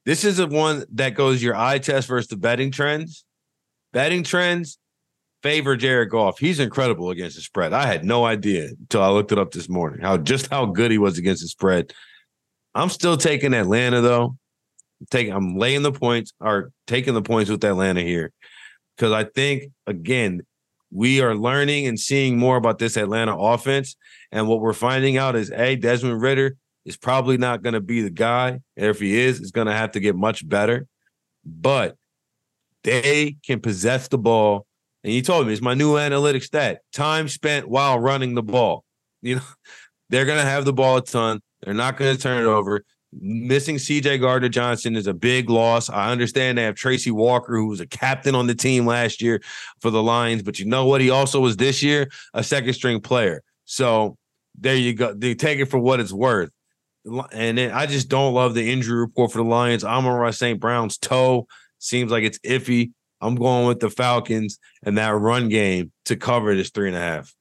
This 0.06 0.24
is 0.24 0.38
the 0.38 0.46
one 0.46 0.84
that 0.94 1.14
goes 1.14 1.42
your 1.42 1.54
eye 1.54 1.78
test 1.78 2.08
versus 2.08 2.28
the 2.28 2.36
betting 2.36 2.72
trends. 2.72 3.24
Betting 3.92 4.24
trends, 4.24 4.78
favor 5.42 5.76
Jared 5.76 6.10
Goff. 6.10 6.38
He's 6.38 6.60
incredible 6.60 7.10
against 7.10 7.36
the 7.36 7.42
spread. 7.42 7.72
I 7.72 7.86
had 7.86 8.04
no 8.04 8.24
idea 8.24 8.68
until 8.80 9.02
I 9.02 9.08
looked 9.10 9.32
it 9.32 9.38
up 9.38 9.52
this 9.52 9.68
morning 9.68 10.00
how 10.00 10.16
just 10.16 10.48
how 10.48 10.66
good 10.66 10.90
he 10.90 10.98
was 10.98 11.18
against 11.18 11.42
the 11.42 11.48
spread. 11.48 11.92
I'm 12.74 12.90
still 12.90 13.16
taking 13.16 13.54
Atlanta 13.54 14.00
though. 14.00 14.36
Taking 15.10 15.32
I'm 15.32 15.56
laying 15.56 15.82
the 15.82 15.92
points 15.92 16.32
or 16.40 16.72
taking 16.86 17.14
the 17.14 17.22
points 17.22 17.50
with 17.50 17.64
Atlanta 17.64 18.02
here 18.02 18.32
because 18.96 19.12
I 19.12 19.24
think 19.24 19.72
again 19.86 20.42
we 20.90 21.20
are 21.20 21.34
learning 21.34 21.86
and 21.86 21.98
seeing 21.98 22.38
more 22.38 22.56
about 22.56 22.78
this 22.78 22.96
Atlanta 22.96 23.36
offense, 23.36 23.96
and 24.32 24.48
what 24.48 24.60
we're 24.60 24.72
finding 24.72 25.16
out 25.16 25.36
is 25.36 25.50
a 25.52 25.76
Desmond 25.76 26.20
Ridder 26.20 26.56
is 26.84 26.96
probably 26.96 27.38
not 27.38 27.62
going 27.62 27.74
to 27.74 27.80
be 27.80 28.02
the 28.02 28.10
guy, 28.10 28.60
and 28.76 28.86
if 28.86 28.98
he 28.98 29.18
is, 29.18 29.40
it's 29.40 29.52
going 29.52 29.68
to 29.68 29.72
have 29.72 29.92
to 29.92 30.00
get 30.00 30.16
much 30.16 30.46
better. 30.46 30.86
But 31.44 31.96
they 32.82 33.36
can 33.46 33.60
possess 33.60 34.08
the 34.08 34.18
ball 34.18 34.66
and 35.02 35.12
he 35.12 35.22
told 35.22 35.46
me 35.46 35.52
it's 35.52 35.62
my 35.62 35.74
new 35.74 35.94
analytics 35.94 36.44
stat: 36.44 36.82
time 36.92 37.28
spent 37.28 37.68
while 37.68 37.98
running 37.98 38.34
the 38.34 38.42
ball. 38.42 38.84
You 39.22 39.36
know, 39.36 39.42
they're 40.10 40.26
gonna 40.26 40.42
have 40.42 40.64
the 40.64 40.72
ball 40.72 40.98
a 40.98 41.02
ton. 41.02 41.40
They're 41.62 41.74
not 41.74 41.96
gonna 41.96 42.16
turn 42.16 42.42
it 42.42 42.46
over. 42.46 42.84
Missing 43.12 43.76
CJ 43.76 44.20
Gardner 44.20 44.48
Johnson 44.48 44.94
is 44.94 45.08
a 45.08 45.14
big 45.14 45.50
loss. 45.50 45.90
I 45.90 46.12
understand 46.12 46.58
they 46.58 46.62
have 46.62 46.76
Tracy 46.76 47.10
Walker, 47.10 47.56
who 47.56 47.66
was 47.66 47.80
a 47.80 47.86
captain 47.86 48.36
on 48.36 48.46
the 48.46 48.54
team 48.54 48.86
last 48.86 49.20
year 49.20 49.40
for 49.80 49.90
the 49.90 50.02
Lions, 50.02 50.42
but 50.42 50.60
you 50.60 50.66
know 50.66 50.86
what? 50.86 51.00
He 51.00 51.10
also 51.10 51.40
was 51.40 51.56
this 51.56 51.82
year 51.82 52.08
a 52.34 52.44
second 52.44 52.72
string 52.74 53.00
player. 53.00 53.42
So 53.64 54.16
there 54.56 54.76
you 54.76 54.94
go. 54.94 55.12
They 55.12 55.34
take 55.34 55.58
it 55.58 55.66
for 55.66 55.78
what 55.78 55.98
it's 55.98 56.12
worth. 56.12 56.50
And 57.32 57.58
then 57.58 57.72
I 57.72 57.86
just 57.86 58.08
don't 58.08 58.34
love 58.34 58.54
the 58.54 58.70
injury 58.70 59.00
report 59.00 59.32
for 59.32 59.38
the 59.38 59.44
Lions. 59.44 59.84
Amon-Ra 59.84 60.30
St. 60.30 60.60
Brown's 60.60 60.98
toe 60.98 61.46
seems 61.78 62.12
like 62.12 62.24
it's 62.24 62.38
iffy. 62.40 62.92
I'm 63.20 63.34
going 63.34 63.66
with 63.66 63.80
the 63.80 63.90
Falcons 63.90 64.58
and 64.82 64.96
that 64.98 65.10
run 65.10 65.48
game 65.48 65.92
to 66.06 66.16
cover 66.16 66.54
this 66.54 66.70
three 66.70 66.88
and 66.88 66.96
a 66.96 67.00
half. 67.00 67.34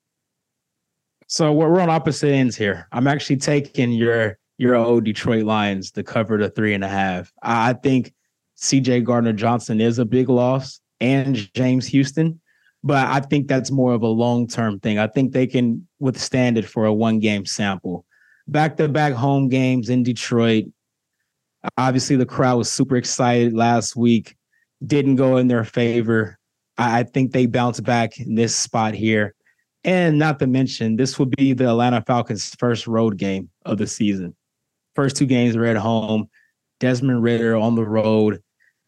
So 1.27 1.53
we're 1.53 1.79
on 1.79 1.89
opposite 1.89 2.31
ends 2.31 2.55
here. 2.55 2.87
I'm 2.91 3.07
actually 3.07 3.37
taking 3.37 3.91
your 3.91 4.37
your 4.57 4.75
old 4.75 5.05
Detroit 5.05 5.45
Lions 5.45 5.91
to 5.91 6.03
cover 6.03 6.37
the 6.37 6.49
three 6.49 6.73
and 6.73 6.83
a 6.83 6.89
half. 6.89 7.31
I 7.41 7.73
think 7.73 8.13
CJ 8.57 9.05
Gardner 9.05 9.31
Johnson 9.31 9.79
is 9.79 9.99
a 9.99 10.05
big 10.05 10.27
loss 10.27 10.81
and 10.99 11.35
James 11.53 11.85
Houston, 11.87 12.41
but 12.83 13.07
I 13.07 13.21
think 13.21 13.47
that's 13.47 13.71
more 13.71 13.93
of 13.93 14.01
a 14.01 14.07
long 14.07 14.47
term 14.47 14.79
thing. 14.79 14.99
I 14.99 15.07
think 15.07 15.31
they 15.31 15.47
can 15.47 15.87
withstand 15.99 16.57
it 16.57 16.65
for 16.65 16.85
a 16.85 16.93
one 16.93 17.19
game 17.19 17.45
sample. 17.45 18.05
Back 18.47 18.75
to 18.77 18.87
back 18.89 19.13
home 19.13 19.47
games 19.47 19.89
in 19.89 20.03
Detroit. 20.03 20.65
Obviously, 21.77 22.15
the 22.15 22.25
crowd 22.25 22.57
was 22.57 22.71
super 22.71 22.95
excited 22.95 23.53
last 23.53 23.95
week 23.95 24.35
didn't 24.85 25.15
go 25.15 25.37
in 25.37 25.47
their 25.47 25.63
favor. 25.63 26.37
I, 26.77 27.03
think 27.03 27.31
they 27.31 27.45
bounce 27.45 27.79
back 27.79 28.19
in 28.19 28.35
this 28.35 28.55
spot 28.55 28.93
here. 28.93 29.35
And 29.83 30.17
not 30.17 30.39
to 30.39 30.47
mention, 30.47 30.95
this 30.95 31.19
will 31.19 31.25
be 31.25 31.53
the 31.53 31.69
Atlanta 31.69 32.01
Falcons' 32.01 32.55
first 32.55 32.87
road 32.87 33.17
game 33.17 33.49
of 33.65 33.77
the 33.77 33.87
season. 33.87 34.35
First 34.95 35.17
two 35.17 35.25
games 35.25 35.57
were 35.57 35.65
at 35.65 35.77
home. 35.77 36.29
Desmond 36.79 37.23
Ridder 37.23 37.55
on 37.55 37.75
the 37.75 37.85
road. 37.85 38.41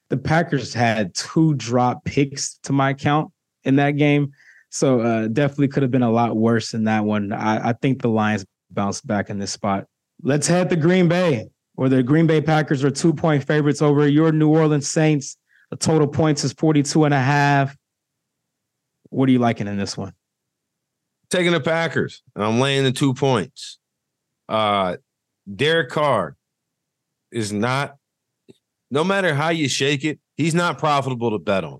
The 0.09 0.17
Packers 0.17 0.73
had 0.73 1.13
two 1.13 1.53
drop 1.55 2.03
picks 2.05 2.57
to 2.63 2.73
my 2.73 2.93
count 2.93 3.31
in 3.63 3.75
that 3.77 3.91
game. 3.91 4.31
So 4.69 5.01
uh, 5.01 5.27
definitely 5.27 5.67
could 5.67 5.83
have 5.83 5.91
been 5.91 6.01
a 6.01 6.11
lot 6.11 6.35
worse 6.35 6.73
in 6.73 6.85
that 6.85 7.03
one. 7.03 7.33
I, 7.33 7.69
I 7.69 7.73
think 7.73 8.01
the 8.01 8.07
Lions 8.07 8.45
bounced 8.69 9.05
back 9.05 9.29
in 9.29 9.37
this 9.37 9.51
spot. 9.51 9.85
Let's 10.23 10.47
head 10.47 10.69
to 10.69 10.75
Green 10.75 11.07
Bay, 11.07 11.49
where 11.75 11.89
the 11.89 12.03
Green 12.03 12.25
Bay 12.25 12.41
Packers 12.41 12.83
are 12.83 12.91
two 12.91 13.13
point 13.13 13.45
favorites 13.45 13.81
over 13.81 14.07
your 14.07 14.31
New 14.31 14.49
Orleans 14.49 14.89
Saints. 14.89 15.37
The 15.71 15.77
total 15.77 16.07
points 16.07 16.43
is 16.43 16.53
42 16.53 17.05
and 17.05 17.13
a 17.13 17.19
half. 17.19 17.75
What 19.09 19.27
are 19.27 19.31
you 19.31 19.39
liking 19.39 19.67
in 19.67 19.77
this 19.77 19.97
one? 19.97 20.13
Taking 21.29 21.53
the 21.53 21.61
Packers, 21.61 22.21
and 22.35 22.43
I'm 22.43 22.59
laying 22.59 22.83
the 22.83 22.91
two 22.91 23.13
points. 23.13 23.79
Uh, 24.49 24.97
Derek 25.53 25.89
Carr 25.89 26.35
is 27.31 27.53
not, 27.53 27.95
no 28.89 29.05
matter 29.05 29.33
how 29.33 29.49
you 29.49 29.69
shake 29.69 30.03
it, 30.03 30.19
he's 30.35 30.53
not 30.53 30.77
profitable 30.77 31.31
to 31.31 31.39
bet 31.39 31.63
on. 31.63 31.79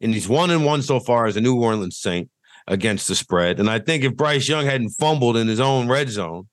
And 0.00 0.14
he's 0.14 0.28
one 0.28 0.50
and 0.50 0.64
one 0.64 0.82
so 0.82 1.00
far 1.00 1.26
as 1.26 1.36
a 1.36 1.40
New 1.40 1.60
Orleans 1.60 1.98
Saint 1.98 2.30
against 2.68 3.08
the 3.08 3.16
spread. 3.16 3.58
And 3.58 3.68
I 3.68 3.80
think 3.80 4.04
if 4.04 4.16
Bryce 4.16 4.48
Young 4.48 4.66
hadn't 4.66 4.90
fumbled 4.90 5.36
in 5.36 5.48
his 5.48 5.60
own 5.60 5.88
red 5.88 6.08
zone, 6.08 6.48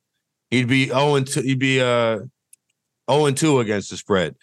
he'd 0.50 0.68
be 0.68 0.88
0 0.88 1.16
and 1.16 1.28
2, 1.28 1.42
he'd 1.42 1.60
be 1.60 1.82
uh 1.82 2.20
0 3.10 3.26
and 3.28 3.38
2 3.38 3.60
against 3.60 3.92
the 3.92 3.98
spread 3.98 4.36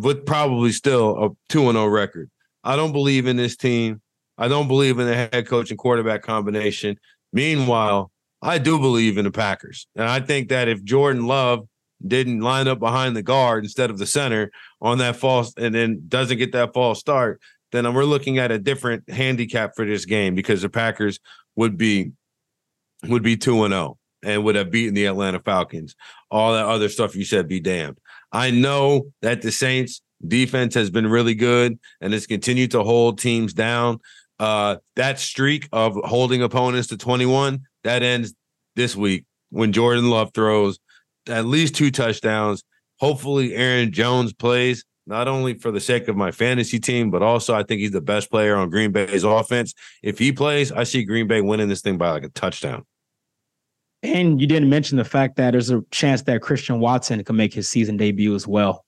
with 0.00 0.26
probably 0.26 0.72
still 0.72 1.24
a 1.24 1.30
2 1.48 1.68
and 1.68 1.76
0 1.76 1.86
record. 1.86 2.30
I 2.64 2.76
don't 2.76 2.92
believe 2.92 3.26
in 3.26 3.36
this 3.36 3.56
team. 3.56 4.00
I 4.38 4.48
don't 4.48 4.68
believe 4.68 4.98
in 4.98 5.06
the 5.06 5.14
head 5.14 5.46
coach 5.46 5.70
and 5.70 5.78
quarterback 5.78 6.22
combination. 6.22 6.98
Meanwhile, 7.32 8.10
I 8.40 8.58
do 8.58 8.78
believe 8.78 9.18
in 9.18 9.24
the 9.24 9.30
Packers. 9.30 9.86
And 9.94 10.08
I 10.08 10.20
think 10.20 10.48
that 10.48 10.68
if 10.68 10.82
Jordan 10.82 11.26
Love 11.26 11.66
didn't 12.04 12.40
line 12.40 12.66
up 12.66 12.80
behind 12.80 13.14
the 13.14 13.22
guard 13.22 13.64
instead 13.64 13.90
of 13.90 13.98
the 13.98 14.06
center 14.06 14.50
on 14.80 14.98
that 14.98 15.16
false 15.16 15.54
and 15.56 15.74
then 15.74 16.02
doesn't 16.08 16.38
get 16.38 16.52
that 16.52 16.74
false 16.74 16.98
start, 16.98 17.40
then 17.70 17.92
we're 17.94 18.04
looking 18.04 18.38
at 18.38 18.50
a 18.50 18.58
different 18.58 19.08
handicap 19.08 19.74
for 19.76 19.86
this 19.86 20.04
game 20.04 20.34
because 20.34 20.62
the 20.62 20.68
Packers 20.68 21.20
would 21.56 21.76
be 21.76 22.12
would 23.04 23.22
be 23.22 23.36
2 23.36 23.64
and 23.64 23.72
0 23.72 23.98
and 24.24 24.44
would 24.44 24.54
have 24.54 24.70
beaten 24.70 24.94
the 24.94 25.06
Atlanta 25.06 25.40
Falcons. 25.40 25.96
All 26.30 26.52
that 26.52 26.66
other 26.66 26.88
stuff 26.88 27.16
you 27.16 27.24
said 27.24 27.48
be 27.48 27.60
damned. 27.60 27.98
I 28.32 28.50
know 28.50 29.12
that 29.20 29.42
the 29.42 29.52
Saints 29.52 30.02
defense 30.26 30.74
has 30.74 30.90
been 30.90 31.06
really 31.06 31.34
good 31.34 31.78
and 32.00 32.12
has 32.12 32.26
continued 32.26 32.70
to 32.72 32.82
hold 32.82 33.18
teams 33.18 33.52
down. 33.52 33.98
Uh, 34.38 34.76
that 34.96 35.20
streak 35.20 35.68
of 35.72 35.94
holding 36.04 36.42
opponents 36.42 36.88
to 36.88 36.96
21 36.96 37.60
that 37.84 38.02
ends 38.02 38.34
this 38.74 38.96
week 38.96 39.24
when 39.50 39.72
Jordan 39.72 40.10
Love 40.10 40.30
throws 40.34 40.78
at 41.28 41.44
least 41.44 41.74
two 41.74 41.90
touchdowns. 41.90 42.64
Hopefully, 42.98 43.54
Aaron 43.54 43.92
Jones 43.92 44.32
plays 44.32 44.84
not 45.06 45.28
only 45.28 45.54
for 45.54 45.70
the 45.70 45.80
sake 45.80 46.08
of 46.08 46.16
my 46.16 46.30
fantasy 46.30 46.78
team, 46.78 47.10
but 47.10 47.22
also 47.22 47.54
I 47.54 47.62
think 47.64 47.80
he's 47.80 47.90
the 47.90 48.00
best 48.00 48.30
player 48.30 48.56
on 48.56 48.70
Green 48.70 48.92
Bay's 48.92 49.24
offense. 49.24 49.74
If 50.02 50.18
he 50.18 50.32
plays, 50.32 50.70
I 50.70 50.84
see 50.84 51.04
Green 51.04 51.26
Bay 51.26 51.40
winning 51.40 51.68
this 51.68 51.80
thing 51.80 51.98
by 51.98 52.10
like 52.10 52.24
a 52.24 52.28
touchdown. 52.28 52.84
And 54.02 54.40
you 54.40 54.46
didn't 54.46 54.68
mention 54.68 54.98
the 54.98 55.04
fact 55.04 55.36
that 55.36 55.52
there's 55.52 55.70
a 55.70 55.82
chance 55.90 56.22
that 56.22 56.42
Christian 56.42 56.80
Watson 56.80 57.22
can 57.22 57.36
make 57.36 57.54
his 57.54 57.68
season 57.68 57.96
debut 57.96 58.34
as 58.34 58.46
well. 58.46 58.84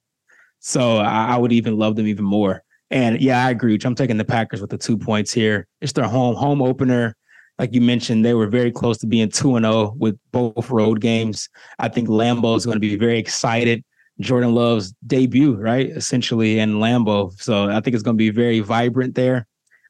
So 0.58 0.96
I, 0.96 1.34
I 1.34 1.36
would 1.36 1.52
even 1.52 1.78
love 1.78 1.96
them 1.96 2.06
even 2.06 2.24
more. 2.24 2.62
And 2.90 3.20
yeah, 3.20 3.44
I 3.44 3.50
agree. 3.50 3.78
I'm 3.84 3.94
taking 3.94 4.16
the 4.16 4.24
Packers 4.24 4.60
with 4.60 4.70
the 4.70 4.78
two 4.78 4.98
points 4.98 5.32
here. 5.32 5.66
It's 5.80 5.92
their 5.92 6.08
home 6.08 6.34
home 6.34 6.62
opener. 6.62 7.16
Like 7.58 7.72
you 7.72 7.80
mentioned, 7.80 8.24
they 8.24 8.34
were 8.34 8.48
very 8.48 8.72
close 8.72 8.98
to 8.98 9.06
being 9.06 9.30
2 9.30 9.56
and 9.56 9.64
0 9.64 9.94
with 9.96 10.18
both 10.32 10.70
road 10.70 11.00
games. 11.00 11.48
I 11.78 11.88
think 11.88 12.08
Lambeau 12.08 12.56
is 12.56 12.64
going 12.64 12.76
to 12.76 12.80
be 12.80 12.96
very 12.96 13.18
excited 13.18 13.84
Jordan 14.20 14.54
Love's 14.54 14.92
debut, 15.06 15.54
right? 15.54 15.88
Essentially 15.90 16.58
in 16.58 16.74
Lambeau. 16.74 17.32
So 17.40 17.68
I 17.68 17.80
think 17.80 17.94
it's 17.94 18.02
going 18.02 18.16
to 18.16 18.18
be 18.18 18.30
very 18.30 18.60
vibrant 18.60 19.14
there. 19.14 19.46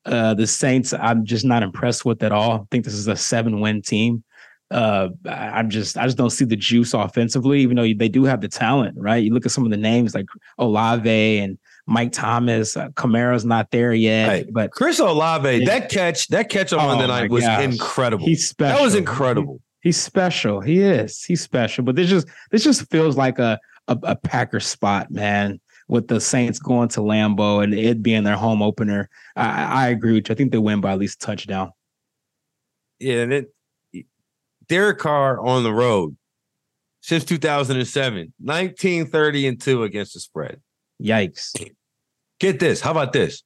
Uh, 0.06 0.34
the 0.34 0.46
Saints, 0.46 0.92
I'm 0.92 1.24
just 1.24 1.44
not 1.44 1.62
impressed 1.62 2.04
with 2.04 2.22
at 2.22 2.32
all. 2.32 2.52
I 2.52 2.64
think 2.70 2.84
this 2.84 2.94
is 2.94 3.08
a 3.08 3.16
seven 3.16 3.60
win 3.60 3.82
team. 3.82 4.22
Uh, 4.74 5.08
I'm 5.24 5.70
just, 5.70 5.96
I 5.96 6.04
just 6.04 6.18
don't 6.18 6.30
see 6.30 6.44
the 6.44 6.56
juice 6.56 6.92
offensively, 6.92 7.60
even 7.60 7.76
though 7.76 7.82
they 7.96 8.08
do 8.08 8.24
have 8.24 8.40
the 8.40 8.48
talent, 8.48 8.96
right? 8.98 9.22
You 9.22 9.32
look 9.32 9.46
at 9.46 9.52
some 9.52 9.64
of 9.64 9.70
the 9.70 9.76
names 9.76 10.14
like 10.14 10.26
Olave 10.58 11.38
and 11.38 11.58
Mike 11.86 12.12
Thomas, 12.12 12.76
uh, 12.76 12.88
Kamara's 12.90 13.44
not 13.44 13.70
there 13.70 13.94
yet, 13.94 14.28
right. 14.28 14.46
but 14.52 14.72
Chris 14.72 14.98
Olave, 14.98 15.58
yeah. 15.58 15.64
that 15.66 15.90
catch, 15.90 16.28
that 16.28 16.48
catch 16.50 16.72
on 16.72 16.80
oh 16.80 16.88
Monday 16.88 17.06
night 17.06 17.30
was 17.30 17.44
gosh. 17.44 17.62
incredible. 17.62 18.26
He's 18.26 18.48
special. 18.48 18.76
That 18.76 18.84
was 18.84 18.94
incredible. 18.94 19.60
He, 19.80 19.88
he's 19.88 19.96
special. 19.96 20.60
He 20.60 20.80
is. 20.80 21.22
He's 21.22 21.40
special. 21.40 21.84
But 21.84 21.96
this 21.96 22.10
just, 22.10 22.26
this 22.50 22.64
just 22.64 22.90
feels 22.90 23.16
like 23.16 23.38
a 23.38 23.58
a, 23.88 23.98
a 24.02 24.16
Packer 24.16 24.60
spot, 24.60 25.10
man. 25.10 25.60
With 25.86 26.08
the 26.08 26.18
Saints 26.18 26.58
going 26.58 26.88
to 26.88 27.00
Lambeau 27.00 27.62
and 27.62 27.74
it 27.74 28.02
being 28.02 28.24
their 28.24 28.36
home 28.36 28.62
opener, 28.62 29.10
I, 29.36 29.84
I 29.84 29.88
agree 29.88 30.14
with 30.14 30.30
you. 30.30 30.32
I 30.32 30.36
think 30.36 30.50
they 30.50 30.58
win 30.58 30.80
by 30.80 30.92
at 30.92 30.98
least 30.98 31.22
a 31.22 31.26
touchdown. 31.26 31.72
Yeah, 32.98 33.16
and 33.16 33.32
it 33.34 33.53
Derek 34.68 34.98
Carr 34.98 35.40
on 35.40 35.62
the 35.62 35.72
road 35.72 36.16
since 37.00 37.24
2007, 37.24 38.32
1930 38.38 39.46
and 39.46 39.60
2 39.60 39.82
against 39.82 40.14
the 40.14 40.20
spread. 40.20 40.60
Yikes. 41.02 41.70
Get 42.40 42.60
this. 42.60 42.80
How 42.80 42.90
about 42.90 43.12
this? 43.12 43.42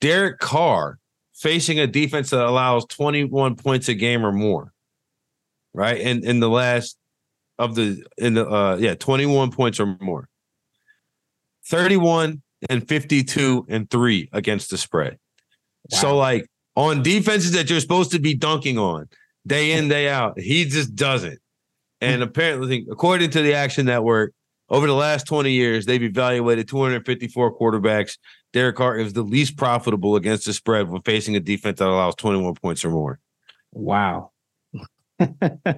Derek 0.00 0.38
Carr 0.38 0.98
facing 1.34 1.78
a 1.80 1.86
defense 1.86 2.30
that 2.30 2.44
allows 2.44 2.84
21 2.86 3.56
points 3.56 3.88
a 3.88 3.94
game 3.94 4.24
or 4.24 4.32
more, 4.32 4.72
right? 5.72 6.00
And 6.00 6.24
in 6.24 6.40
the 6.40 6.48
last 6.48 6.98
of 7.58 7.74
the 7.74 8.04
in 8.16 8.34
the 8.34 8.48
uh 8.48 8.76
yeah 8.76 8.94
21 8.94 9.50
points 9.50 9.80
or 9.80 9.96
more 10.00 10.28
31 11.66 12.42
and 12.70 12.88
52 12.88 13.66
and 13.68 13.90
3 13.90 14.28
against 14.32 14.70
the 14.70 14.78
spread 14.78 15.18
wow. 15.90 15.98
so 15.98 16.16
like 16.16 16.46
on 16.76 17.02
defenses 17.02 17.52
that 17.52 17.68
you're 17.68 17.80
supposed 17.80 18.12
to 18.12 18.20
be 18.20 18.34
dunking 18.34 18.78
on 18.78 19.08
day 19.46 19.72
in 19.72 19.88
day 19.88 20.08
out 20.08 20.38
he 20.38 20.64
just 20.64 20.94
doesn't 20.94 21.38
and 22.00 22.22
apparently 22.22 22.86
according 22.90 23.30
to 23.30 23.42
the 23.42 23.54
action 23.54 23.86
network 23.86 24.32
over 24.68 24.86
the 24.86 24.94
last 24.94 25.26
20 25.26 25.50
years 25.50 25.86
they've 25.86 26.02
evaluated 26.02 26.68
254 26.68 27.58
quarterbacks 27.58 28.18
Derek 28.52 28.76
Carr 28.76 28.96
is 28.98 29.12
the 29.12 29.22
least 29.22 29.56
profitable 29.56 30.16
against 30.16 30.46
the 30.46 30.52
spread 30.52 30.88
when 30.88 31.02
facing 31.02 31.36
a 31.36 31.40
defense 31.40 31.78
that 31.78 31.88
allows 31.88 32.14
21 32.16 32.54
points 32.54 32.84
or 32.84 32.90
more 32.90 33.20
wow 33.72 34.30
uh, 35.20 35.74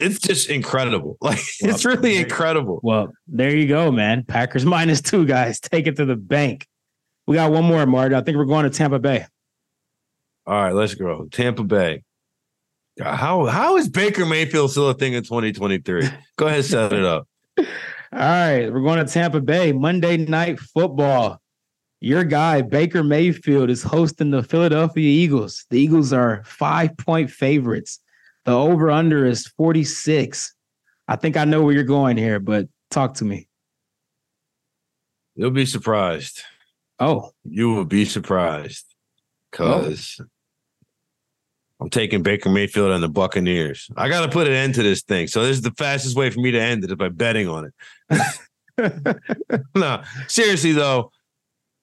it's 0.00 0.18
just 0.18 0.48
incredible. 0.48 1.16
Like 1.22 1.38
well, 1.62 1.74
it's 1.74 1.84
really 1.84 2.16
incredible. 2.16 2.80
Well, 2.82 3.12
there 3.28 3.54
you 3.54 3.68
go, 3.68 3.92
man. 3.92 4.24
Packers 4.24 4.64
minus 4.64 5.00
two, 5.00 5.26
guys. 5.26 5.60
Take 5.60 5.86
it 5.86 5.96
to 5.96 6.04
the 6.04 6.16
bank. 6.16 6.66
We 7.26 7.36
got 7.36 7.52
one 7.52 7.64
more, 7.64 7.84
Marty. 7.86 8.14
I 8.14 8.22
think 8.22 8.36
we're 8.36 8.46
going 8.46 8.64
to 8.64 8.70
Tampa 8.70 8.98
Bay. 8.98 9.26
All 10.50 10.60
right, 10.60 10.74
let's 10.74 10.96
go. 10.96 11.28
Tampa 11.30 11.62
Bay. 11.62 12.02
How 13.00 13.46
how 13.46 13.76
is 13.76 13.88
Baker 13.88 14.26
Mayfield 14.26 14.72
still 14.72 14.88
a 14.88 14.94
thing 14.94 15.12
in 15.12 15.22
2023? 15.22 16.08
Go 16.36 16.48
ahead, 16.48 16.64
set 16.64 16.92
it 16.92 17.04
up. 17.04 17.28
All 17.56 17.66
right, 18.12 18.68
we're 18.68 18.80
going 18.80 18.98
to 18.98 19.10
Tampa 19.10 19.40
Bay. 19.40 19.70
Monday 19.70 20.16
night 20.16 20.58
football. 20.58 21.40
Your 22.00 22.24
guy, 22.24 22.62
Baker 22.62 23.04
Mayfield, 23.04 23.70
is 23.70 23.84
hosting 23.84 24.32
the 24.32 24.42
Philadelphia 24.42 25.08
Eagles. 25.08 25.66
The 25.70 25.78
Eagles 25.78 26.12
are 26.12 26.42
five 26.44 26.96
point 26.96 27.30
favorites. 27.30 28.00
The 28.44 28.50
over 28.50 28.90
under 28.90 29.26
is 29.26 29.46
46. 29.56 30.52
I 31.06 31.14
think 31.14 31.36
I 31.36 31.44
know 31.44 31.62
where 31.62 31.74
you're 31.74 31.84
going 31.84 32.16
here, 32.16 32.40
but 32.40 32.66
talk 32.90 33.14
to 33.14 33.24
me. 33.24 33.46
You'll 35.36 35.52
be 35.52 35.66
surprised. 35.66 36.40
Oh, 36.98 37.30
you 37.44 37.72
will 37.72 37.84
be 37.84 38.04
surprised 38.04 38.84
because 39.52 40.16
oh. 40.20 40.24
I'm 41.80 41.90
taking 41.90 42.22
Baker 42.22 42.50
Mayfield 42.50 42.90
and 42.90 43.02
the 43.02 43.08
Buccaneers. 43.08 43.90
I 43.96 44.08
got 44.08 44.20
to 44.26 44.28
put 44.28 44.46
an 44.46 44.52
end 44.52 44.74
to 44.74 44.82
this 44.82 45.02
thing. 45.02 45.28
So 45.28 45.42
this 45.42 45.56
is 45.56 45.62
the 45.62 45.72
fastest 45.72 46.16
way 46.16 46.28
for 46.30 46.40
me 46.40 46.50
to 46.50 46.60
end 46.60 46.84
it 46.84 46.90
is 46.90 46.96
by 46.96 47.08
betting 47.08 47.48
on 47.48 47.70
it. 48.10 49.16
no, 49.74 50.02
seriously 50.28 50.72
though, 50.72 51.10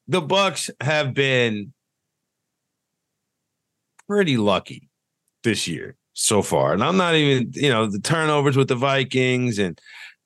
the 0.08 0.22
Bucks 0.22 0.70
have 0.82 1.14
been 1.14 1.74
pretty 4.08 4.38
lucky 4.38 4.88
this 5.44 5.68
year 5.68 5.96
so 6.14 6.42
far. 6.42 6.74
And 6.74 6.84
I'm 6.84 6.98
not 6.98 7.16
even, 7.16 7.52
you 7.54 7.70
know, 7.70 7.88
the 7.88 8.00
turnovers 8.00 8.56
with 8.56 8.68
the 8.68 8.76
Vikings 8.76 9.60
and 9.60 9.80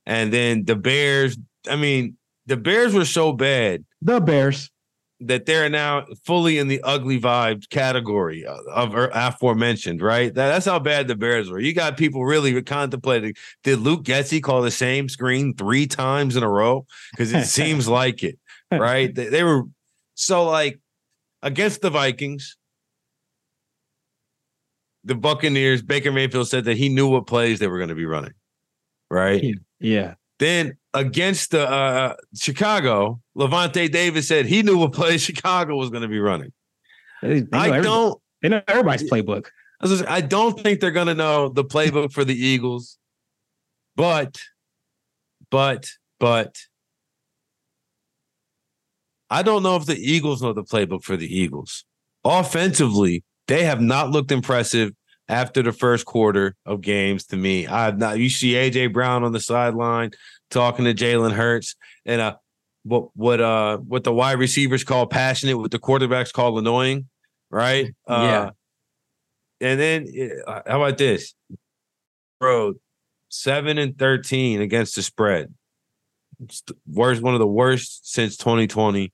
and 0.05 0.33
then 0.33 0.65
the 0.65 0.75
Bears. 0.75 1.37
I 1.69 1.75
mean, 1.75 2.17
the 2.45 2.57
Bears 2.57 2.93
were 2.93 3.05
so 3.05 3.31
bad. 3.31 3.85
The 4.01 4.19
Bears 4.19 4.69
that 5.21 5.45
they're 5.45 5.69
now 5.69 6.05
fully 6.25 6.57
in 6.57 6.67
the 6.67 6.81
ugly 6.83 7.19
vibe 7.19 7.69
category 7.69 8.45
of, 8.45 8.93
of 8.95 9.09
aforementioned, 9.13 10.01
right? 10.01 10.33
That, 10.33 10.49
that's 10.49 10.65
how 10.65 10.79
bad 10.79 11.07
the 11.07 11.15
Bears 11.15 11.49
were. 11.49 11.59
You 11.59 11.73
got 11.73 11.97
people 11.97 12.25
really 12.25 12.59
contemplating 12.63 13.33
did 13.63 13.79
Luke 13.79 14.03
Getsy 14.03 14.41
call 14.41 14.61
the 14.61 14.71
same 14.71 15.09
screen 15.09 15.53
three 15.55 15.87
times 15.87 16.35
in 16.35 16.43
a 16.43 16.49
row? 16.49 16.85
Because 17.11 17.33
it 17.33 17.45
seems 17.47 17.87
like 17.87 18.23
it, 18.23 18.39
right? 18.71 19.13
They, 19.13 19.27
they 19.27 19.43
were 19.43 19.63
so 20.15 20.45
like 20.45 20.79
against 21.41 21.81
the 21.81 21.89
Vikings, 21.89 22.57
the 25.03 25.15
Buccaneers, 25.15 25.81
Baker 25.81 26.11
Mayfield 26.11 26.47
said 26.47 26.65
that 26.65 26.77
he 26.77 26.89
knew 26.89 27.07
what 27.07 27.27
plays 27.27 27.59
they 27.59 27.67
were 27.67 27.77
going 27.77 27.89
to 27.89 27.95
be 27.95 28.05
running. 28.05 28.33
Right. 29.09 29.43
Yeah. 29.43 29.53
yeah. 29.79 30.13
Then 30.39 30.77
against 30.93 31.51
the 31.51 31.69
uh, 31.69 32.15
Chicago, 32.35 33.21
Lavonte 33.37 33.91
Davis 33.91 34.27
said 34.27 34.45
he 34.45 34.63
knew 34.63 34.77
what 34.77 34.93
play 34.93 35.17
Chicago 35.19 35.75
was 35.75 35.89
going 35.89 36.03
to 36.03 36.07
be 36.07 36.19
running. 36.19 36.51
They, 37.21 37.41
they 37.41 37.57
I 37.57 37.81
don't. 37.81 38.19
They 38.41 38.49
know 38.49 38.61
everybody's 38.67 39.09
playbook. 39.09 39.47
I 40.07 40.21
don't 40.21 40.59
think 40.59 40.79
they're 40.79 40.91
going 40.91 41.07
to 41.07 41.15
know 41.15 41.49
the 41.49 41.63
playbook 41.63 42.11
for 42.11 42.23
the 42.23 42.35
Eagles, 42.35 42.99
but, 43.95 44.39
but, 45.49 45.87
but, 46.19 46.55
I 49.31 49.43
don't 49.43 49.63
know 49.63 49.77
if 49.77 49.85
the 49.85 49.97
Eagles 49.97 50.41
know 50.41 50.53
the 50.53 50.63
playbook 50.63 51.03
for 51.03 51.17
the 51.17 51.25
Eagles. 51.25 51.85
Offensively, 52.23 53.23
they 53.47 53.63
have 53.63 53.81
not 53.81 54.11
looked 54.11 54.31
impressive 54.31 54.91
after 55.29 55.63
the 55.63 55.71
first 55.71 56.05
quarter 56.05 56.55
of 56.65 56.81
games 56.81 57.25
to 57.27 57.37
me. 57.37 57.65
I've 57.65 57.97
not 57.97 58.19
you 58.19 58.29
see 58.29 58.53
AJ 58.53 58.93
Brown 58.93 59.23
on 59.23 59.31
the 59.31 59.39
sideline 59.39 60.11
talking 60.51 60.85
to 60.85 60.93
Jalen 60.93 61.31
Hurts 61.31 61.75
and 62.05 62.21
uh 62.21 62.35
what 62.83 63.09
what 63.15 63.41
uh 63.41 63.77
what 63.77 64.03
the 64.03 64.13
wide 64.13 64.39
receivers 64.39 64.83
call 64.83 65.05
passionate, 65.07 65.57
what 65.57 65.71
the 65.71 65.79
quarterbacks 65.79 66.31
call 66.33 66.57
annoying, 66.57 67.09
right? 67.49 67.93
Uh, 68.07 68.21
yeah. 68.23 68.49
And 69.61 69.79
then 69.79 70.07
uh, 70.47 70.61
how 70.65 70.81
about 70.81 70.97
this? 70.97 71.35
Bro, 72.39 72.73
seven 73.29 73.77
and 73.77 73.97
thirteen 73.97 74.61
against 74.61 74.95
the 74.95 75.03
spread. 75.03 75.53
It's 76.43 76.61
the 76.61 76.75
worst, 76.91 77.21
one 77.21 77.35
of 77.35 77.39
the 77.39 77.47
worst 77.47 78.11
since 78.11 78.35
2020. 78.37 79.13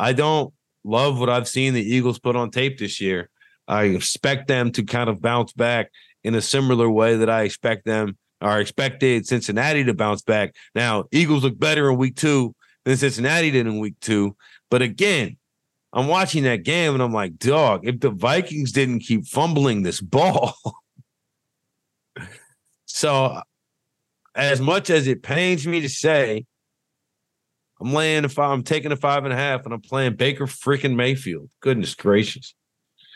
I 0.00 0.12
don't 0.12 0.52
love 0.82 1.20
what 1.20 1.30
I've 1.30 1.46
seen 1.46 1.74
the 1.74 1.82
Eagles 1.82 2.18
put 2.18 2.34
on 2.34 2.50
tape 2.50 2.78
this 2.78 3.00
year. 3.00 3.30
I 3.68 3.84
expect 3.84 4.48
them 4.48 4.72
to 4.72 4.82
kind 4.82 5.08
of 5.08 5.22
bounce 5.22 5.52
back 5.52 5.90
in 6.24 6.34
a 6.34 6.40
similar 6.40 6.90
way 6.90 7.16
that 7.16 7.30
I 7.30 7.42
expect 7.42 7.84
them 7.84 8.18
or 8.44 8.60
expected 8.60 9.26
Cincinnati 9.26 9.82
to 9.84 9.94
bounce 9.94 10.20
back. 10.20 10.54
Now, 10.74 11.04
Eagles 11.10 11.42
look 11.42 11.58
better 11.58 11.90
in 11.90 11.96
week 11.96 12.14
two 12.14 12.54
than 12.84 12.98
Cincinnati 12.98 13.50
did 13.50 13.66
in 13.66 13.78
week 13.78 13.98
two. 14.00 14.36
But 14.70 14.82
again, 14.82 15.38
I'm 15.94 16.08
watching 16.08 16.44
that 16.44 16.62
game 16.62 16.92
and 16.92 17.02
I'm 17.02 17.12
like, 17.12 17.38
dog, 17.38 17.86
if 17.88 18.00
the 18.00 18.10
Vikings 18.10 18.70
didn't 18.70 19.00
keep 19.00 19.26
fumbling 19.26 19.82
this 19.82 20.00
ball. 20.00 20.54
so, 22.84 23.40
as 24.34 24.60
much 24.60 24.90
as 24.90 25.06
it 25.06 25.22
pains 25.22 25.66
me 25.66 25.80
to 25.80 25.88
say, 25.88 26.44
I'm 27.80 27.94
laying 27.94 28.22
the 28.22 28.28
five, 28.28 28.50
I'm 28.50 28.62
taking 28.62 28.90
the 28.90 28.96
five 28.96 29.24
and 29.24 29.32
a 29.32 29.36
half, 29.36 29.64
and 29.64 29.72
I'm 29.72 29.80
playing 29.80 30.16
Baker 30.16 30.46
freaking 30.46 30.96
Mayfield. 30.96 31.50
Goodness 31.60 31.94
gracious. 31.94 32.54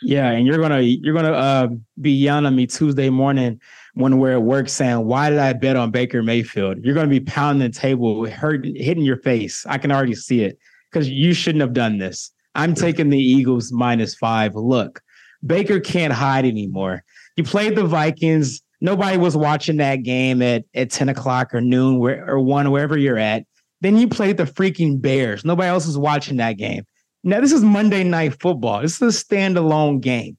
Yeah, 0.03 0.31
and 0.31 0.47
you're 0.47 0.59
gonna 0.59 0.81
you're 0.81 1.15
gonna 1.15 1.33
uh, 1.33 1.69
be 2.01 2.13
yelling 2.13 2.47
at 2.47 2.53
me 2.53 2.67
Tuesday 2.67 3.11
morning 3.11 3.61
when 3.99 4.19
we're 4.19 4.33
at 4.33 4.43
work 4.43 4.69
saying, 4.69 5.05
"Why 5.05 5.29
did 5.31 5.39
I 5.39 5.53
bet 5.53 5.77
on 5.77 5.91
Baker 5.91 6.23
Mayfield?" 6.23 6.85
You're 6.85 6.95
gonna 6.95 7.09
be 7.09 7.21
pounding 7.21 7.71
the 7.71 7.77
table, 7.77 8.29
hurt, 8.29 8.65
hitting 8.65 9.05
your 9.05 9.19
face. 9.19 9.67
I 9.69 9.79
can 9.79 9.91
already 9.91 10.15
see 10.15 10.43
it 10.43 10.59
because 10.91 11.09
you 11.09 11.35
shouldn't 11.35 11.63
have 11.63 11.73
done 11.73 11.99
this. 11.99 12.31
I'm 12.55 12.75
taking 12.75 13.11
the 13.11 13.19
Eagles 13.19 13.73
minus 13.73 14.15
five. 14.15 14.55
Look, 14.55 15.01
Baker 15.45 15.81
can't 15.81 16.13
hide 16.13 16.45
anymore. 16.45 17.05
You 17.37 17.45
played 17.45 17.77
the 17.77 17.85
Vikings. 17.85 18.63
Nobody 18.81 19.17
was 19.17 19.37
watching 19.37 19.77
that 19.79 20.03
game 20.03 20.41
at, 20.43 20.65
at 20.75 20.91
10 20.91 21.09
o'clock 21.09 21.55
or 21.55 21.61
noon 21.61 21.99
where, 21.99 22.29
or 22.29 22.41
one, 22.41 22.71
wherever 22.71 22.97
you're 22.97 23.19
at. 23.19 23.45
Then 23.81 23.97
you 23.97 24.09
played 24.09 24.37
the 24.37 24.45
freaking 24.45 25.01
Bears. 25.01 25.45
Nobody 25.45 25.69
else 25.69 25.87
was 25.87 25.99
watching 25.99 26.37
that 26.39 26.55
game. 26.55 26.85
Now, 27.25 27.41
this 27.41 27.53
is 27.53 27.63
Monday 27.63 28.05
Night 28.05 28.41
Football. 28.41 28.83
This 28.83 29.01
is 29.01 29.23
a 29.23 29.25
standalone 29.25 30.01
game. 30.01 30.37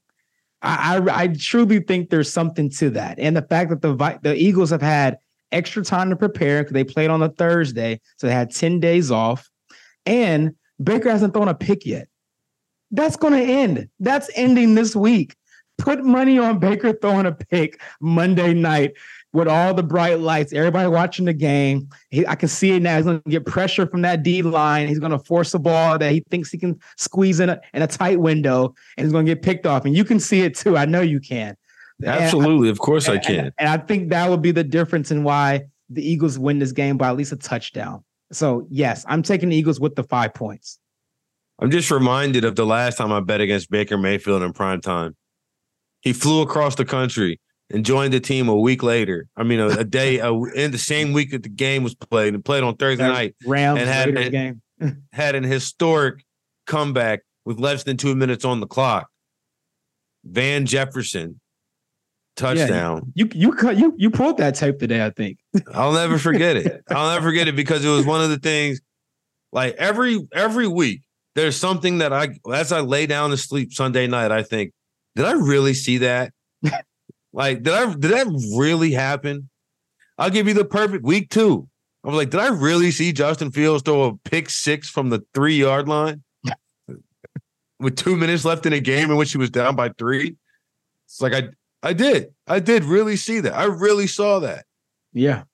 I, 0.62 1.00
I, 1.10 1.28
truly 1.28 1.80
think 1.80 2.10
there's 2.10 2.30
something 2.30 2.68
to 2.70 2.90
that. 2.90 3.18
And 3.18 3.36
the 3.36 3.42
fact 3.42 3.70
that 3.70 3.80
the, 3.80 4.18
the 4.22 4.34
Eagles 4.36 4.70
have 4.70 4.82
had 4.82 5.18
extra 5.52 5.82
time 5.82 6.10
to 6.10 6.16
prepare 6.16 6.62
because 6.62 6.74
they 6.74 6.84
played 6.84 7.10
on 7.10 7.22
a 7.22 7.30
Thursday. 7.30 8.00
So 8.18 8.26
they 8.26 8.32
had 8.32 8.54
10 8.54 8.80
days 8.80 9.10
off. 9.10 9.48
And 10.06 10.54
Baker 10.82 11.10
hasn't 11.10 11.34
thrown 11.34 11.48
a 11.48 11.54
pick 11.54 11.86
yet. 11.86 12.08
That's 12.90 13.16
going 13.16 13.34
to 13.34 13.52
end. 13.52 13.88
That's 14.00 14.30
ending 14.34 14.74
this 14.74 14.94
week. 14.94 15.36
Put 15.78 16.04
money 16.04 16.38
on 16.38 16.58
Baker 16.58 16.92
throwing 16.92 17.26
a 17.26 17.32
pick 17.32 17.80
Monday 18.00 18.52
night 18.52 18.92
with 19.32 19.46
all 19.46 19.74
the 19.74 19.82
bright 19.82 20.18
lights, 20.18 20.52
everybody 20.52 20.88
watching 20.88 21.24
the 21.24 21.32
game. 21.32 21.88
He, 22.10 22.26
I 22.26 22.34
can 22.34 22.48
see 22.48 22.72
it 22.72 22.82
now. 22.82 22.96
He's 22.96 23.04
going 23.04 23.22
to 23.22 23.30
get 23.30 23.46
pressure 23.46 23.86
from 23.86 24.02
that 24.02 24.22
D 24.22 24.42
line. 24.42 24.88
He's 24.88 24.98
going 24.98 25.12
to 25.12 25.18
force 25.18 25.54
a 25.54 25.58
ball 25.58 25.98
that 25.98 26.12
he 26.12 26.24
thinks 26.30 26.50
he 26.50 26.58
can 26.58 26.80
squeeze 26.96 27.38
in 27.40 27.48
a, 27.48 27.60
in 27.72 27.82
a 27.82 27.86
tight 27.86 28.20
window, 28.20 28.74
and 28.96 29.04
he's 29.04 29.12
going 29.12 29.26
to 29.26 29.34
get 29.34 29.42
picked 29.42 29.66
off. 29.66 29.84
And 29.84 29.96
you 29.96 30.04
can 30.04 30.18
see 30.18 30.40
it 30.40 30.56
too. 30.56 30.76
I 30.76 30.84
know 30.84 31.00
you 31.00 31.20
can. 31.20 31.56
Absolutely, 32.04 32.68
I, 32.68 32.70
of 32.72 32.78
course 32.78 33.08
and, 33.08 33.18
I 33.18 33.22
can. 33.22 33.38
And, 33.38 33.52
and 33.58 33.68
I 33.68 33.76
think 33.76 34.08
that 34.10 34.28
would 34.30 34.42
be 34.42 34.52
the 34.52 34.64
difference 34.64 35.10
in 35.10 35.22
why 35.22 35.62
the 35.88 36.08
Eagles 36.08 36.38
win 36.38 36.58
this 36.58 36.72
game 36.72 36.96
by 36.96 37.08
at 37.08 37.16
least 37.16 37.32
a 37.32 37.36
touchdown. 37.36 38.02
So 38.32 38.66
yes, 38.70 39.04
I'm 39.08 39.22
taking 39.22 39.50
the 39.50 39.56
Eagles 39.56 39.80
with 39.80 39.96
the 39.96 40.04
five 40.04 40.34
points. 40.34 40.78
I'm 41.60 41.70
just 41.70 41.90
reminded 41.90 42.44
of 42.44 42.56
the 42.56 42.64
last 42.64 42.96
time 42.96 43.12
I 43.12 43.20
bet 43.20 43.40
against 43.40 43.70
Baker 43.70 43.98
Mayfield 43.98 44.42
in 44.42 44.52
prime 44.52 44.80
time. 44.80 45.14
He 46.00 46.14
flew 46.14 46.40
across 46.40 46.76
the 46.76 46.86
country 46.86 47.38
and 47.70 47.84
joined 47.84 48.12
the 48.12 48.20
team 48.20 48.48
a 48.48 48.56
week 48.56 48.82
later. 48.82 49.28
I 49.36 49.42
mean, 49.42 49.60
a, 49.60 49.68
a 49.68 49.84
day 49.84 50.18
a, 50.18 50.32
in 50.54 50.70
the 50.70 50.78
same 50.78 51.12
week 51.12 51.30
that 51.30 51.42
the 51.42 51.48
game 51.48 51.82
was 51.82 51.94
played 51.94 52.34
and 52.34 52.44
played 52.44 52.62
on 52.62 52.76
Thursday 52.76 53.04
that 53.04 53.12
night. 53.12 53.36
Rams 53.46 53.80
and 53.80 53.88
had 53.88 54.08
an, 54.08 54.32
game 54.32 54.62
had 55.12 55.34
an 55.34 55.44
historic 55.44 56.24
comeback 56.66 57.20
with 57.44 57.58
less 57.58 57.84
than 57.84 57.96
two 57.96 58.14
minutes 58.14 58.44
on 58.44 58.60
the 58.60 58.66
clock. 58.66 59.08
Van 60.24 60.66
Jefferson 60.66 61.40
touchdown. 62.36 63.12
Yeah, 63.14 63.26
you 63.32 63.52
you 63.52 63.70
you 63.72 63.94
you 63.96 64.10
pulled 64.10 64.38
that 64.38 64.54
tape 64.54 64.78
today, 64.78 65.04
I 65.04 65.10
think. 65.10 65.38
I'll 65.74 65.92
never 65.92 66.18
forget 66.18 66.56
it. 66.56 66.82
I'll 66.90 67.12
never 67.12 67.28
forget 67.28 67.48
it 67.48 67.56
because 67.56 67.84
it 67.84 67.88
was 67.88 68.06
one 68.06 68.22
of 68.22 68.30
the 68.30 68.38
things. 68.38 68.80
Like 69.52 69.74
every 69.76 70.28
every 70.34 70.68
week, 70.68 71.02
there's 71.34 71.56
something 71.56 71.98
that 71.98 72.12
I 72.12 72.38
as 72.52 72.72
I 72.72 72.80
lay 72.80 73.06
down 73.06 73.30
to 73.30 73.36
sleep 73.36 73.72
Sunday 73.72 74.06
night, 74.06 74.30
I 74.30 74.42
think, 74.42 74.72
did 75.16 75.24
I 75.24 75.32
really 75.32 75.74
see 75.74 75.98
that? 75.98 76.32
Like, 77.32 77.62
did 77.62 77.74
I 77.74 77.86
did 77.92 78.10
that 78.10 78.26
really 78.58 78.92
happen? 78.92 79.48
I'll 80.18 80.30
give 80.30 80.48
you 80.48 80.54
the 80.54 80.64
perfect 80.64 81.04
week 81.04 81.30
two. 81.30 81.68
I 82.04 82.08
was 82.08 82.16
like, 82.16 82.30
did 82.30 82.40
I 82.40 82.48
really 82.48 82.90
see 82.90 83.12
Justin 83.12 83.50
Fields 83.50 83.82
throw 83.82 84.04
a 84.04 84.16
pick 84.16 84.50
six 84.50 84.88
from 84.88 85.10
the 85.10 85.22
three 85.34 85.56
yard 85.56 85.88
line 85.88 86.22
with 87.78 87.96
two 87.96 88.16
minutes 88.16 88.44
left 88.44 88.66
in 88.66 88.72
a 88.72 88.80
game 88.80 89.10
in 89.10 89.16
which 89.16 89.32
he 89.32 89.38
was 89.38 89.50
down 89.50 89.76
by 89.76 89.90
three? 89.98 90.36
It's 91.06 91.20
like 91.20 91.34
I 91.34 91.48
I 91.82 91.92
did. 91.92 92.34
I 92.46 92.60
did 92.60 92.84
really 92.84 93.16
see 93.16 93.40
that. 93.40 93.54
I 93.54 93.64
really 93.64 94.06
saw 94.06 94.40
that. 94.40 94.64
Yeah. 95.12 95.44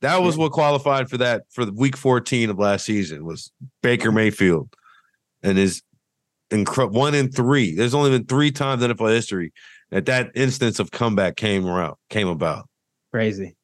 That 0.00 0.22
was 0.22 0.36
yeah. 0.36 0.42
what 0.42 0.52
qualified 0.52 1.10
for 1.10 1.16
that 1.18 1.44
for 1.50 1.64
the 1.64 1.72
week 1.72 1.96
14 1.96 2.50
of 2.50 2.58
last 2.58 2.84
season 2.84 3.24
was 3.24 3.50
Baker 3.82 4.12
Mayfield 4.12 4.72
and 5.42 5.58
his 5.58 5.82
incredible 6.50 7.00
one 7.00 7.14
in 7.14 7.30
three. 7.30 7.74
There's 7.74 7.94
only 7.94 8.10
been 8.10 8.26
three 8.26 8.50
times 8.50 8.82
in 8.82 8.90
NFL 8.90 9.12
history 9.12 9.52
that 9.90 10.06
that 10.06 10.30
instance 10.34 10.78
of 10.78 10.90
comeback 10.90 11.36
came 11.36 11.66
around 11.66 11.96
came 12.10 12.28
about. 12.28 12.68
Crazy. 13.12 13.56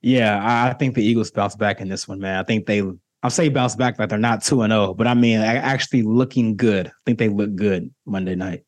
Yeah, 0.00 0.40
I 0.42 0.72
think 0.72 0.94
the 0.94 1.04
Eagles 1.04 1.30
bounce 1.30 1.54
back 1.54 1.80
in 1.80 1.88
this 1.88 2.08
one, 2.08 2.18
man. 2.18 2.38
I 2.38 2.42
think 2.42 2.66
they 2.66 2.82
I'll 3.22 3.30
say 3.30 3.48
bounce 3.48 3.76
back 3.76 3.98
like 3.98 4.08
they're 4.08 4.18
not 4.18 4.42
2 4.42 4.62
and 4.62 4.72
0, 4.72 4.94
but 4.94 5.06
I 5.06 5.14
mean 5.14 5.38
actually 5.38 6.02
looking 6.02 6.56
good. 6.56 6.88
I 6.88 6.92
think 7.06 7.18
they 7.18 7.28
look 7.28 7.54
good 7.54 7.92
Monday 8.04 8.34
night. 8.34 8.64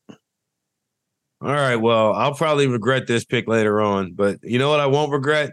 All 1.41 1.51
right. 1.51 1.75
Well, 1.75 2.13
I'll 2.13 2.33
probably 2.33 2.67
regret 2.67 3.07
this 3.07 3.25
pick 3.25 3.47
later 3.47 3.81
on, 3.81 4.13
but 4.13 4.39
you 4.43 4.57
know 4.57 4.69
what 4.69 4.79
I 4.79 4.87
won't 4.87 5.11
regret? 5.11 5.51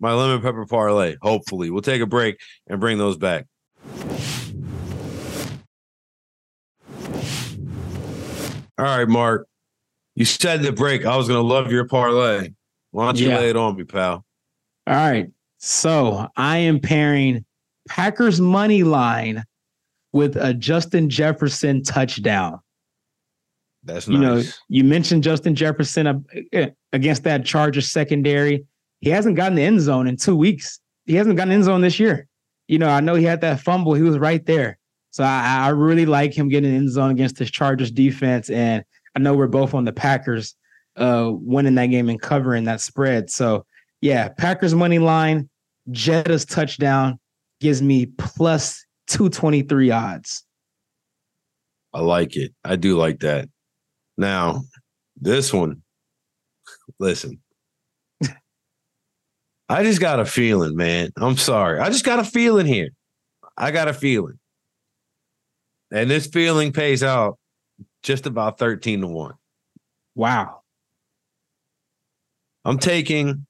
My 0.00 0.12
lemon 0.12 0.42
pepper 0.42 0.66
parlay. 0.66 1.16
Hopefully. 1.22 1.70
We'll 1.70 1.82
take 1.82 2.02
a 2.02 2.06
break 2.06 2.40
and 2.66 2.80
bring 2.80 2.98
those 2.98 3.16
back. 3.16 3.46
All 8.76 8.86
right, 8.86 9.06
Mark. 9.06 9.46
You 10.20 10.26
said 10.26 10.60
the 10.60 10.70
break. 10.70 11.06
I 11.06 11.16
was 11.16 11.28
gonna 11.28 11.40
love 11.40 11.72
your 11.72 11.86
parlay. 11.86 12.50
Why 12.90 13.06
don't 13.06 13.18
you 13.18 13.30
yeah. 13.30 13.38
lay 13.38 13.48
it 13.48 13.56
on 13.56 13.74
me, 13.74 13.84
pal? 13.84 14.22
All 14.86 14.94
right. 14.94 15.30
So 15.56 16.28
I 16.36 16.58
am 16.58 16.78
pairing 16.78 17.46
Packers 17.88 18.38
money 18.38 18.82
line 18.82 19.42
with 20.12 20.36
a 20.36 20.52
Justin 20.52 21.08
Jefferson 21.08 21.82
touchdown. 21.82 22.60
That's 23.82 24.08
nice. 24.08 24.14
You 24.14 24.20
know, 24.20 24.42
you 24.68 24.84
mentioned 24.84 25.22
Justin 25.22 25.54
Jefferson 25.54 26.26
eh, 26.52 26.68
against 26.92 27.24
that 27.24 27.46
Chargers 27.46 27.90
secondary. 27.90 28.66
He 29.00 29.08
hasn't 29.08 29.36
gotten 29.36 29.54
the 29.54 29.62
end 29.62 29.80
zone 29.80 30.06
in 30.06 30.18
two 30.18 30.36
weeks. 30.36 30.80
He 31.06 31.14
hasn't 31.14 31.38
gotten 31.38 31.50
end 31.50 31.64
zone 31.64 31.80
this 31.80 31.98
year. 31.98 32.28
You 32.68 32.78
know, 32.78 32.90
I 32.90 33.00
know 33.00 33.14
he 33.14 33.24
had 33.24 33.40
that 33.40 33.60
fumble. 33.60 33.94
He 33.94 34.02
was 34.02 34.18
right 34.18 34.44
there. 34.44 34.78
So 35.12 35.24
I, 35.24 35.60
I 35.62 35.68
really 35.70 36.04
like 36.04 36.36
him 36.36 36.50
getting 36.50 36.74
end 36.74 36.90
zone 36.90 37.10
against 37.10 37.36
this 37.36 37.50
Chargers 37.50 37.90
defense. 37.90 38.50
And 38.50 38.84
know 39.20 39.34
we're 39.34 39.46
both 39.46 39.74
on 39.74 39.84
the 39.84 39.92
Packers 39.92 40.54
uh, 40.96 41.30
winning 41.32 41.74
that 41.76 41.86
game 41.86 42.08
and 42.08 42.20
covering 42.20 42.64
that 42.64 42.80
spread. 42.80 43.30
So 43.30 43.64
yeah, 44.00 44.28
Packers 44.28 44.74
money 44.74 44.98
line, 44.98 45.48
Jetta's 45.90 46.44
touchdown 46.44 47.18
gives 47.60 47.82
me 47.82 48.06
plus 48.06 48.84
223 49.08 49.90
odds. 49.90 50.44
I 51.92 52.00
like 52.00 52.36
it. 52.36 52.54
I 52.64 52.76
do 52.76 52.96
like 52.96 53.20
that. 53.20 53.48
Now, 54.16 54.62
This 55.20 55.52
one, 55.52 55.82
listen. 56.98 57.40
I 59.68 59.82
just 59.82 60.00
got 60.00 60.20
a 60.20 60.24
feeling, 60.24 60.76
man. 60.76 61.10
I'm 61.16 61.36
sorry. 61.36 61.80
I 61.80 61.90
just 61.90 62.04
got 62.04 62.18
a 62.18 62.24
feeling 62.24 62.66
here. 62.66 62.90
I 63.56 63.70
got 63.70 63.88
a 63.88 63.92
feeling. 63.92 64.38
And 65.92 66.08
this 66.08 66.26
feeling 66.26 66.72
pays 66.72 67.02
out 67.02 67.39
just 68.02 68.26
about 68.26 68.58
13 68.58 69.02
to 69.02 69.06
1. 69.06 69.34
Wow. 70.14 70.60
I'm 72.64 72.78
taking, 72.78 73.46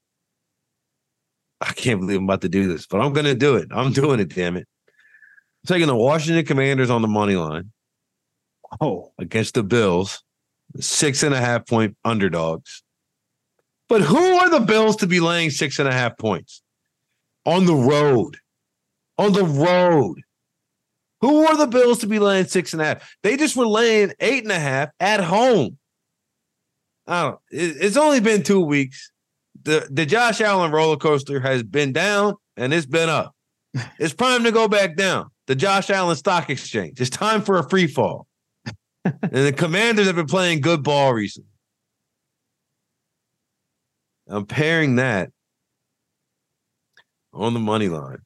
I 1.61 1.73
can't 1.73 2.01
believe 2.01 2.19
I'm 2.19 2.25
about 2.25 2.43
to 2.43 2.49
do 2.49 2.69
this, 2.69 2.87
but 2.87 3.01
I'm 3.01 3.13
going 3.13 3.27
to 3.27 3.35
do 3.35 3.57
it. 3.57 3.69
I'm 3.71 3.93
doing 3.93 4.21
it, 4.21 4.35
damn 4.35 4.57
it. 4.57 4.67
I'm 4.89 5.67
taking 5.67 5.89
the 5.89 5.97
Washington 5.97 6.45
Commanders 6.45 6.91
on 6.91 7.03
the 7.03 7.09
money 7.09 7.37
line. 7.37 7.73
Oh, 8.81 9.13
against 9.19 9.55
the 9.55 9.65
Bills, 9.65 10.23
six 10.79 11.23
and 11.23 11.35
a 11.35 11.41
half 11.41 11.67
point 11.67 11.97
underdogs. 12.05 12.83
But 13.89 14.03
who 14.03 14.17
are 14.17 14.49
the 14.49 14.61
Bills 14.61 14.97
to 14.97 15.09
be 15.09 15.19
laying 15.19 15.51
six 15.51 15.81
and 15.81 15.89
a 15.89 15.93
half 15.93 16.17
points 16.17 16.63
on 17.45 17.67
the 17.67 17.75
road? 17.75 18.37
On 19.19 19.33
the 19.33 19.45
road. 19.45 20.21
Who 21.21 21.47
are 21.47 21.57
the 21.57 21.67
Bills 21.67 21.99
to 21.99 22.07
be 22.07 22.19
laying 22.19 22.47
six 22.47 22.73
and 22.73 22.81
a 22.81 22.87
half? 22.87 23.17
They 23.23 23.37
just 23.37 23.57
were 23.57 23.67
laying 23.67 24.13
eight 24.21 24.43
and 24.43 24.53
a 24.53 24.59
half 24.59 24.91
at 24.99 25.21
home. 25.21 25.79
I 27.07 27.23
don't. 27.25 27.39
It's 27.51 27.97
only 27.97 28.21
been 28.21 28.43
two 28.43 28.61
weeks. 28.61 29.11
the 29.63 29.87
The 29.91 30.07
Josh 30.07 30.41
Allen 30.41 30.73
roller 30.73 30.97
coaster 30.97 31.41
has 31.41 31.63
been 31.63 31.93
down 31.93 32.35
and 32.57 32.73
it's 32.73 32.87
been 32.87 33.09
up. 33.09 33.35
It's 33.99 34.15
time 34.15 34.45
to 34.45 34.53
go 34.53 34.67
back 34.67 34.97
down. 34.97 35.31
The 35.47 35.55
Josh 35.55 35.91
Allen 35.91 36.17
Stock 36.17 36.51
Exchange. 36.51 37.01
It's 37.01 37.11
time 37.11 37.43
for 37.43 37.59
a 37.59 37.69
free 37.69 37.87
fall. 37.87 38.27
and 39.05 39.31
the 39.31 39.53
Commanders 39.53 40.07
have 40.07 40.17
been 40.17 40.27
playing 40.27 40.61
good 40.61 40.83
ball 40.83 41.13
recently. 41.13 41.49
I'm 44.29 44.47
pairing 44.47 44.97
that 44.97 45.31
on 47.33 47.53
the 47.53 47.61
money 47.61 47.89
line 47.89 48.23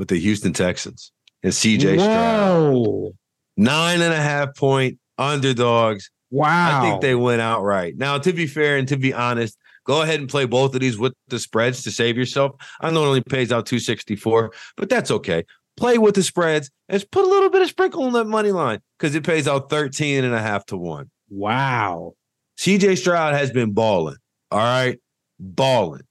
with 0.00 0.08
the 0.08 0.18
Houston 0.18 0.54
Texans 0.54 1.12
and 1.42 1.52
CJ 1.52 2.00
Stroud. 2.00 3.12
Nine 3.58 4.00
and 4.00 4.14
a 4.14 4.16
half 4.16 4.56
point 4.56 4.98
underdogs. 5.18 6.10
Wow. 6.30 6.80
I 6.80 6.80
think 6.80 7.02
they 7.02 7.14
went 7.14 7.42
outright. 7.42 7.98
Now, 7.98 8.16
to 8.16 8.32
be 8.32 8.46
fair 8.46 8.78
and 8.78 8.88
to 8.88 8.96
be 8.96 9.12
honest, 9.12 9.58
go 9.84 10.00
ahead 10.00 10.18
and 10.18 10.26
play 10.26 10.46
both 10.46 10.74
of 10.74 10.80
these 10.80 10.96
with 10.96 11.12
the 11.28 11.38
spreads 11.38 11.82
to 11.82 11.90
save 11.90 12.16
yourself. 12.16 12.52
I 12.80 12.90
know 12.90 13.04
it 13.04 13.08
only 13.08 13.20
pays 13.20 13.52
out 13.52 13.66
264, 13.66 14.52
but 14.78 14.88
that's 14.88 15.10
okay. 15.10 15.44
Play 15.76 15.98
with 15.98 16.14
the 16.14 16.22
spreads 16.22 16.70
and 16.88 17.04
put 17.10 17.26
a 17.26 17.28
little 17.28 17.50
bit 17.50 17.60
of 17.60 17.68
sprinkle 17.68 18.04
on 18.04 18.14
that 18.14 18.24
money 18.24 18.52
line 18.52 18.80
because 18.98 19.14
it 19.14 19.22
pays 19.22 19.46
out 19.46 19.68
13 19.68 20.24
and 20.24 20.34
a 20.34 20.40
half 20.40 20.64
to 20.66 20.78
one. 20.78 21.10
Wow. 21.28 22.14
CJ 22.58 22.96
Stroud 22.96 23.34
has 23.34 23.50
been 23.50 23.72
balling. 23.72 24.16
All 24.50 24.60
right. 24.60 24.98
Balling. 25.38 26.04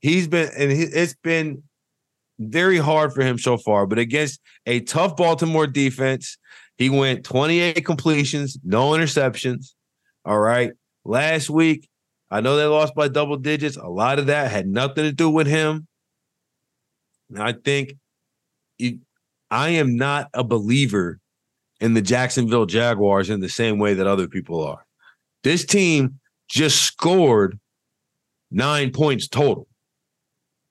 He's 0.00 0.28
been, 0.28 0.50
and 0.58 0.70
it's 0.70 1.14
been 1.22 1.62
very 2.40 2.78
hard 2.78 3.12
for 3.12 3.22
him 3.22 3.38
so 3.38 3.58
far, 3.58 3.86
but 3.86 3.98
against 3.98 4.40
a 4.66 4.80
tough 4.80 5.16
Baltimore 5.16 5.66
defense, 5.66 6.38
he 6.78 6.88
went 6.88 7.24
28 7.24 7.84
completions, 7.84 8.58
no 8.64 8.90
interceptions. 8.90 9.74
All 10.24 10.38
right. 10.38 10.72
Last 11.04 11.50
week, 11.50 11.88
I 12.30 12.40
know 12.40 12.56
they 12.56 12.64
lost 12.64 12.94
by 12.94 13.08
double 13.08 13.36
digits. 13.36 13.76
A 13.76 13.88
lot 13.88 14.18
of 14.18 14.26
that 14.26 14.50
had 14.50 14.66
nothing 14.66 15.04
to 15.04 15.12
do 15.12 15.28
with 15.28 15.46
him. 15.46 15.86
And 17.28 17.42
I 17.42 17.52
think 17.52 17.94
he, 18.78 19.00
I 19.50 19.70
am 19.70 19.96
not 19.96 20.30
a 20.32 20.42
believer 20.42 21.18
in 21.80 21.94
the 21.94 22.02
Jacksonville 22.02 22.66
Jaguars 22.66 23.30
in 23.30 23.40
the 23.40 23.48
same 23.48 23.78
way 23.78 23.94
that 23.94 24.06
other 24.06 24.28
people 24.28 24.64
are. 24.64 24.84
This 25.42 25.64
team 25.64 26.20
just 26.48 26.82
scored 26.82 27.58
nine 28.50 28.90
points 28.90 29.28
total 29.28 29.66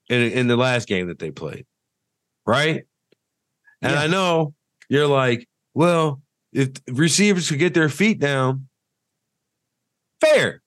in, 0.09 0.21
in 0.21 0.47
the 0.47 0.57
last 0.57 0.87
game 0.87 1.07
that 1.07 1.19
they 1.19 1.31
played. 1.31 1.65
Right. 2.45 2.83
And 3.81 3.93
yeah. 3.93 4.01
I 4.01 4.07
know 4.07 4.53
you're 4.89 5.07
like, 5.07 5.47
well, 5.73 6.21
if 6.51 6.71
receivers 6.87 7.49
could 7.49 7.59
get 7.59 7.73
their 7.73 7.89
feet 7.89 8.19
down, 8.19 8.67
fair, 10.19 10.61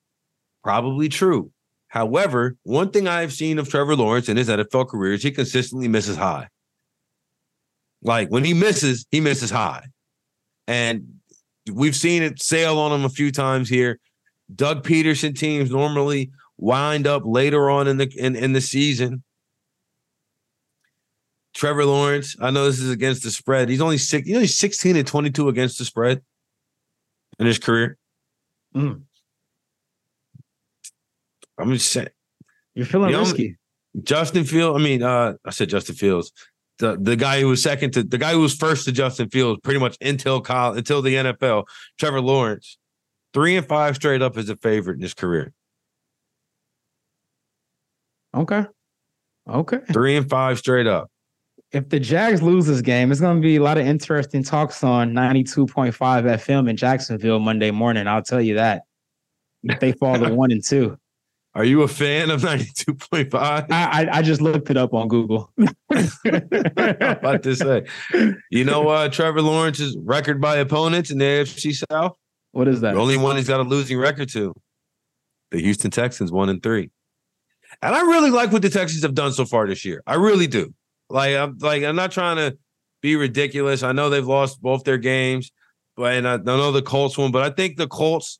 probably 0.62 1.09
true. 1.09 1.51
However, 1.88 2.57
one 2.62 2.90
thing 2.90 3.07
I've 3.07 3.32
seen 3.32 3.59
of 3.59 3.68
Trevor 3.68 3.97
Lawrence 3.97 4.28
in 4.28 4.36
his 4.36 4.49
NFL 4.49 4.88
career 4.88 5.12
is 5.12 5.22
he 5.22 5.30
consistently 5.30 5.88
misses 5.88 6.16
high. 6.16 6.49
Like 8.03 8.28
when 8.28 8.45
he 8.45 8.55
misses, 8.55 9.07
he 9.11 9.20
misses 9.20 9.51
high. 9.51 9.84
And 10.66 11.20
we've 11.70 11.97
seen 11.97 12.22
it 12.22 12.40
sail 12.40 12.78
on 12.78 12.93
him 12.93 13.05
a 13.05 13.11
few 13.11 13.30
times 13.30 13.68
here. 13.68 13.99
Doug 14.55 14.84
Pederson 14.84 15.36
teams 15.36 15.70
normally 15.70 16.30
wind 16.57 17.07
up 17.07 17.22
later 17.24 17.68
on 17.68 17.88
in 17.88 17.99
the 17.99 18.11
in, 18.16 18.36
in 18.36 18.53
the 18.53 18.61
season. 18.61 19.22
Trevor 21.55 21.84
Lawrence, 21.84 22.36
I 22.40 22.50
know 22.50 22.64
this 22.64 22.78
is 22.78 22.90
against 22.90 23.22
the 23.22 23.30
spread. 23.30 23.68
He's 23.68 23.80
only 23.80 23.98
six, 23.98 24.26
you 24.26 24.34
know, 24.34 24.40
he's 24.40 24.57
16 24.57 24.96
and 24.96 25.07
22 25.07 25.48
against 25.48 25.78
the 25.78 25.84
spread 25.84 26.22
in 27.38 27.46
his 27.46 27.59
career. 27.59 27.98
Mm. 28.74 29.03
I'm 31.59 31.72
just 31.72 31.92
saying. 31.92 32.09
You're 32.74 32.86
feeling 32.86 33.11
you 33.11 33.16
know, 33.16 33.22
risky. 33.22 33.59
Justin 34.03 34.44
Fields, 34.44 34.80
I 34.80 34.82
mean, 34.82 35.03
uh, 35.03 35.34
I 35.44 35.50
said 35.50 35.68
Justin 35.68 35.94
Fields 35.94 36.32
the 36.82 36.98
the 37.00 37.16
guy 37.16 37.40
who 37.40 37.48
was 37.48 37.62
second 37.62 37.92
to 37.92 38.03
the 38.03 38.18
guy 38.18 38.32
who 38.32 38.40
was 38.40 38.55
first 38.55 38.84
to 38.84 38.92
Justin 38.92 39.30
Fields 39.30 39.61
pretty 39.62 39.78
much 39.78 39.96
until 40.00 40.40
college, 40.40 40.78
until 40.78 41.00
the 41.00 41.14
NFL, 41.14 41.64
Trevor 41.98 42.20
Lawrence, 42.20 42.76
three 43.32 43.57
and 43.57 43.66
five 43.66 43.94
straight 43.94 44.20
up 44.20 44.36
as 44.36 44.50
a 44.50 44.57
favorite 44.57 44.96
in 44.96 45.03
his 45.03 45.14
career. 45.14 45.53
Okay. 48.34 48.64
Okay. 49.48 49.78
Three 49.92 50.16
and 50.16 50.28
five 50.28 50.59
straight 50.59 50.86
up. 50.86 51.11
If 51.72 51.88
the 51.88 51.98
Jags 51.98 52.42
lose 52.42 52.66
this 52.66 52.82
game, 52.82 53.10
it's 53.10 53.20
going 53.20 53.36
to 53.36 53.42
be 53.42 53.56
a 53.56 53.62
lot 53.62 53.78
of 53.78 53.86
interesting 53.86 54.42
talks 54.42 54.84
on 54.84 55.12
92.5 55.12 55.94
FM 55.94 56.68
in 56.68 56.76
Jacksonville 56.76 57.38
Monday 57.38 57.70
morning. 57.70 58.06
I'll 58.06 58.22
tell 58.22 58.42
you 58.42 58.56
that. 58.56 58.82
If 59.62 59.80
they 59.80 59.92
fall 59.92 60.18
to 60.18 60.34
one 60.34 60.50
and 60.50 60.62
two. 60.62 60.98
Are 61.54 61.64
you 61.64 61.82
a 61.82 61.88
fan 61.88 62.30
of 62.30 62.42
92.5? 62.42 63.34
I, 63.34 63.64
I, 63.70 64.18
I 64.18 64.22
just 64.22 64.40
looked 64.40 64.70
it 64.70 64.76
up 64.76 64.92
on 64.92 65.08
Google. 65.08 65.52
about 65.58 67.42
to 67.42 67.54
say, 67.54 67.84
you 68.50 68.64
know 68.64 68.88
uh 68.88 69.08
Trevor 69.08 69.42
Lawrence's 69.42 69.96
record 70.00 70.40
by 70.40 70.56
opponents 70.56 71.10
in 71.10 71.18
the 71.18 71.24
AFC 71.24 71.84
South? 71.90 72.16
What 72.52 72.68
is 72.68 72.80
that? 72.80 72.94
The 72.94 73.00
only 73.00 73.18
one 73.18 73.36
he's 73.36 73.48
got 73.48 73.60
a 73.60 73.64
losing 73.64 73.98
record 73.98 74.30
to. 74.30 74.54
The 75.50 75.60
Houston 75.60 75.90
Texans, 75.90 76.32
one 76.32 76.48
and 76.48 76.62
three. 76.62 76.90
And 77.82 77.94
I 77.94 78.00
really 78.00 78.30
like 78.30 78.52
what 78.52 78.62
the 78.62 78.70
Texans 78.70 79.02
have 79.02 79.14
done 79.14 79.32
so 79.32 79.44
far 79.44 79.66
this 79.66 79.84
year. 79.84 80.02
I 80.06 80.14
really 80.14 80.46
do. 80.46 80.72
Like 81.12 81.36
I'm 81.36 81.58
like 81.60 81.82
I'm 81.84 81.94
not 81.94 82.10
trying 82.10 82.36
to 82.36 82.56
be 83.02 83.16
ridiculous. 83.16 83.82
I 83.82 83.92
know 83.92 84.08
they've 84.08 84.26
lost 84.26 84.62
both 84.62 84.84
their 84.84 84.98
games, 84.98 85.52
but 85.96 86.14
and 86.14 86.26
I, 86.26 86.34
I 86.34 86.38
know 86.38 86.72
the 86.72 86.82
Colts 86.82 87.18
won, 87.18 87.30
but 87.30 87.42
I 87.42 87.54
think 87.54 87.76
the 87.76 87.86
Colts 87.86 88.38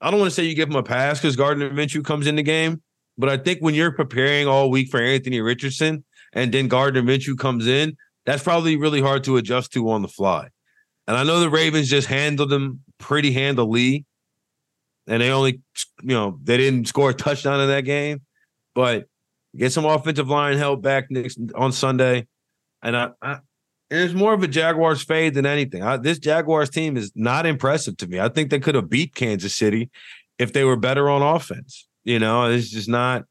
I 0.00 0.10
don't 0.10 0.18
want 0.18 0.30
to 0.30 0.34
say 0.34 0.44
you 0.44 0.54
give 0.54 0.68
them 0.68 0.76
a 0.78 0.82
pass 0.82 1.20
because 1.20 1.36
Gardner 1.36 1.70
Minshew 1.70 2.04
comes 2.04 2.26
in 2.26 2.36
the 2.36 2.42
game, 2.42 2.82
but 3.18 3.28
I 3.28 3.36
think 3.36 3.60
when 3.60 3.74
you're 3.74 3.92
preparing 3.92 4.48
all 4.48 4.70
week 4.70 4.90
for 4.90 5.00
Anthony 5.00 5.40
Richardson 5.40 6.04
and 6.32 6.52
then 6.52 6.68
Gardner 6.68 7.02
Minshew 7.02 7.38
comes 7.38 7.66
in, 7.66 7.96
that's 8.24 8.42
probably 8.42 8.76
really 8.76 9.00
hard 9.00 9.24
to 9.24 9.36
adjust 9.36 9.72
to 9.74 9.90
on 9.90 10.02
the 10.02 10.08
fly. 10.08 10.48
And 11.06 11.16
I 11.16 11.22
know 11.22 11.40
the 11.40 11.50
Ravens 11.50 11.88
just 11.90 12.08
handled 12.08 12.48
them 12.48 12.80
pretty 12.98 13.30
handily, 13.30 14.06
and 15.06 15.20
they 15.20 15.30
only, 15.30 15.60
you 16.02 16.14
know, 16.14 16.38
they 16.42 16.56
didn't 16.56 16.88
score 16.88 17.10
a 17.10 17.14
touchdown 17.14 17.60
in 17.60 17.68
that 17.68 17.82
game, 17.82 18.22
but 18.74 19.06
get 19.56 19.72
some 19.72 19.84
offensive 19.84 20.28
line 20.28 20.56
help 20.56 20.82
back 20.82 21.10
next 21.10 21.38
on 21.54 21.72
Sunday, 21.72 22.26
and 22.82 22.96
I, 22.96 23.10
I 23.22 23.38
it's 23.90 24.14
more 24.14 24.32
of 24.32 24.42
a 24.42 24.48
Jaguars 24.48 25.02
fade 25.02 25.34
than 25.34 25.46
anything. 25.46 25.82
I, 25.82 25.96
this 25.96 26.18
Jaguars 26.18 26.70
team 26.70 26.96
is 26.96 27.12
not 27.14 27.46
impressive 27.46 27.96
to 27.98 28.06
me. 28.06 28.18
I 28.18 28.28
think 28.28 28.50
they 28.50 28.58
could 28.58 28.74
have 28.74 28.90
beat 28.90 29.14
Kansas 29.14 29.54
City 29.54 29.90
if 30.38 30.52
they 30.52 30.64
were 30.64 30.76
better 30.76 31.08
on 31.08 31.22
offense. 31.22 31.86
You 32.04 32.18
know, 32.18 32.50
it's 32.50 32.70
just 32.70 32.88
not. 32.88 33.24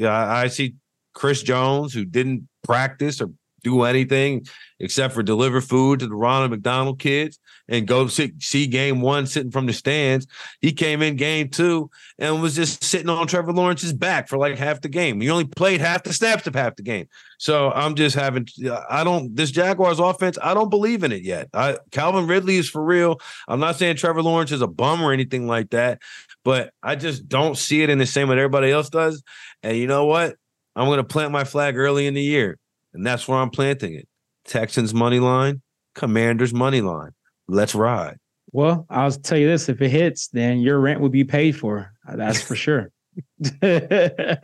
I, 0.00 0.42
I 0.42 0.46
see 0.48 0.74
Chris 1.14 1.42
Jones, 1.42 1.94
who 1.94 2.04
didn't 2.04 2.48
practice 2.64 3.20
or 3.20 3.30
do 3.62 3.82
anything 3.82 4.46
except 4.78 5.14
for 5.14 5.22
deliver 5.22 5.60
food 5.60 6.00
to 6.00 6.06
the 6.06 6.14
Ronald 6.14 6.50
McDonald 6.50 6.98
kids 6.98 7.38
and 7.70 7.86
go 7.86 8.08
see, 8.08 8.32
see 8.40 8.66
game 8.66 9.00
one 9.00 9.26
sitting 9.26 9.50
from 9.50 9.64
the 9.64 9.72
stands. 9.72 10.26
He 10.60 10.72
came 10.72 11.00
in 11.00 11.16
game 11.16 11.48
two 11.48 11.88
and 12.18 12.42
was 12.42 12.54
just 12.54 12.84
sitting 12.84 13.08
on 13.08 13.26
Trevor 13.26 13.52
Lawrence's 13.52 13.94
back 13.94 14.28
for 14.28 14.36
like 14.36 14.58
half 14.58 14.82
the 14.82 14.88
game. 14.88 15.20
He 15.20 15.30
only 15.30 15.46
played 15.46 15.80
half 15.80 16.02
the 16.02 16.12
snaps 16.12 16.46
of 16.46 16.54
half 16.54 16.76
the 16.76 16.82
game. 16.82 17.06
So 17.38 17.70
I'm 17.70 17.94
just 17.94 18.16
having, 18.16 18.46
I 18.90 19.04
don't, 19.04 19.34
this 19.34 19.50
Jaguars 19.50 20.00
offense, 20.00 20.36
I 20.42 20.52
don't 20.52 20.68
believe 20.68 21.04
in 21.04 21.12
it 21.12 21.22
yet. 21.22 21.48
I, 21.54 21.78
Calvin 21.90 22.26
Ridley 22.26 22.56
is 22.56 22.68
for 22.68 22.84
real. 22.84 23.18
I'm 23.48 23.60
not 23.60 23.76
saying 23.76 23.96
Trevor 23.96 24.22
Lawrence 24.22 24.52
is 24.52 24.60
a 24.60 24.66
bum 24.66 25.00
or 25.00 25.12
anything 25.12 25.46
like 25.46 25.70
that, 25.70 26.02
but 26.44 26.74
I 26.82 26.96
just 26.96 27.28
don't 27.28 27.56
see 27.56 27.82
it 27.82 27.88
in 27.88 27.98
the 27.98 28.06
same 28.06 28.28
way 28.28 28.36
everybody 28.36 28.70
else 28.70 28.90
does. 28.90 29.22
And 29.62 29.76
you 29.76 29.86
know 29.86 30.04
what? 30.04 30.36
I'm 30.76 30.86
going 30.86 30.98
to 30.98 31.04
plant 31.04 31.32
my 31.32 31.44
flag 31.44 31.78
early 31.78 32.06
in 32.06 32.14
the 32.14 32.22
year. 32.22 32.58
And 32.92 33.06
that's 33.06 33.28
where 33.28 33.38
I'm 33.38 33.50
planting 33.50 33.94
it. 33.94 34.08
Texans 34.44 34.92
money 34.92 35.20
line, 35.20 35.62
Commanders 35.94 36.52
money 36.52 36.80
line. 36.80 37.12
Let's 37.50 37.74
ride. 37.74 38.16
Well, 38.52 38.86
I'll 38.90 39.10
tell 39.12 39.38
you 39.38 39.48
this: 39.48 39.68
if 39.68 39.80
it 39.82 39.90
hits, 39.90 40.28
then 40.28 40.60
your 40.60 40.80
rent 40.80 41.00
will 41.00 41.08
be 41.08 41.24
paid 41.24 41.52
for. 41.56 41.92
That's 42.12 42.40
for 42.42 42.56
sure. 42.56 42.90
I 43.62 44.38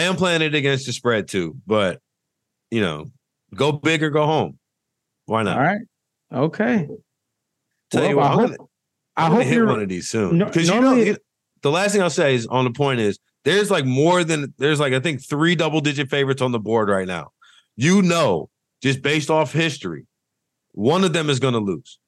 am 0.00 0.16
playing 0.16 0.42
it 0.42 0.54
against 0.54 0.86
the 0.86 0.92
spread 0.92 1.28
too, 1.28 1.56
but 1.66 2.00
you 2.70 2.80
know, 2.80 3.06
go 3.54 3.72
big 3.72 4.02
or 4.02 4.10
go 4.10 4.26
home. 4.26 4.58
Why 5.26 5.42
not? 5.42 5.56
All 5.58 5.62
right. 5.64 5.80
Okay. 6.32 6.88
Tell 7.90 8.00
Well, 8.02 8.10
you 8.10 8.16
what, 8.16 8.24
I 8.26 8.28
I'm 8.32 8.38
hope- 8.38 8.48
gonna, 8.50 8.68
I 9.16 9.24
I'm 9.24 9.30
gonna 9.32 9.34
hope 9.42 9.44
hit 9.48 9.54
you're 9.56 9.66
one 9.66 9.82
of 9.82 9.88
these 9.88 10.08
soon. 10.08 10.38
No- 10.38 10.46
Because 10.46 10.68
you 10.68 10.74
know, 10.74 10.80
normally- 10.80 11.16
the 11.62 11.70
last 11.70 11.92
thing 11.92 12.02
I'll 12.02 12.10
say 12.10 12.34
is 12.34 12.46
on 12.46 12.64
the 12.64 12.70
point 12.72 13.00
is 13.00 13.18
there's 13.44 13.70
like 13.70 13.84
more 13.86 14.24
than 14.24 14.52
there's 14.58 14.80
like 14.80 14.92
I 14.92 15.00
think 15.00 15.22
three 15.24 15.54
double 15.54 15.80
digit 15.80 16.10
favorites 16.10 16.42
on 16.42 16.52
the 16.52 16.58
board 16.58 16.88
right 16.88 17.06
now. 17.06 17.30
You 17.76 18.02
know, 18.02 18.50
just 18.82 19.02
based 19.02 19.30
off 19.30 19.52
history, 19.52 20.06
one 20.72 21.04
of 21.04 21.12
them 21.12 21.30
is 21.30 21.38
going 21.40 21.54
to 21.54 21.60
lose. 21.60 21.98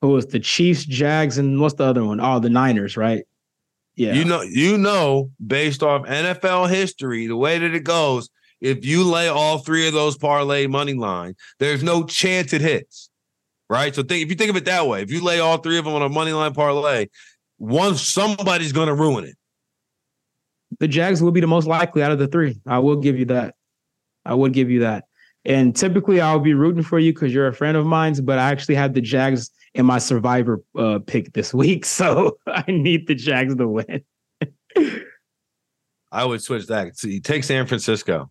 Who 0.00 0.08
was 0.08 0.26
the 0.26 0.40
Chiefs, 0.40 0.84
Jags, 0.84 1.38
and 1.38 1.60
what's 1.60 1.74
the 1.74 1.84
other 1.84 2.04
one? 2.04 2.20
Oh, 2.20 2.38
the 2.38 2.48
Niners, 2.50 2.96
right? 2.96 3.24
Yeah. 3.96 4.14
You 4.14 4.24
know, 4.24 4.42
you 4.42 4.78
know, 4.78 5.30
based 5.46 5.82
off 5.82 6.06
NFL 6.06 6.70
history, 6.70 7.26
the 7.26 7.36
way 7.36 7.58
that 7.58 7.74
it 7.74 7.84
goes, 7.84 8.30
if 8.60 8.84
you 8.84 9.04
lay 9.04 9.28
all 9.28 9.58
three 9.58 9.86
of 9.86 9.92
those 9.92 10.16
parlay 10.16 10.66
money 10.66 10.94
line, 10.94 11.34
there's 11.58 11.82
no 11.82 12.04
chance 12.04 12.52
it 12.52 12.60
hits. 12.60 13.10
Right. 13.68 13.94
So 13.94 14.02
think 14.02 14.22
if 14.22 14.30
you 14.30 14.36
think 14.36 14.50
of 14.50 14.56
it 14.56 14.64
that 14.64 14.86
way, 14.86 15.02
if 15.02 15.10
you 15.10 15.22
lay 15.22 15.38
all 15.38 15.58
three 15.58 15.78
of 15.78 15.84
them 15.84 15.94
on 15.94 16.02
a 16.02 16.08
money 16.08 16.32
line 16.32 16.54
parlay, 16.54 17.06
one 17.58 17.94
somebody's 17.94 18.72
gonna 18.72 18.94
ruin 18.94 19.24
it. 19.24 19.36
the 20.78 20.88
Jags 20.88 21.22
will 21.22 21.30
be 21.30 21.40
the 21.40 21.46
most 21.46 21.66
likely 21.66 22.02
out 22.02 22.10
of 22.10 22.18
the 22.18 22.26
three. 22.26 22.60
I 22.66 22.78
will 22.78 22.96
give 22.96 23.18
you 23.18 23.26
that. 23.26 23.54
I 24.24 24.34
would 24.34 24.52
give 24.52 24.70
you 24.70 24.80
that. 24.80 25.04
And 25.44 25.74
typically, 25.74 26.20
I'll 26.20 26.40
be 26.40 26.54
rooting 26.54 26.82
for 26.82 26.98
you 26.98 27.12
because 27.12 27.32
you're 27.32 27.46
a 27.46 27.54
friend 27.54 27.76
of 27.76 27.86
mine's, 27.86 28.20
But 28.20 28.38
I 28.38 28.50
actually 28.50 28.74
had 28.74 28.94
the 28.94 29.00
Jags 29.00 29.50
in 29.74 29.86
my 29.86 29.98
survivor 29.98 30.62
uh, 30.76 30.98
pick 31.06 31.32
this 31.32 31.54
week, 31.54 31.84
so 31.84 32.38
I 32.46 32.64
need 32.68 33.06
the 33.06 33.14
Jags 33.14 33.54
to 33.56 33.68
win. 33.68 34.02
I 36.12 36.24
would 36.24 36.42
switch 36.42 36.66
that. 36.66 36.96
See, 36.96 37.20
take 37.20 37.44
San 37.44 37.66
Francisco. 37.66 38.30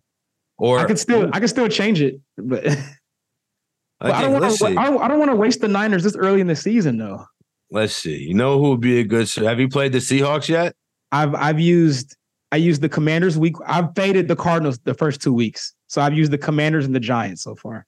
Or 0.58 0.78
I 0.78 0.84
can 0.84 0.96
still, 0.96 1.30
I 1.32 1.38
can 1.38 1.48
still 1.48 1.68
change 1.68 2.02
it, 2.02 2.20
but, 2.36 2.64
but 2.64 2.74
I, 4.00 4.18
I 4.18 4.22
don't 4.22 4.32
want 4.32 4.54
to. 4.54 4.66
I 4.66 4.84
don't, 4.84 5.02
I 5.02 5.08
don't 5.08 5.18
want 5.18 5.30
to 5.30 5.36
waste 5.36 5.62
the 5.62 5.68
Niners 5.68 6.04
this 6.04 6.14
early 6.16 6.42
in 6.42 6.46
the 6.46 6.56
season, 6.56 6.98
though. 6.98 7.24
Let's 7.70 7.94
see. 7.94 8.18
You 8.18 8.34
know 8.34 8.58
who 8.58 8.70
would 8.70 8.80
be 8.80 9.00
a 9.00 9.04
good 9.04 9.30
have 9.36 9.58
you 9.58 9.68
played 9.68 9.92
the 9.92 9.98
Seahawks 9.98 10.48
yet? 10.48 10.74
I've 11.12 11.34
I've 11.34 11.60
used 11.60 12.14
I 12.52 12.56
used 12.56 12.82
the 12.82 12.88
Commanders 12.88 13.38
week. 13.38 13.54
I've 13.66 13.94
faded 13.94 14.28
the 14.28 14.36
Cardinals 14.36 14.78
the 14.80 14.94
first 14.94 15.22
two 15.22 15.32
weeks, 15.32 15.74
so 15.86 16.02
I've 16.02 16.14
used 16.14 16.32
the 16.32 16.38
Commanders 16.38 16.84
and 16.84 16.94
the 16.94 17.00
Giants 17.00 17.42
so 17.42 17.54
far. 17.54 17.86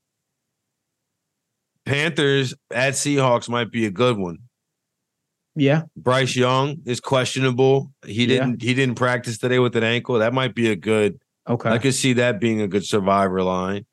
Panthers 1.85 2.55
at 2.71 2.95
Seahawks 2.95 3.49
might 3.49 3.71
be 3.71 3.87
a 3.87 3.91
good 3.91 4.17
one. 4.17 4.39
Yeah, 5.55 5.83
Bryce 5.97 6.35
Young 6.35 6.79
is 6.87 7.01
questionable. 7.01 7.93
He 8.07 8.27
didn't 8.27 8.63
he 8.63 8.73
didn't 8.73 8.95
practice 8.95 9.37
today 9.39 9.59
with 9.59 9.77
an 9.77 9.85
ankle. 9.85 10.19
That 10.19 10.33
might 10.33 10.55
be 10.55 10.71
a 10.71 10.77
good 10.77 11.21
okay. 11.47 11.69
I 11.71 11.79
could 11.79 11.95
see 11.95 12.15
that 12.15 12.41
being 12.41 12.63
a 12.63 12.69
good 12.69 12.87
survivor 12.87 13.43
line. 13.43 13.85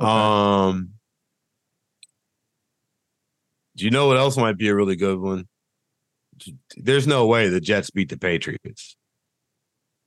okay. 0.00 0.10
Um 0.10 0.94
do 3.76 3.84
you 3.84 3.90
know 3.90 4.06
what 4.06 4.16
else 4.16 4.36
might 4.36 4.56
be 4.56 4.68
a 4.68 4.74
really 4.74 4.96
good 4.96 5.18
one? 5.18 5.48
There's 6.76 7.06
no 7.06 7.26
way 7.26 7.48
the 7.48 7.60
Jets 7.60 7.90
beat 7.90 8.08
the 8.08 8.16
Patriots. 8.16 8.96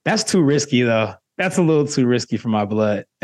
That's 0.05 0.23
too 0.23 0.41
risky, 0.41 0.83
though. 0.83 1.15
That's 1.37 1.57
a 1.57 1.61
little 1.61 1.85
too 1.85 2.07
risky 2.07 2.37
for 2.37 2.47
my 2.47 2.65
blood. 2.65 3.05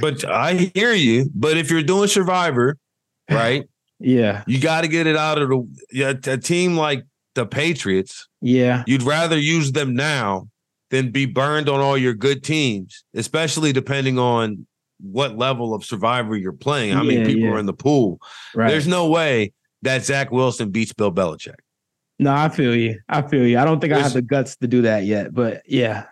But 0.00 0.24
I 0.24 0.70
hear 0.74 0.92
you. 0.92 1.30
But 1.34 1.56
if 1.56 1.70
you're 1.70 1.82
doing 1.82 2.08
survivor, 2.08 2.76
right? 3.30 3.64
yeah, 4.00 4.44
You 4.46 4.60
got 4.60 4.82
to 4.82 4.88
get 4.88 5.06
it 5.06 5.16
out 5.16 5.38
of 5.40 5.48
the 5.48 5.68
yeah, 5.92 6.12
a 6.26 6.38
team 6.38 6.76
like 6.76 7.04
the 7.34 7.44
Patriots. 7.46 8.28
yeah, 8.40 8.84
You'd 8.86 9.02
rather 9.02 9.38
use 9.38 9.72
them 9.72 9.94
now 9.94 10.48
than 10.90 11.10
be 11.10 11.26
burned 11.26 11.68
on 11.68 11.80
all 11.80 11.98
your 11.98 12.14
good 12.14 12.42
teams, 12.42 13.04
especially 13.14 13.72
depending 13.72 14.18
on 14.18 14.66
what 15.00 15.36
level 15.36 15.74
of 15.74 15.84
survivor 15.84 16.34
you're 16.36 16.52
playing. 16.52 16.92
How 16.94 17.02
many 17.02 17.18
Yeah, 17.18 17.26
people 17.26 17.42
yeah. 17.42 17.50
are 17.54 17.58
in 17.58 17.66
the 17.66 17.74
pool? 17.74 18.20
right. 18.54 18.68
There's 18.70 18.86
no 18.88 19.08
way 19.08 19.52
that 19.82 20.04
Zach 20.04 20.32
Wilson 20.32 20.70
beats 20.70 20.92
Bill 20.94 21.12
Belichick. 21.12 21.54
no, 22.18 22.32
I 22.32 22.48
feel 22.48 22.74
you. 22.74 22.98
I 23.08 23.22
feel 23.22 23.46
you. 23.46 23.58
I 23.58 23.64
don't 23.64 23.80
think 23.80 23.92
I 23.92 23.98
have 24.00 24.12
the 24.14 24.22
guts 24.22 24.56
to 24.56 24.66
do 24.66 24.82
that 24.82 25.04
yet, 25.04 25.32
but 25.34 25.62
yeah, 25.66 26.06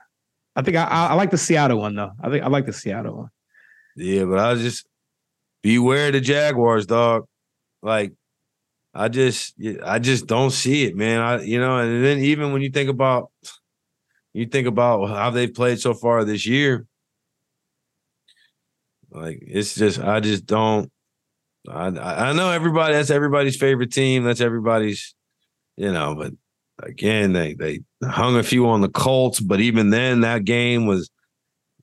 I 0.55 0.63
think 0.63 0.77
I, 0.77 0.85
I, 0.85 1.07
I 1.09 1.15
like 1.15 1.31
the 1.31 1.39
Seattle 1.39 1.79
one 1.79 1.95
though. 1.97 2.13
I 2.23 2.31
think 2.31 2.45
I 2.45 2.49
like 2.49 2.67
the 2.67 2.73
Seattle 2.73 3.17
one. 3.17 3.29
Yeah, 3.97 4.25
but 4.25 4.39
I 4.39 4.53
was 4.53 4.63
just 4.63 4.87
beware 5.63 6.13
the 6.13 6.21
Jaguars, 6.21 6.87
dog. 6.87 7.27
Like, 7.83 8.13
I 8.95 9.09
just, 9.09 9.55
I 9.85 9.99
just 9.99 10.27
don't 10.27 10.51
see 10.51 10.85
it, 10.85 10.97
man. 10.97 11.21
I, 11.21 11.43
you 11.43 11.59
know, 11.59 11.79
and 11.79 12.05
then 12.05 12.19
even 12.19 12.53
when 12.53 12.63
you 12.63 12.71
think 12.71 12.89
about, 12.89 13.31
you 14.33 14.47
think 14.47 14.67
about 14.67 15.07
how 15.07 15.31
they've 15.31 15.53
played 15.53 15.81
so 15.81 15.95
far 15.95 16.25
this 16.25 16.47
year, 16.47 16.87
like 19.11 19.39
it's 19.43 19.75
just, 19.75 19.99
I 19.99 20.21
just 20.21 20.47
don't. 20.47 20.91
I, 21.69 21.87
I 21.89 22.33
know 22.33 22.51
everybody. 22.51 22.95
That's 22.95 23.11
everybody's 23.11 23.57
favorite 23.57 23.93
team. 23.93 24.23
That's 24.23 24.41
everybody's, 24.41 25.15
you 25.77 25.93
know. 25.93 26.15
But 26.15 26.33
again, 26.81 27.33
they 27.33 27.55
they 27.55 27.81
hung 28.05 28.37
a 28.37 28.43
few 28.43 28.69
on 28.69 28.83
the 28.83 28.89
Colts, 28.89 29.41
but 29.41 29.61
even 29.61 29.91
then, 29.91 30.21
that 30.21 30.45
game 30.45 30.87
was 30.87 31.11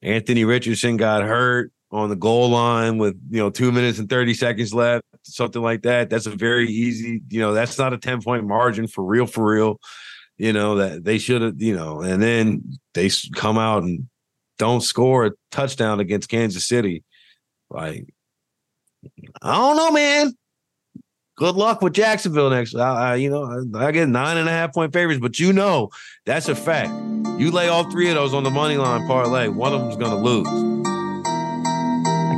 Anthony 0.01 0.45
Richardson 0.45 0.95
got 0.95 1.24
hurt 1.24 1.72
on 1.93 2.09
the 2.09 2.15
goal 2.15 2.49
line 2.49 2.97
with 2.97 3.15
you 3.29 3.37
know 3.37 3.51
two 3.51 3.71
minutes 3.71 3.99
and 3.99 4.09
30 4.09 4.33
seconds 4.33 4.73
left 4.73 5.05
something 5.21 5.61
like 5.61 5.83
that. 5.83 6.09
That's 6.09 6.25
a 6.25 6.31
very 6.31 6.67
easy 6.67 7.21
you 7.29 7.39
know 7.39 7.53
that's 7.53 7.77
not 7.77 7.93
a 7.93 7.97
10 7.97 8.21
point 8.21 8.45
margin 8.45 8.87
for 8.87 9.03
real 9.03 9.27
for 9.27 9.45
real. 9.45 9.79
You 10.37 10.51
know 10.51 10.75
that 10.77 11.03
they 11.03 11.19
should 11.19 11.41
have 11.43 11.61
you 11.61 11.75
know 11.75 12.01
and 12.01 12.21
then 12.21 12.79
they 12.95 13.09
come 13.35 13.57
out 13.57 13.83
and 13.83 14.09
don't 14.57 14.81
score 14.81 15.27
a 15.27 15.31
touchdown 15.51 15.99
against 15.99 16.29
kansas 16.29 16.65
city. 16.65 17.03
Like 17.69 18.13
i 19.41 19.53
don't 19.55 19.77
know 19.77 19.91
man. 19.91 20.33
Good 21.35 21.55
luck 21.55 21.81
with 21.81 21.93
jacksonville 21.93 22.49
next 22.49 22.75
I, 22.75 23.11
I, 23.11 23.15
you 23.15 23.29
know 23.29 23.65
I, 23.75 23.85
I 23.85 23.91
get 23.91 24.09
nine 24.09 24.37
and 24.37 24.49
a 24.49 24.51
half 24.51 24.73
point 24.73 24.93
favorites 24.93 25.21
but 25.21 25.39
you 25.39 25.53
know 25.53 25.89
that's 26.25 26.47
a 26.49 26.55
fact. 26.55 26.91
You 27.39 27.51
lay 27.51 27.67
all 27.67 27.89
three 27.89 28.09
of 28.09 28.15
those 28.15 28.33
on 28.33 28.43
the 28.43 28.51
money 28.51 28.77
line 28.77 29.05
parlay 29.05 29.47
one 29.47 29.73
of 29.73 29.81
them's 29.81 29.95
going 29.95 30.11
to 30.11 30.17
lose 30.17 30.72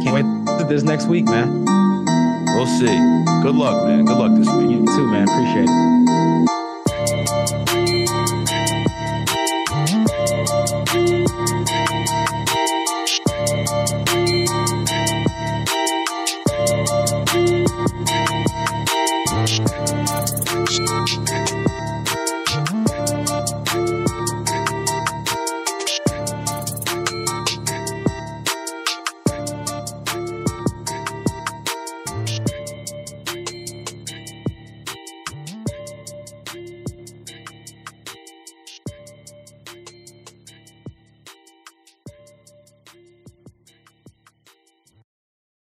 can't 0.06 0.48
wait 0.48 0.60
to 0.60 0.66
this 0.66 0.84
next 0.84 1.08
week, 1.08 1.26
man. 1.26 1.66
We'll 2.56 2.68
see. 2.68 2.86
Good 3.42 3.56
luck, 3.56 3.88
man. 3.88 4.06
Good 4.06 4.18
luck 4.18 4.38
this 4.38 4.48
week. 4.50 4.70
You 4.70 4.86
too, 4.86 5.08
man. 5.08 5.28
Appreciate 5.28 5.68
it. 5.68 6.05